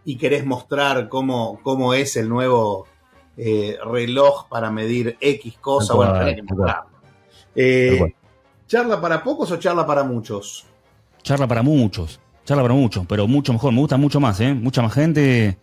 y, 0.05 0.15
querés 0.15 0.45
mostrar 0.45 1.09
cómo, 1.09 1.59
cómo 1.63 1.93
es 1.93 2.15
el 2.15 2.29
nuevo 2.29 2.87
eh, 3.35 3.77
reloj 3.85 4.47
para 4.47 4.71
medir 4.71 5.17
X 5.19 5.57
cosa. 5.59 5.93
bueno, 5.93 6.13
tenés 6.17 6.35
que 6.35 6.43
mostrarlo. 6.43 6.89
Eh, 7.55 8.15
¿Charla 8.67 9.01
para 9.01 9.23
pocos 9.23 9.51
o 9.51 9.57
charla 9.57 9.85
para 9.85 10.03
muchos? 10.03 10.65
Charla 11.21 11.47
para 11.47 11.63
muchos, 11.63 12.19
charla 12.47 12.63
para 12.63 12.73
muchos, 12.73 13.05
pero 13.05 13.27
mucho 13.27 13.51
mejor, 13.51 13.73
me 13.73 13.81
gusta 13.81 13.97
mucho 13.97 14.21
más, 14.21 14.39
¿eh? 14.39 14.53
Mucha 14.53 14.81
más 14.81 14.93
gente. 14.93 15.57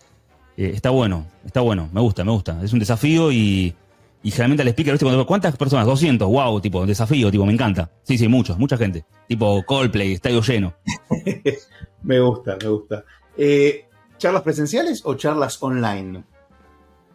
Eh, 0.57 0.73
está 0.75 0.91
bueno, 0.91 1.27
está 1.47 1.63
bueno, 1.63 1.89
me 1.95 2.01
gusta, 2.03 2.25
me 2.25 2.31
gusta. 2.31 2.63
Es 2.63 2.75
un 2.75 2.79
desafío 2.79 3.33
y, 3.33 3.75
y 4.23 4.31
generalmente 4.31 4.63
al 4.63 4.69
speaker, 4.69 4.93
¿viste? 4.93 5.25
¿Cuántas 5.25 5.57
personas? 5.57 5.87
200, 5.87 6.29
wow, 6.29 6.61
tipo, 6.61 6.85
desafío, 6.85 7.31
tipo, 7.31 7.47
me 7.47 7.55
encanta. 7.55 7.91
Sí, 8.03 8.19
sí, 8.19 8.29
muchos, 8.29 8.59
mucha 8.59 8.77
gente. 8.77 9.03
Tipo 9.27 9.65
Coldplay, 9.65 10.13
estadio 10.13 10.43
lleno. 10.43 10.75
me 12.03 12.21
gusta, 12.21 12.59
me 12.63 12.69
gusta. 12.69 13.03
Eh, 13.39 13.87
¿Charlas 14.19 14.43
presenciales 14.43 15.01
o 15.07 15.15
charlas 15.15 15.61
online? 15.63 16.23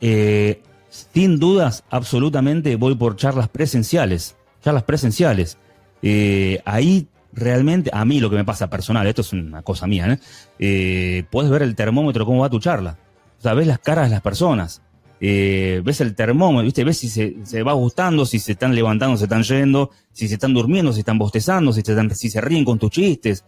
Eh, 0.01 0.63
sin 0.89 1.37
dudas, 1.37 1.83
absolutamente 1.91 2.75
voy 2.75 2.95
por 2.95 3.15
charlas 3.17 3.49
presenciales. 3.49 4.35
Charlas 4.63 4.83
presenciales. 4.83 5.59
Eh, 6.01 6.59
ahí 6.65 7.07
realmente, 7.33 7.89
a 7.93 8.05
mí 8.05 8.19
lo 8.19 8.29
que 8.29 8.35
me 8.35 8.45
pasa 8.45 8.69
personal, 8.69 9.07
esto 9.07 9.21
es 9.21 9.33
una 9.33 9.61
cosa 9.61 9.87
mía, 9.87 10.13
¿eh? 10.13 10.19
eh 10.59 11.23
puedes 11.29 11.51
ver 11.51 11.61
el 11.61 11.75
termómetro, 11.75 12.25
cómo 12.25 12.41
va 12.41 12.49
tu 12.49 12.59
charla. 12.59 12.97
O 13.37 13.41
sea, 13.41 13.53
ves 13.53 13.67
las 13.67 13.79
caras 13.79 14.05
de 14.05 14.11
las 14.11 14.21
personas. 14.21 14.81
Eh, 15.21 15.81
ves 15.83 15.99
el 16.01 16.15
termómetro, 16.15 16.63
¿viste? 16.63 16.83
ves 16.83 16.97
si 16.97 17.09
se, 17.09 17.63
va 17.63 17.73
gustando, 17.73 18.25
si 18.25 18.39
se 18.39 18.53
están 18.53 18.73
levantando, 18.73 19.17
se 19.17 19.25
están 19.25 19.43
yendo, 19.43 19.91
si 20.11 20.27
se 20.27 20.35
están 20.35 20.53
durmiendo, 20.53 20.93
si 20.93 20.99
están 20.99 21.17
bostezando, 21.17 21.73
si, 21.73 21.81
se, 21.81 22.15
si 22.15 22.29
se 22.29 22.41
ríen 22.41 22.65
con 22.65 22.79
tus 22.79 22.91
chistes. 22.91 23.43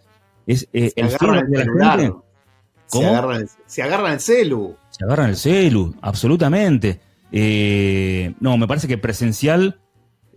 Es 0.45 0.67
el 0.73 0.91
feedback 0.91 1.45
de 1.47 1.65
la 1.65 1.95
gente. 1.95 2.13
¿Cómo? 2.89 3.03
Se 3.03 3.07
agarran, 3.07 3.41
el, 3.41 3.49
se 3.65 3.83
agarran 3.83 4.13
el 4.13 4.19
celu. 4.19 4.75
Se 4.89 5.05
agarran 5.05 5.29
el 5.29 5.37
celu, 5.37 5.95
absolutamente. 6.01 6.99
no, 7.31 8.57
me 8.57 8.67
parece 8.67 8.87
que 8.87 8.97
presencial 8.97 9.79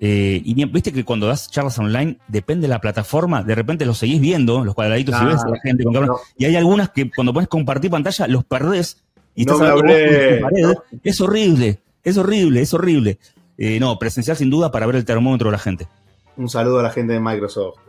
eh, 0.01 0.41
y 0.45 0.55
bien, 0.55 0.73
viste 0.73 0.93
que 0.93 1.05
cuando 1.05 1.27
das 1.27 1.51
charlas 1.51 1.79
online, 1.79 2.19
depende 2.29 2.63
de 2.63 2.69
la 2.69 2.81
plataforma, 2.81 3.43
de 3.43 3.55
repente 3.55 3.87
los 3.87 3.99
seguís 3.99 4.21
viendo, 4.21 4.65
los 4.65 4.75
cuadraditos, 4.75 5.15
y 5.21 5.25
ves 5.25 5.43
a 5.45 5.49
la 5.49 5.61
gente 5.61 5.85
con 5.85 5.95
Y 6.37 6.47
hay 6.47 6.57
algunas 6.57 6.91
que 6.91 7.11
cuando 7.11 7.33
pones 7.33 7.49
compartir 7.49 7.91
pantalla, 7.91 8.27
los 8.27 8.45
perdés 8.45 9.05
y 9.35 9.43
estás 9.43 9.59
pared. 9.59 10.43
Es 11.03 11.21
horrible, 11.21 11.79
es 12.03 12.19
horrible, 12.19 12.61
es 12.61 12.75
horrible. 12.75 13.19
Eh, 13.57 13.79
no, 13.79 13.97
presencial 13.99 14.37
sin 14.37 14.51
duda 14.51 14.73
para 14.73 14.85
ver 14.87 14.97
el 14.97 15.05
termómetro 15.05 15.49
de 15.49 15.53
la 15.53 15.59
gente. 15.59 15.87
Un 16.37 16.49
saludo 16.49 16.81
a 16.81 16.83
la 16.83 16.91
gente 16.91 17.13
de 17.13 17.21
Microsoft. 17.21 17.79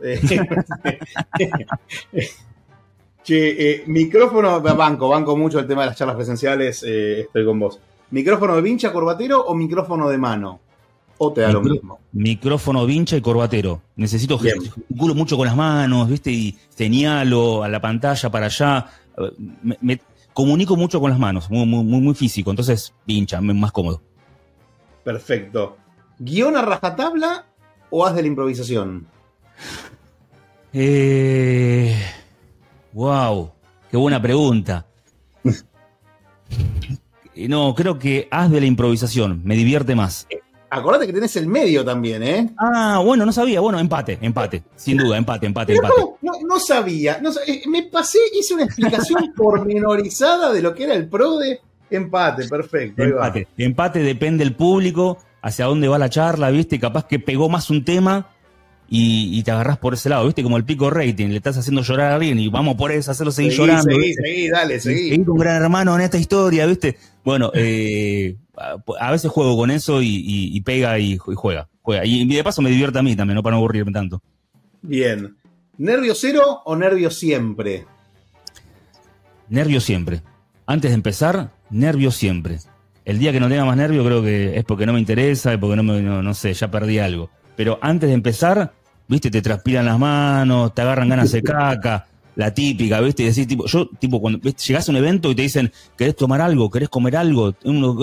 che, 3.24 3.48
eh, 3.58 3.82
micrófono, 3.88 4.60
banco, 4.60 5.08
banco 5.08 5.36
mucho 5.36 5.58
el 5.58 5.66
tema 5.66 5.80
de 5.80 5.88
las 5.88 5.96
charlas 5.96 6.14
presenciales, 6.14 6.84
estoy 6.84 7.44
con 7.44 7.58
vos. 7.58 7.80
¿Micrófono 8.12 8.54
de 8.54 8.62
vincha, 8.62 8.92
corbatero 8.92 9.44
o 9.44 9.56
micrófono 9.56 10.08
de 10.08 10.18
mano? 10.18 10.60
¿O 11.18 11.32
te 11.32 11.40
da 11.40 11.52
lo 11.52 11.62
mismo? 11.62 11.98
Micrófono 12.12 12.84
vincha 12.84 13.16
y 13.16 13.20
corbatero. 13.20 13.82
Necesito 13.96 14.38
culo 14.96 15.14
mucho 15.14 15.36
con 15.36 15.46
las 15.46 15.56
manos, 15.56 16.08
¿viste? 16.08 16.30
Y 16.30 16.56
señalo 16.68 17.62
a 17.62 17.68
la 17.68 17.80
pantalla 17.80 18.30
para 18.30 18.46
allá. 18.46 18.86
Me, 19.62 20.00
comunico 20.32 20.76
mucho 20.76 21.00
con 21.00 21.10
las 21.10 21.18
manos, 21.18 21.50
muy, 21.50 21.64
muy, 21.64 21.82
muy 21.82 22.14
físico. 22.14 22.50
Entonces, 22.50 22.92
vincha, 23.06 23.40
más 23.40 23.72
cómodo. 23.72 24.02
Perfecto. 25.02 25.78
¿Guión 26.18 26.56
a 26.56 26.62
rajatabla 26.62 27.46
o 27.90 28.04
haz 28.04 28.14
de 28.14 28.22
la 28.22 28.28
improvisación? 28.28 29.06
Eh, 30.72 31.96
wow, 32.92 33.50
qué 33.90 33.96
buena 33.96 34.20
pregunta. 34.20 34.86
no, 37.48 37.74
creo 37.74 37.98
que 37.98 38.28
haz 38.30 38.50
de 38.50 38.60
la 38.60 38.66
improvisación, 38.66 39.40
me 39.44 39.56
divierte 39.56 39.94
más. 39.94 40.26
Acordate 40.70 41.06
que 41.06 41.12
tenés 41.12 41.36
el 41.36 41.46
medio 41.46 41.84
también, 41.84 42.22
¿eh? 42.22 42.50
Ah, 42.58 43.00
bueno, 43.04 43.24
no 43.24 43.32
sabía. 43.32 43.60
Bueno, 43.60 43.78
empate, 43.78 44.18
empate. 44.20 44.64
Sin 44.74 44.98
duda, 44.98 45.16
empate, 45.16 45.46
empate, 45.46 45.74
empate. 45.74 45.94
No, 46.22 46.32
no, 46.46 46.58
sabía. 46.58 47.20
Eh, 47.46 47.62
me 47.68 47.84
pasé, 47.84 48.18
hice 48.38 48.54
una 48.54 48.64
explicación 48.64 49.32
pormenorizada 49.36 50.52
de 50.52 50.62
lo 50.62 50.74
que 50.74 50.84
era 50.84 50.94
el 50.94 51.08
pro 51.08 51.38
de 51.38 51.60
empate. 51.90 52.48
Perfecto. 52.48 53.02
Empate. 53.02 53.46
Empate 53.58 53.98
depende 54.00 54.44
del 54.44 54.54
público, 54.54 55.18
hacia 55.40 55.66
dónde 55.66 55.88
va 55.88 55.98
la 55.98 56.10
charla, 56.10 56.50
¿viste? 56.50 56.80
Capaz 56.80 57.06
que 57.06 57.18
pegó 57.18 57.48
más 57.48 57.70
un 57.70 57.84
tema 57.84 58.28
y, 58.88 59.42
te 59.42 59.50
agarrás 59.50 59.78
por 59.78 59.94
ese 59.94 60.08
lado, 60.08 60.26
¿viste? 60.26 60.42
Como 60.42 60.56
el 60.56 60.64
pico 60.64 60.90
rating, 60.90 61.28
le 61.28 61.36
estás 61.36 61.56
haciendo 61.58 61.82
llorar 61.82 62.12
a 62.12 62.14
alguien 62.16 62.38
y 62.38 62.48
vamos 62.48 62.76
por 62.76 62.92
eso, 62.92 63.10
hacerlo 63.10 63.32
seguir 63.32 63.52
llorando. 63.52 63.90
Seguí, 63.90 64.14
seguí, 64.14 64.48
dale, 64.48 64.80
seguí. 64.80 65.10
Seguí 65.10 65.24
un 65.26 65.38
gran 65.38 65.62
hermano 65.62 65.94
en 65.96 66.02
esta 66.02 66.18
historia, 66.18 66.66
¿viste? 66.66 66.96
Bueno, 67.24 67.50
eh 67.54 68.36
a 69.00 69.10
veces 69.10 69.30
juego 69.30 69.56
con 69.56 69.70
eso 69.70 70.00
y, 70.02 70.60
pega 70.62 70.98
y, 70.98 71.16
juega, 71.18 71.68
juega. 71.82 72.04
Y, 72.04 72.26
de 72.26 72.44
paso 72.44 72.62
me 72.62 72.70
divierte 72.70 72.98
a 72.98 73.02
mí 73.02 73.14
también, 73.16 73.36
no 73.36 73.42
para 73.42 73.54
no 73.54 73.58
aburrirme 73.58 73.92
tanto. 73.92 74.22
Bien. 74.82 75.36
¿Nervio 75.78 76.14
cero 76.14 76.62
o 76.64 76.74
nervio 76.74 77.10
siempre? 77.10 77.84
Nervio 79.48 79.80
siempre. 79.80 80.22
Antes 80.66 80.90
de 80.90 80.94
empezar, 80.94 81.52
nervio 81.70 82.10
siempre. 82.10 82.58
El 83.04 83.18
día 83.18 83.30
que 83.30 83.40
no 83.40 83.48
tenga 83.48 83.64
más 83.64 83.76
nervio 83.76 84.04
creo 84.04 84.22
que 84.22 84.58
es 84.58 84.64
porque 84.64 84.86
no 84.86 84.94
me 84.94 84.98
interesa, 84.98 85.52
es 85.52 85.58
porque 85.58 85.76
no 85.76 85.82
me, 85.82 86.00
no, 86.00 86.34
sé, 86.34 86.54
ya 86.54 86.70
perdí 86.70 86.98
algo. 86.98 87.30
Pero 87.56 87.78
antes 87.80 88.08
de 88.08 88.14
empezar, 88.14 88.72
viste, 89.08 89.30
te 89.30 89.42
transpiran 89.42 89.84
las 89.86 89.98
manos, 89.98 90.74
te 90.74 90.82
agarran 90.82 91.08
ganas 91.08 91.32
de 91.32 91.42
caca, 91.42 92.06
la 92.36 92.52
típica, 92.52 93.00
¿viste? 93.00 93.22
Y 93.22 93.26
decís, 93.26 93.48
tipo, 93.48 93.66
yo, 93.66 93.88
tipo, 93.98 94.20
cuando 94.20 94.38
llegás 94.38 94.88
a 94.88 94.92
un 94.92 94.98
evento 94.98 95.30
y 95.30 95.34
te 95.34 95.42
dicen, 95.42 95.72
¿querés 95.96 96.16
tomar 96.16 96.40
algo? 96.40 96.70
¿Querés 96.70 96.88
comer 96.88 97.16
algo? 97.16 97.54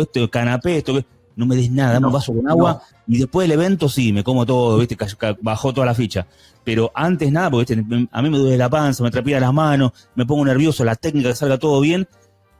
Este 0.02 0.28
canapé, 0.30 0.78
esto, 0.78 1.04
no 1.36 1.46
me 1.46 1.56
des 1.56 1.72
nada, 1.72 1.94
dame 1.94 2.08
un 2.08 2.14
vaso 2.14 2.34
con 2.34 2.48
agua 2.48 2.82
y 3.08 3.18
después 3.18 3.48
del 3.48 3.60
evento 3.60 3.90
sí, 3.90 4.14
me 4.14 4.24
como 4.24 4.46
todo, 4.46 4.78
¿viste? 4.78 4.98
Bajó 5.42 5.74
toda 5.74 5.86
la 5.86 5.94
ficha. 5.94 6.26
Pero 6.64 6.92
antes 6.96 7.32
nada, 7.32 7.52
porque 7.52 7.74
a 8.12 8.22
mí 8.22 8.30
me 8.30 8.38
duele 8.38 8.58
la 8.58 8.70
panza, 8.70 9.04
me 9.04 9.12
trapía 9.12 9.40
las 9.40 9.54
manos, 9.54 9.92
me 10.16 10.26
pongo 10.26 10.46
nervioso, 10.46 10.84
la 10.86 10.96
técnica 10.96 11.30
que 11.30 11.36
salga 11.36 11.58
todo 11.58 11.82
bien, 11.82 12.08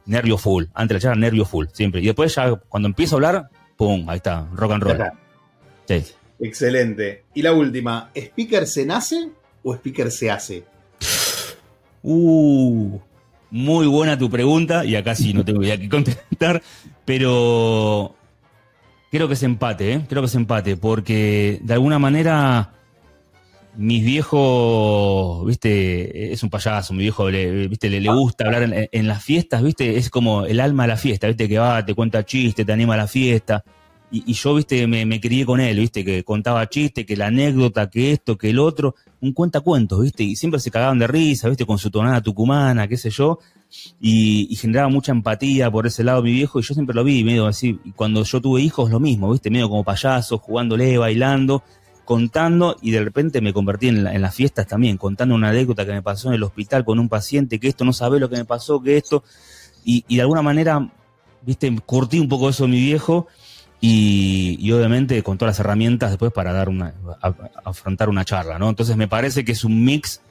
nervio 0.06 0.36
full. 0.36 0.64
Antes 0.74 0.88
de 0.88 0.94
la 0.94 1.00
charla, 1.00 1.20
nervio 1.20 1.44
full, 1.44 1.66
siempre. 1.72 2.02
Y 2.02 2.06
después 2.06 2.34
ya, 2.34 2.54
cuando 2.68 2.88
empiezo 2.88 3.14
a 3.14 3.16
hablar, 3.16 3.48
pum, 3.76 4.08
ahí 4.08 4.18
está, 4.18 4.46
rock 4.54 4.72
and 4.72 4.82
roll. 4.82 4.98
Sí. 5.86 6.04
Excelente. 6.44 7.24
Y 7.32 7.40
la 7.40 7.54
última, 7.54 8.10
¿speaker 8.14 8.66
se 8.66 8.84
nace 8.84 9.30
o 9.62 9.74
speaker 9.74 10.10
se 10.10 10.30
hace? 10.30 10.64
Uh, 12.02 12.98
muy 13.50 13.86
buena 13.86 14.18
tu 14.18 14.28
pregunta, 14.28 14.84
y 14.84 14.94
acá 14.94 15.14
sí 15.14 15.32
no 15.32 15.42
tengo 15.42 15.62
idea 15.62 15.78
que 15.78 15.88
contestar, 15.88 16.62
pero 17.06 18.14
creo 19.10 19.26
que 19.26 19.32
es 19.32 19.42
empate, 19.42 19.94
¿eh? 19.94 20.00
creo 20.06 20.20
que 20.20 20.26
es 20.26 20.34
empate, 20.34 20.76
porque 20.76 21.60
de 21.62 21.72
alguna 21.72 21.98
manera 21.98 22.74
mis 23.76 24.04
viejos, 24.04 25.46
viste, 25.46 26.30
es 26.34 26.42
un 26.42 26.50
payaso, 26.50 26.92
mi 26.92 27.04
viejo 27.04 27.30
le, 27.30 27.68
viste, 27.68 27.88
le, 27.88 28.12
gusta 28.12 28.44
hablar 28.44 28.88
en, 28.92 29.06
las 29.06 29.24
fiestas, 29.24 29.62
viste, 29.62 29.96
es 29.96 30.10
como 30.10 30.44
el 30.44 30.60
alma 30.60 30.82
de 30.82 30.88
la 30.88 30.96
fiesta, 30.98 31.26
viste, 31.26 31.48
que 31.48 31.58
va, 31.58 31.86
te 31.86 31.94
cuenta 31.94 32.26
chiste, 32.26 32.66
te 32.66 32.72
anima 32.72 32.92
a 32.94 32.98
la 32.98 33.06
fiesta. 33.06 33.64
Y, 34.16 34.32
yo, 34.32 34.54
viste, 34.54 34.86
me, 34.86 35.20
crié 35.20 35.44
con 35.44 35.58
él, 35.58 35.76
viste, 35.80 36.04
que 36.04 36.22
contaba 36.22 36.68
chiste, 36.68 37.04
que 37.04 37.16
la 37.16 37.26
anécdota, 37.26 37.90
que 37.90 38.12
esto, 38.12 38.38
que 38.38 38.50
el 38.50 38.60
otro, 38.60 38.94
un 39.20 39.32
cuentacuentos, 39.32 40.00
viste, 40.02 40.22
y 40.22 40.36
siempre 40.36 40.60
se 40.60 40.70
cagaban 40.70 41.00
de 41.00 41.08
risa, 41.08 41.48
viste, 41.48 41.66
con 41.66 41.78
su 41.78 41.90
tonada 41.90 42.20
tucumana, 42.20 42.86
qué 42.86 42.96
sé 42.96 43.10
yo, 43.10 43.40
y, 44.00 44.54
generaba 44.54 44.88
mucha 44.88 45.10
empatía 45.10 45.68
por 45.68 45.88
ese 45.88 46.04
lado 46.04 46.22
mi 46.22 46.30
viejo, 46.30 46.60
y 46.60 46.62
yo 46.62 46.74
siempre 46.74 46.94
lo 46.94 47.02
vi, 47.02 47.24
medio 47.24 47.48
así, 47.48 47.80
y 47.84 47.90
cuando 47.90 48.22
yo 48.22 48.40
tuve 48.40 48.60
hijos, 48.60 48.88
lo 48.88 49.00
mismo, 49.00 49.32
viste, 49.32 49.50
medio 49.50 49.68
como 49.68 49.82
payaso, 49.82 50.38
jugándole, 50.38 50.96
bailando, 50.96 51.64
contando 52.04 52.76
y 52.82 52.92
de 52.92 53.02
repente 53.02 53.40
me 53.40 53.52
convertí 53.52 53.88
en, 53.88 54.04
las 54.04 54.32
fiestas 54.32 54.68
también, 54.68 54.96
contando 54.96 55.34
una 55.34 55.48
anécdota 55.48 55.84
que 55.84 55.92
me 55.92 56.02
pasó 56.02 56.28
en 56.28 56.34
el 56.34 56.44
hospital 56.44 56.84
con 56.84 57.00
un 57.00 57.08
paciente, 57.08 57.58
que 57.58 57.66
esto 57.66 57.84
no 57.84 57.92
sabe 57.92 58.20
lo 58.20 58.30
que 58.30 58.36
me 58.36 58.44
pasó, 58.44 58.80
que 58.80 58.96
esto, 58.96 59.24
y, 59.84 60.04
de 60.08 60.20
alguna 60.20 60.42
manera, 60.42 60.88
viste, 61.42 61.74
curtí 61.84 62.20
un 62.20 62.28
poco 62.28 62.48
eso 62.50 62.68
mi 62.68 62.78
viejo 62.78 63.26
y, 63.86 64.72
obviamente 64.72 65.22
con 65.22 65.36
todas 65.36 65.58
las 65.58 65.60
herramientas 65.60 66.08
después 66.08 66.32
para 66.32 66.54
dar 66.54 66.70
una, 66.70 66.94
afrontar 67.64 68.08
una 68.08 68.24
charla, 68.24 68.58
¿no? 68.58 68.70
Entonces 68.70 68.96
me 68.96 69.08
parece 69.08 69.44
que 69.44 69.52
es 69.52 69.62
un 69.62 69.84
mix 69.84 70.22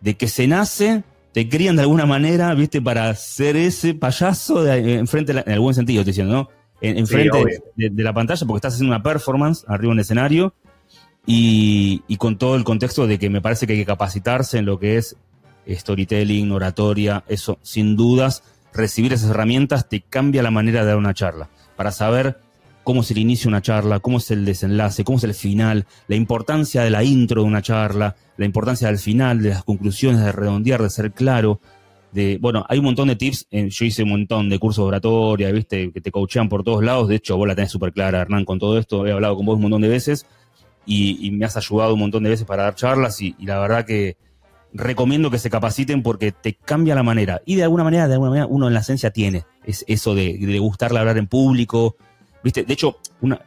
de 0.00 0.16
que 0.16 0.26
se 0.26 0.48
nace, 0.48 1.04
te 1.32 1.48
crían 1.48 1.76
de 1.76 1.82
alguna 1.82 2.06
manera, 2.06 2.52
viste, 2.54 2.82
para 2.82 3.14
ser 3.14 3.56
ese 3.56 3.94
payaso 3.94 4.64
de, 4.64 4.94
enfrente, 4.94 5.30
en 5.30 5.44
el 5.46 5.60
buen 5.60 5.76
sentido, 5.76 6.00
estoy 6.00 6.10
diciendo, 6.10 6.34
¿no? 6.34 6.48
En, 6.80 7.06
frente 7.06 7.62
de, 7.76 8.02
la 8.02 8.12
pantalla 8.12 8.44
porque 8.44 8.56
estás 8.56 8.74
haciendo 8.74 8.92
una 8.92 9.02
performance 9.04 9.64
arriba 9.68 9.92
en 9.92 9.98
el 10.00 10.02
escenario 10.02 10.52
y, 11.24 12.02
con 12.18 12.36
todo 12.36 12.56
el 12.56 12.64
contexto 12.64 13.06
de 13.06 13.20
que 13.20 13.30
me 13.30 13.40
parece 13.40 13.68
que 13.68 13.74
hay 13.74 13.78
que 13.78 13.86
capacitarse 13.86 14.58
en 14.58 14.66
lo 14.66 14.80
que 14.80 14.96
es 14.96 15.16
storytelling, 15.70 16.50
oratoria, 16.50 17.22
eso, 17.28 17.60
sin 17.62 17.94
dudas, 17.94 18.42
recibir 18.74 19.12
esas 19.12 19.30
herramientas 19.30 19.88
te 19.88 20.00
cambia 20.00 20.42
la 20.42 20.50
manera 20.50 20.80
de 20.80 20.86
dar 20.86 20.96
una 20.96 21.14
charla, 21.14 21.48
para 21.76 21.92
saber 21.92 22.38
cómo 22.84 23.02
se 23.02 23.18
inicia 23.18 23.48
una 23.48 23.62
charla, 23.62 24.00
cómo 24.00 24.18
es 24.18 24.30
el 24.30 24.44
desenlace, 24.44 25.04
cómo 25.04 25.18
es 25.18 25.24
el 25.24 25.34
final, 25.34 25.86
la 26.08 26.16
importancia 26.16 26.82
de 26.82 26.90
la 26.90 27.04
intro 27.04 27.42
de 27.42 27.48
una 27.48 27.62
charla, 27.62 28.16
la 28.36 28.44
importancia 28.44 28.88
del 28.88 28.98
final, 28.98 29.42
de 29.42 29.50
las 29.50 29.64
conclusiones, 29.64 30.22
de 30.22 30.32
redondear, 30.32 30.82
de 30.82 30.90
ser 30.90 31.12
claro. 31.12 31.60
De, 32.12 32.38
bueno, 32.40 32.66
hay 32.68 32.78
un 32.78 32.84
montón 32.84 33.08
de 33.08 33.16
tips, 33.16 33.46
yo 33.50 33.84
hice 33.86 34.02
un 34.02 34.10
montón 34.10 34.50
de 34.50 34.58
cursos 34.58 34.84
de 34.84 34.88
oratoria, 34.88 35.50
viste, 35.50 35.92
que 35.92 36.00
te 36.00 36.10
coachean 36.10 36.48
por 36.48 36.62
todos 36.62 36.84
lados, 36.84 37.08
de 37.08 37.16
hecho 37.16 37.36
vos 37.38 37.48
la 37.48 37.54
tenés 37.54 37.70
súper 37.70 37.92
clara, 37.92 38.20
Hernán, 38.20 38.44
con 38.44 38.58
todo 38.58 38.78
esto, 38.78 39.06
he 39.06 39.12
hablado 39.12 39.36
con 39.36 39.46
vos 39.46 39.56
un 39.56 39.62
montón 39.62 39.80
de 39.80 39.88
veces, 39.88 40.26
y, 40.84 41.30
me 41.30 41.46
has 41.46 41.56
ayudado 41.56 41.94
un 41.94 42.00
montón 42.00 42.22
de 42.24 42.30
veces 42.30 42.44
para 42.44 42.64
dar 42.64 42.74
charlas 42.74 43.20
y, 43.22 43.34
la 43.38 43.58
verdad 43.60 43.86
que 43.86 44.16
recomiendo 44.74 45.30
que 45.30 45.38
se 45.38 45.48
capaciten 45.48 46.02
porque 46.02 46.32
te 46.32 46.54
cambia 46.54 46.94
la 46.94 47.02
manera. 47.02 47.40
Y 47.46 47.54
de 47.54 47.62
alguna 47.62 47.84
manera, 47.84 48.08
de 48.08 48.14
alguna 48.14 48.30
manera, 48.30 48.46
uno 48.46 48.68
en 48.68 48.74
la 48.74 48.80
esencia 48.80 49.10
tiene 49.10 49.44
es 49.64 49.84
eso 49.86 50.14
de 50.14 50.58
gustarle 50.58 50.98
hablar 50.98 51.18
en 51.18 51.28
público. 51.28 51.96
¿Viste? 52.42 52.64
De 52.64 52.72
hecho, 52.72 52.98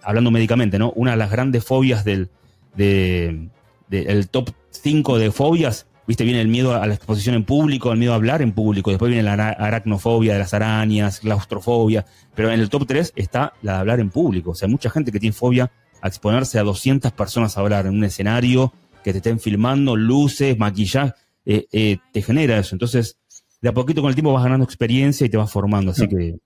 hablando 0.01 0.31
médicamente, 0.31 0.79
¿no? 0.79 0.91
Una 0.95 1.11
de 1.11 1.17
las 1.17 1.31
grandes 1.31 1.63
fobias 1.63 2.05
del 2.05 2.29
de, 2.75 3.49
el 3.89 4.29
top 4.29 4.51
5 4.71 5.17
de 5.17 5.31
fobias, 5.31 5.87
¿viste? 6.07 6.23
Viene 6.23 6.41
el 6.41 6.47
miedo 6.47 6.75
a 6.75 6.85
la 6.85 6.93
exposición 6.93 7.35
en 7.35 7.43
público, 7.43 7.91
el 7.91 7.99
miedo 7.99 8.13
a 8.13 8.15
hablar 8.15 8.41
en 8.41 8.51
público. 8.51 8.89
Después 8.89 9.09
viene 9.09 9.23
la 9.23 9.33
aracnofobia 9.33 10.33
de 10.33 10.39
las 10.39 10.53
arañas, 10.53 11.19
claustrofobia. 11.19 12.05
Pero 12.33 12.51
en 12.51 12.59
el 12.59 12.69
top 12.69 12.85
3 12.87 13.13
está 13.15 13.53
la 13.61 13.73
de 13.73 13.79
hablar 13.79 13.99
en 13.99 14.09
público. 14.09 14.51
O 14.51 14.55
sea, 14.55 14.67
mucha 14.67 14.89
gente 14.89 15.11
que 15.11 15.19
tiene 15.19 15.33
fobia 15.33 15.71
a 16.01 16.07
exponerse 16.07 16.59
a 16.59 16.63
200 16.63 17.11
personas 17.13 17.57
a 17.57 17.61
hablar 17.61 17.85
en 17.87 17.93
un 17.93 18.03
escenario, 18.03 18.73
que 19.03 19.11
te 19.11 19.17
estén 19.17 19.39
filmando, 19.39 19.95
luces, 19.95 20.57
maquillaje, 20.57 21.13
eh, 21.45 21.67
eh, 21.71 21.97
te 22.11 22.21
genera 22.21 22.57
eso. 22.57 22.75
Entonces, 22.75 23.17
de 23.61 23.69
a 23.69 23.73
poquito 23.73 24.01
con 24.01 24.09
el 24.09 24.15
tiempo 24.15 24.33
vas 24.33 24.43
ganando 24.43 24.65
experiencia 24.65 25.25
y 25.25 25.29
te 25.29 25.37
vas 25.37 25.51
formando, 25.51 25.91
así 25.91 26.07
que... 26.07 26.37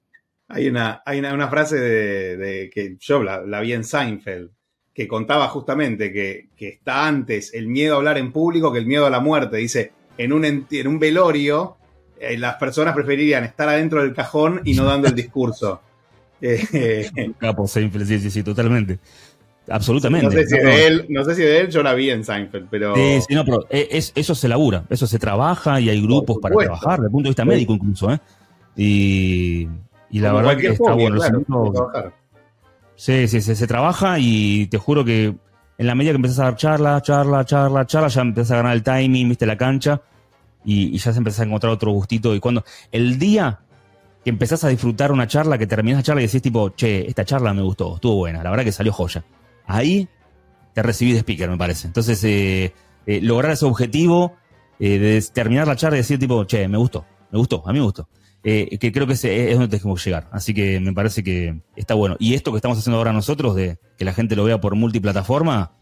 Hay 0.49 0.67
una, 0.67 1.03
hay 1.05 1.19
una, 1.19 1.47
frase 1.47 1.79
de, 1.79 2.71
que 2.73 2.97
yo 2.99 3.21
la, 3.21 3.59
vi 3.61 3.73
en 3.73 3.83
Seinfeld, 3.83 4.49
que 4.93 5.07
contaba 5.07 5.47
justamente 5.47 6.11
que, 6.11 6.49
está 6.57 7.07
antes 7.07 7.53
el 7.53 7.67
miedo 7.67 7.93
a 7.93 7.97
hablar 7.97 8.17
en 8.17 8.31
público 8.31 8.73
que 8.73 8.79
el 8.79 8.87
miedo 8.87 9.05
a 9.05 9.11
la 9.11 9.19
muerte. 9.19 9.57
Dice, 9.57 9.91
en 10.17 10.33
un, 10.33 10.43
en 10.43 10.87
un 10.87 10.99
velorio, 10.99 11.77
eh, 12.19 12.35
las 12.37 12.55
personas 12.55 12.95
preferirían 12.95 13.43
estar 13.43 13.69
adentro 13.69 14.01
del 14.01 14.13
cajón 14.13 14.61
y 14.65 14.73
no 14.73 14.85
dando 14.85 15.07
el 15.07 15.15
discurso. 15.15 15.81
Capo, 17.37 17.67
Seinfeld, 17.67 18.07
sí, 18.07 18.19
sí, 18.19 18.31
sí, 18.31 18.41
totalmente. 18.41 18.97
Absolutamente. 19.69 20.25
No 20.25 20.31
sé, 20.31 20.47
si 20.47 20.57
de 20.57 20.87
él, 20.87 21.05
no 21.09 21.23
sé 21.25 21.35
si 21.35 21.43
de 21.43 21.59
él 21.59 21.69
yo 21.69 21.83
la 21.83 21.93
vi 21.93 22.09
en 22.09 22.23
Seinfeld, 22.23 22.67
pero. 22.71 22.95
Sí, 22.95 23.19
sí, 23.27 23.35
no, 23.35 23.45
pero 23.45 23.67
e, 23.69 23.87
es, 23.91 24.11
eso 24.15 24.33
se 24.33 24.47
labura, 24.47 24.83
eso 24.89 25.05
se 25.05 25.19
trabaja 25.19 25.79
y 25.79 25.89
hay 25.89 26.01
grupos 26.01 26.39
para 26.41 26.55
trabajar, 26.55 26.97
desde 26.97 27.05
el 27.05 27.11
punto 27.11 27.27
de 27.27 27.29
vista 27.29 27.45
médico 27.45 27.73
incluso, 27.73 28.11
¿eh? 28.11 28.19
Y, 28.75 29.67
y 30.10 30.20
la 30.20 30.34
verdad 30.34 30.57
que 30.57 30.68
está 30.68 30.93
bueno. 30.93 31.22
sí, 32.95 33.28
sí, 33.28 33.41
se, 33.41 33.55
se, 33.55 33.68
trabaja 33.68 34.18
y 34.20 34.68
te 34.68 34.78
juro 34.78 35.05
que 35.05 35.36
en 35.78 35.88
la 35.88 35.95
medida 35.95 36.12
que 36.12 36.18
empezás 36.18 36.39
a 36.39 36.43
dar 36.45 36.55
charla, 36.55 37.01
charla, 37.01 37.45
charla, 37.45 37.86
charla, 37.86 38.07
ya 38.07 38.22
empezás 38.22 38.51
a 38.51 38.57
ganar 38.57 38.74
el 38.74 38.84
timing, 38.84 39.30
viste 39.30 39.45
la 39.45 39.57
cancha 39.57 40.01
y, 40.66 40.97
ya 40.97 41.14
se 41.14 41.18
empezás 41.18 41.41
a 41.41 41.43
encontrar 41.43 41.72
otro 41.72 41.91
gustito. 41.91 42.36
Y 42.36 42.39
cuando 42.39 42.64
el 42.91 43.18
día 43.18 43.60
que 44.24 44.30
empezás 44.30 44.64
a 44.64 44.68
disfrutar 44.68 45.12
una 45.12 45.28
charla, 45.28 45.57
que 45.57 45.68
terminás 45.68 45.99
la 45.99 46.03
charla 46.03 46.22
y 46.22 46.26
decís 46.26 46.41
tipo, 46.41 46.70
che, 46.72 47.07
esta 47.07 47.24
charla 47.24 47.53
me 47.53 47.62
gustó, 47.62 47.95
estuvo 47.95 48.16
buena, 48.16 48.43
la 48.43 48.49
verdad 48.49 48.66
que 48.66 48.72
salió 48.72 48.91
joya 48.91 49.24
ahí 49.70 50.10
te 50.74 50.84
recibí 50.84 51.14
de 51.14 51.20
speaker, 51.20 51.49
me 51.49 51.57
parece. 51.57 51.88
Entonces, 51.88 52.22
eh, 52.24 52.74
eh, 53.05 53.22
lograr 53.22 53.53
ese 53.53 53.66
objetivo 53.66 54.36
eh, 54.80 54.99
de 54.99 55.22
terminar 55.34 55.68
la 55.68 55.76
charla 55.76 55.97
y 55.97 56.01
decir 56.01 56.20
tipo, 56.20 56.43
che, 56.45 56.68
me 56.68 56.78
gustó, 56.78 57.05
me 57.32 57.39
gustó, 57.39 57.64
a 57.66 57.72
mí 57.72 57.80
me 57.80 57.86
gustó. 57.86 58.07
Que 58.43 58.91
creo 58.93 59.07
que 59.07 59.13
es, 59.13 59.23
es 59.25 59.57
donde 59.57 59.77
tenemos 59.77 60.01
que 60.01 60.09
llegar. 60.09 60.27
Así 60.31 60.53
que 60.53 60.79
me 60.79 60.93
parece 60.93 61.23
que 61.23 61.61
está 61.75 61.93
bueno. 61.93 62.15
Y 62.19 62.33
esto 62.33 62.51
que 62.51 62.57
estamos 62.57 62.77
haciendo 62.77 62.97
ahora 62.97 63.13
nosotros, 63.13 63.55
de 63.55 63.77
que 63.97 64.05
la 64.05 64.13
gente 64.13 64.35
lo 64.35 64.43
vea 64.43 64.61
por 64.61 64.75
multiplataforma 64.75 65.73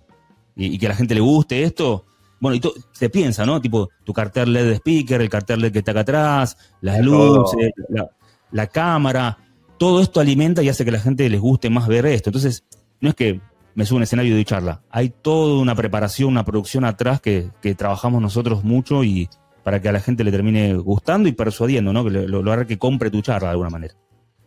y, 0.55 0.77
que 0.77 0.85
a 0.87 0.89
la 0.89 0.95
gente 0.95 1.15
le 1.15 1.21
guste 1.21 1.63
esto, 1.63 2.05
bueno, 2.39 2.55
y 2.55 2.61
se 2.91 3.09
piensa, 3.09 3.45
¿no? 3.45 3.61
Tipo, 3.61 3.89
tu 4.03 4.13
cartel 4.13 4.53
LED 4.53 4.69
de 4.69 4.75
speaker, 4.75 5.21
el 5.21 5.29
cartel 5.29 5.61
LED 5.61 5.71
que 5.71 5.79
está 5.79 5.91
acá 5.91 6.01
atrás, 6.01 6.57
las 6.81 6.99
luces, 6.99 7.71
la, 7.89 8.09
la, 8.51 8.67
cámara, 8.67 9.37
todo 9.77 10.01
esto 10.01 10.19
alimenta 10.19 10.61
y 10.63 10.69
hace 10.69 10.83
que 10.83 10.89
a 10.89 10.93
la 10.93 10.99
gente 10.99 11.29
les 11.29 11.41
guste 11.41 11.69
más 11.69 11.87
ver 11.87 12.05
esto. 12.05 12.29
Entonces, 12.29 12.63
no 12.99 13.09
es 13.09 13.15
que 13.15 13.41
me 13.77 13.85
subo 13.85 13.97
un 13.97 14.03
escenario 14.03 14.35
de 14.35 14.43
charla. 14.43 14.81
Hay 14.89 15.09
toda 15.09 15.61
una 15.61 15.75
preparación, 15.75 16.29
una 16.29 16.43
producción 16.43 16.83
atrás 16.83 17.21
que, 17.21 17.51
trabajamos 17.77 18.23
nosotros 18.23 18.63
mucho 18.63 19.03
y 19.03 19.29
para 19.67 19.81
que 19.81 19.89
a 19.89 19.91
la 19.91 19.99
gente 19.99 20.23
le 20.23 20.31
termine 20.31 20.75
gustando 20.75 21.27
y 21.27 21.33
persuadiendo, 21.33 21.91
¿no? 21.91 22.05
Que 22.05 22.09
lo, 22.09 22.53
haga 22.53 22.65
que 22.65 22.77
compre 22.77 23.11
tu 23.11 23.21
charla 23.21 23.49
de 23.49 23.51
alguna 23.51 23.69
manera. 23.69 23.95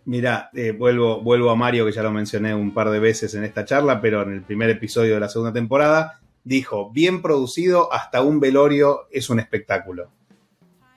Mira, 0.07 0.49
eh, 0.55 0.73
vuelvo, 0.73 1.21
vuelvo 1.21 1.51
a 1.51 1.57
Mario, 1.57 1.85
que 1.85 1.93
ya 1.93 2.03
lo 2.03 2.11
mencioné 2.11 2.55
un 2.55 2.73
par 2.73 2.89
de 2.89 3.01
veces 3.01 3.35
en 3.35 3.45
esta 3.45 3.67
charla, 3.67 4.01
pero 4.01 4.23
en 4.23 4.33
el 4.33 4.41
primer 4.41 4.71
episodio 4.71 5.13
de 5.13 5.21
la 5.21 5.29
segunda 5.29 5.53
temporada, 5.53 6.21
dijo, 6.43 6.91
bien 6.91 7.21
producido, 7.21 7.93
hasta 7.93 8.23
un 8.23 8.41
velorio 8.41 9.09
es 9.13 9.29
un 9.29 9.41
espectáculo. 9.41 10.09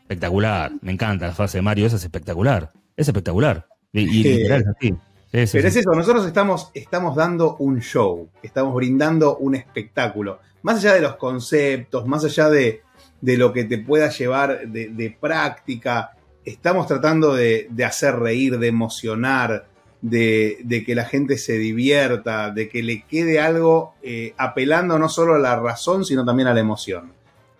Espectacular, 0.04 0.72
me 0.80 0.94
encanta 0.94 1.28
la 1.28 1.34
frase 1.34 1.58
de 1.58 1.64
Mario, 1.64 1.88
esa 1.88 1.98
es 1.98 2.04
espectacular, 2.06 2.72
es 2.96 3.06
espectacular. 3.06 3.68
Y, 3.92 4.06
literal 4.06 4.62
es 4.62 4.68
así. 4.70 4.96
Pero 5.32 5.68
es 5.68 5.76
eso, 5.76 5.92
nosotros 5.94 6.26
estamos, 6.26 6.72
estamos 6.74 7.18
dando 7.18 7.58
un 7.58 7.82
show, 7.82 8.30
estamos 8.42 8.74
brindando 8.74 9.36
un 9.36 9.56
espectáculo. 9.56 10.40
Más 10.62 10.78
allá 10.78 10.94
de 10.94 11.02
los 11.02 11.18
conceptos, 11.18 12.08
más 12.08 12.24
allá 12.24 12.48
de, 12.48 12.84
lo 13.24 13.54
que 13.54 13.64
te 13.64 13.78
pueda 13.78 14.10
llevar 14.10 14.68
de, 14.68 15.18
práctica, 15.20 16.12
estamos 16.44 16.88
tratando 16.88 17.34
de, 17.34 17.70
hacer 17.86 18.16
reír, 18.16 18.60
de 18.60 18.68
emocionar, 18.68 19.68
de, 20.02 20.84
que 20.86 20.96
la 20.96 21.06
gente 21.06 21.38
se 21.38 21.58
divierta, 21.58 22.52
de 22.52 22.68
que 22.68 22.84
le 22.84 23.04
quede 23.04 23.40
algo 23.40 23.96
eh, 24.04 24.34
apelando 24.38 25.00
no 25.00 25.08
solo 25.08 25.36
a 25.36 25.40
la 25.40 25.56
razón, 25.56 26.06
sino 26.06 26.26
también 26.26 26.48
a 26.48 26.54
la 26.54 26.60
emoción. 26.60 27.14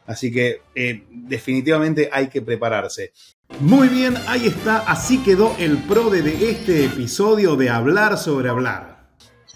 Así 0.06 0.32
que 0.32 0.62
eh, 0.76 1.06
definitivamente 1.10 2.10
hay 2.12 2.28
que 2.28 2.42
prepararse. 2.42 3.14
Muy 3.60 3.88
bien, 3.88 4.16
ahí 4.28 4.48
está, 4.48 4.80
así 4.80 5.24
quedó 5.24 5.56
el 5.60 5.78
pro 5.78 6.10
de 6.10 6.50
este 6.50 6.86
episodio 6.86 7.56
de 7.56 7.70
Hablar 7.70 8.18
sobre 8.18 8.50
Hablar. 8.50 9.08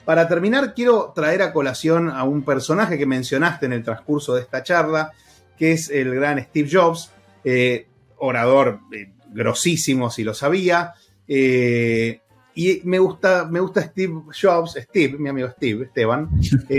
Para 0.05 0.27
terminar, 0.29 0.73
quiero 0.73 1.11
traer 1.13 1.41
a 1.41 1.51
colación 1.51 2.09
a 2.09 2.23
un 2.23 2.43
personaje 2.43 2.97
que 2.97 3.05
mencionaste 3.05 3.65
en 3.65 3.73
el 3.73 3.83
transcurso 3.83 4.35
de 4.35 4.41
esta 4.41 4.63
charla, 4.63 5.11
que 5.57 5.73
es 5.73 5.89
el 5.89 6.13
gran 6.13 6.41
Steve 6.41 6.69
Jobs, 6.71 7.11
eh, 7.43 7.87
orador 8.19 8.79
eh, 8.91 9.11
grosísimo 9.31 10.09
si 10.09 10.23
lo 10.23 10.33
sabía, 10.33 10.93
eh, 11.27 12.21
y 12.55 12.81
me 12.85 12.99
gusta, 12.99 13.45
me 13.45 13.59
gusta 13.59 13.83
Steve 13.83 14.13
Jobs, 14.39 14.77
Steve, 14.79 15.17
mi 15.19 15.29
amigo 15.29 15.49
Steve, 15.49 15.85
Esteban, 15.85 16.29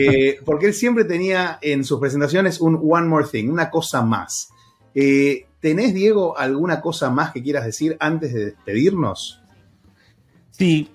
porque 0.45 0.67
él 0.67 0.75
siempre 0.75 1.05
tenía 1.05 1.59
en 1.63 1.85
sus 1.85 2.01
presentaciones 2.01 2.61
un 2.61 2.81
One 2.83 3.07
More 3.07 3.27
Thing, 3.31 3.49
una 3.49 3.71
cosa 3.71 4.03
más. 4.03 4.49
¿Tenés, 4.93 5.95
Diego, 5.95 6.37
alguna 6.37 6.81
cosa 6.81 7.11
más 7.11 7.33
que 7.33 7.43
quieras 7.43 7.65
decir 7.65 7.97
antes 8.01 8.33
de 8.33 8.47
despedirnos? 8.47 9.41
Sí, 10.51 10.91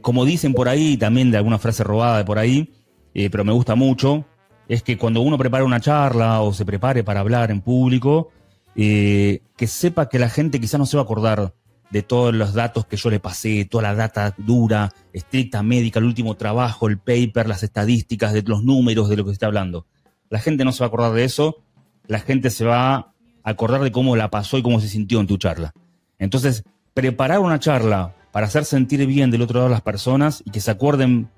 como 0.00 0.24
dicen 0.24 0.54
por 0.54 0.70
ahí, 0.70 0.96
también 0.96 1.30
de 1.30 1.36
alguna 1.36 1.58
frase 1.58 1.84
robada 1.84 2.16
de 2.16 2.24
por 2.24 2.38
ahí, 2.38 2.72
pero 3.12 3.44
me 3.44 3.52
gusta 3.52 3.74
mucho, 3.74 4.24
es 4.68 4.82
que 4.82 4.98
cuando 4.98 5.20
uno 5.20 5.38
prepara 5.38 5.64
una 5.64 5.80
charla 5.80 6.40
o 6.40 6.52
se 6.52 6.64
prepare 6.64 7.04
para 7.04 7.20
hablar 7.20 7.50
en 7.50 7.60
público, 7.60 8.30
que 8.74 9.40
sepa 9.66 10.08
que 10.08 10.18
la 10.18 10.28
gente 10.28 10.60
quizá 10.60 10.78
no 10.78 10.86
se 10.86 10.96
va 10.96 11.02
a 11.02 11.04
acordar 11.04 11.54
de 11.90 12.02
todos 12.02 12.34
los 12.34 12.52
datos 12.52 12.84
que 12.86 12.96
yo 12.96 13.10
le 13.10 13.20
pasé, 13.20 13.64
toda 13.64 13.84
la 13.84 13.94
data 13.94 14.34
dura, 14.36 14.92
estricta, 15.12 15.62
médica, 15.62 15.98
el 15.98 16.04
último 16.04 16.34
trabajo, 16.34 16.88
el 16.88 16.98
paper, 16.98 17.48
las 17.48 17.62
estadísticas, 17.62 18.32
de 18.32 18.42
los 18.42 18.64
números 18.64 19.08
de 19.08 19.16
lo 19.16 19.24
que 19.24 19.30
se 19.30 19.34
está 19.34 19.46
hablando. 19.46 19.86
La 20.28 20.40
gente 20.40 20.64
no 20.64 20.72
se 20.72 20.80
va 20.80 20.86
a 20.86 20.88
acordar 20.88 21.12
de 21.12 21.24
eso, 21.24 21.62
la 22.06 22.18
gente 22.18 22.50
se 22.50 22.64
va 22.64 22.94
a 22.94 23.12
acordar 23.44 23.82
de 23.82 23.92
cómo 23.92 24.16
la 24.16 24.30
pasó 24.30 24.58
y 24.58 24.62
cómo 24.62 24.80
se 24.80 24.88
sintió 24.88 25.20
en 25.20 25.28
tu 25.28 25.38
charla. 25.38 25.72
Entonces, 26.18 26.64
preparar 26.92 27.38
una 27.38 27.60
charla 27.60 28.14
para 28.32 28.46
hacer 28.46 28.64
sentir 28.64 29.06
bien 29.06 29.30
del 29.30 29.42
otro 29.42 29.60
lado 29.60 29.68
a 29.68 29.70
las 29.70 29.82
personas 29.82 30.42
y 30.44 30.50
que 30.50 30.60
se 30.60 30.72
acuerden 30.72 31.30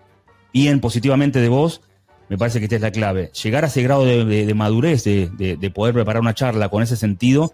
bien 0.53 0.81
positivamente 0.81 1.41
de 1.41 1.49
vos, 1.49 1.83
me 2.29 2.39
parece 2.39 2.59
que 2.59 2.67
esta 2.67 2.77
es 2.77 2.83
la 2.83 2.91
clave. 2.91 3.31
Llegar 3.43 3.65
a 3.65 3.69
ese 3.69 3.83
grado 3.83 4.05
de, 4.05 4.55
madurez, 4.55 5.05
de 5.05 5.73
poder 5.75 5.95
preparar 5.95 6.21
una 6.21 6.35
charla 6.35 6.69
con 6.69 6.83
ese 6.83 6.97
sentido, 6.97 7.53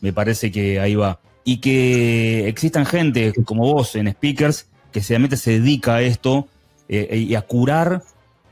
me 0.00 0.12
parece 0.12 0.52
que 0.52 0.80
ahí 0.80 0.94
va 0.94 1.18
y 1.44 1.58
que 1.58 2.48
existan 2.48 2.86
gente 2.86 3.32
como 3.44 3.62
vos 3.64 3.94
en 3.96 4.10
speakers 4.10 4.66
que 4.90 5.00
realmente 5.00 5.36
se 5.36 5.60
dedica 5.60 5.96
a 5.96 6.02
esto 6.02 6.48
eh, 6.88 7.18
y 7.28 7.34
a 7.34 7.42
curar 7.42 8.02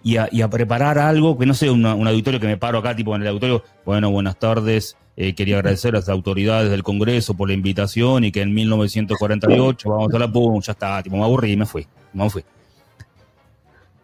y 0.04 0.16
a, 0.16 0.50
preparar 0.50 0.98
algo, 0.98 1.38
que 1.38 1.46
no 1.46 1.54
sé, 1.54 1.70
un 1.70 1.86
auditorio 1.86 2.40
que 2.40 2.48
me 2.48 2.56
paro 2.56 2.78
acá, 2.78 2.96
tipo 2.96 3.14
en 3.14 3.22
el 3.22 3.28
auditorio, 3.28 3.62
bueno, 3.86 4.10
buenas 4.10 4.36
tardes, 4.36 4.96
eh, 5.16 5.32
quería 5.32 5.58
agradecer 5.58 5.94
a 5.94 6.00
las 6.00 6.08
autoridades 6.08 6.72
del 6.72 6.82
Congreso 6.82 7.34
por 7.34 7.48
la 7.48 7.54
invitación 7.54 8.24
y 8.24 8.32
que 8.32 8.40
en 8.40 8.52
1948 8.52 9.88
vamos 9.88 10.12
a 10.12 10.18
la 10.18 10.26
pum, 10.26 10.60
ya 10.60 10.72
está, 10.72 11.00
tipo, 11.04 11.16
me 11.16 11.22
aburrí 11.22 11.52
y 11.52 11.56
me 11.56 11.66
fui, 11.66 11.86
me 12.12 12.28
fui. 12.28 12.42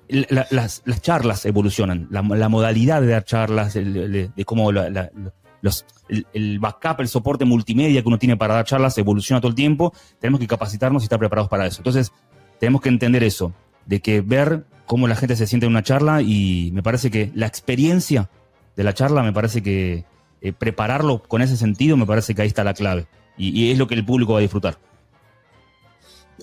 Las, 0.09 0.83
charlas 1.01 1.45
evolucionan, 1.47 2.09
la, 2.11 2.23
modalidad 2.23 3.01
de 3.01 3.09
dar 3.09 3.25
charlas, 3.25 3.75
de, 3.75 4.31
cómo 4.47 4.73
la, 4.73 5.11
el, 6.33 6.59
backup, 6.59 7.01
el 7.01 7.09
soporte 7.09 7.45
multimedia 7.45 8.03
que 8.03 8.09
uno 8.09 8.19
tiene 8.19 8.37
para 8.37 8.55
dar 8.55 8.65
charlas 8.65 8.97
evoluciona 8.99 9.41
todo 9.41 9.51
el 9.51 9.55
tiempo, 9.55 9.93
tenemos 10.21 10.41
que 10.41 10.47
capacitarnos 10.47 11.03
y 11.03 11.07
estar 11.07 11.19
preparados 11.19 11.49
para 11.49 11.67
eso. 11.67 11.81
Entonces, 11.81 12.13
tenemos 12.59 12.81
que 12.81 12.89
entender 12.89 13.23
eso, 13.23 13.53
de 13.87 14.01
que 14.01 14.21
ver 14.21 14.65
cómo 14.87 15.07
la 15.07 15.17
gente 15.17 15.37
se 15.37 15.47
siente 15.47 15.67
en 15.67 15.73
una 15.73 15.83
charla 15.83 16.23
y 16.23 16.71
me 16.73 16.83
parece 16.83 17.11
que 17.11 17.31
la 17.35 17.47
experiencia 17.47 18.31
de 18.77 18.85
la 18.85 18.95
charla, 18.95 19.23
me 19.23 19.33
parece 19.33 19.63
que 19.63 20.05
eh, 20.41 20.53
prepararlo 20.53 21.23
con 21.23 21.43
ese 21.43 21.57
sentido, 21.57 21.97
me 21.97 22.07
parece 22.07 22.35
que 22.35 22.43
ahí 22.43 22.49
está 22.49 22.65
la 22.65 22.75
clave. 22.75 23.07
Y, 23.37 23.71
es 23.71 23.79
lo 23.79 23.87
que 23.87 23.95
el 23.95 24.05
público 24.05 24.33
va 24.33 24.41
a 24.41 24.43
disfrutar. 24.43 24.79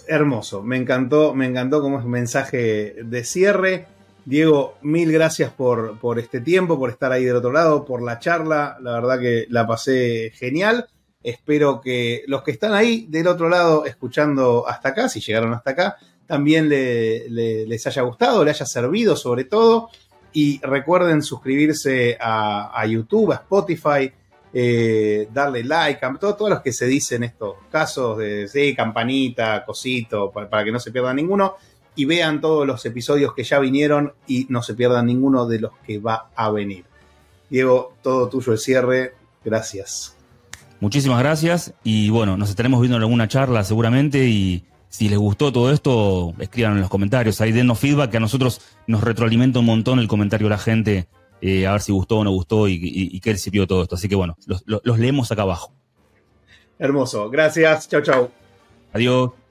Hermoso, 0.08 0.62
me 0.62 0.78
encantó, 0.78 1.34
me 1.34 1.46
encantó 1.46 1.82
como 1.82 2.00
es 2.00 2.06
un 2.06 2.12
mensaje 2.12 2.96
de 3.04 3.24
cierre. 3.24 3.88
Diego, 4.26 4.78
mil 4.82 5.12
gracias 5.12 5.52
por, 5.52 6.00
por, 6.00 6.18
este 6.20 6.42
tiempo, 6.42 6.80
por 6.80 6.90
estar 6.90 7.12
ahí 7.12 7.26
del 7.26 7.36
otro 7.36 7.52
lado, 7.52 7.86
por 7.86 8.02
la 8.02 8.20
charla. 8.20 8.78
La 8.82 8.94
verdad 8.94 9.20
que 9.20 9.46
la 9.50 9.68
pasé 9.68 10.32
genial. 10.36 10.88
Espero 11.22 11.82
que 11.82 12.24
los 12.28 12.44
que 12.44 12.52
están 12.52 12.74
ahí 12.74 13.08
del 13.10 13.28
otro 13.28 13.50
lado 13.50 13.86
escuchando 13.86 14.68
hasta 14.68 14.90
acá, 14.90 15.10
si 15.10 15.22
llegaron 15.22 15.54
hasta 15.54 15.72
acá, 15.72 15.98
también 16.28 16.70
les 16.70 17.88
haya 17.88 18.02
gustado, 18.04 18.44
le 18.44 18.52
haya 18.52 18.66
servido 18.66 19.16
sobre 19.16 19.46
todo. 19.46 19.90
Y 20.34 20.60
recuerden 20.62 21.24
suscribirse 21.24 22.18
a, 22.20 22.86
YouTube, 22.88 23.32
a 23.32 23.36
Spotify, 23.36 24.12
eh, 24.58 25.28
darle 25.34 25.66
like, 25.66 26.06
a 26.06 26.14
todos 26.14 26.50
los 26.50 26.62
que 26.62 26.72
se 26.72 26.86
dicen 26.86 27.24
estos 27.24 27.56
casos 27.70 28.18
de 28.18 28.74
campanita, 28.76 29.66
cosito, 29.66 30.32
para 30.32 30.64
que 30.64 30.72
no 30.72 30.80
se 30.80 30.92
pierda 30.92 31.14
ninguno 31.14 31.56
y 31.94 32.06
vean 32.06 32.40
todos 32.40 32.66
los 32.66 32.86
episodios 32.86 33.34
que 33.34 33.44
ya 33.44 33.60
vinieron 33.60 34.14
y 34.28 34.48
no 34.50 34.62
se 34.62 34.74
pierdan 34.74 35.08
ninguno 35.08 35.46
de 35.46 35.60
los 35.60 35.72
que 35.86 36.00
va 36.00 36.30
a 36.36 36.52
venir. 36.52 36.86
Diego, 37.50 37.96
todo 38.02 38.30
tuyo 38.30 38.54
el 38.54 38.60
cierre. 38.60 39.14
Gracias. 39.44 40.16
Muchísimas 40.80 41.20
gracias 41.20 41.74
y 41.84 42.10
bueno, 42.10 42.38
nos 42.38 42.50
estaremos 42.50 42.80
viendo 42.80 42.96
en 42.96 43.04
alguna 43.04 43.28
charla 43.28 43.64
seguramente 43.66 44.26
y 44.26 44.64
si 44.88 45.10
les 45.10 45.18
gustó 45.18 45.52
todo 45.52 45.72
esto, 45.72 46.34
escriban 46.40 46.74
en 46.74 46.82
los 46.82 46.90
comentarios, 46.90 47.42
ahí 47.42 47.52
denos 47.52 47.80
feedback 47.80 48.12
que 48.12 48.18
a 48.18 48.22
nosotros 48.22 48.62
nos 48.88 49.04
retroalimenta 49.04 49.60
un 49.60 49.66
montón 49.66 50.00
el 50.00 50.08
comentario 50.08 50.46
de 50.46 50.52
la 50.52 50.58
gente, 50.58 51.08
eh, 51.42 51.68
a 51.68 51.74
ver 51.74 51.82
si 51.82 51.92
gustó 51.92 52.20
o 52.20 52.24
no 52.24 52.32
gustó 52.32 52.68
y, 52.68 53.20
qué 53.20 53.32
les 53.32 53.42
sirvió 53.42 53.68
todo 53.68 53.84
esto. 53.84 53.96
Así 53.96 54.08
que 54.08 54.16
bueno, 54.16 54.38
los, 54.46 54.64
los 54.66 55.00
leemos 55.00 55.32
acá 55.32 55.44
abajo. 55.44 55.74
Hermoso, 56.80 57.30
gracias, 57.30 57.88
chao 57.88 58.02
chao. 58.02 58.32
Adiós. 58.94 59.45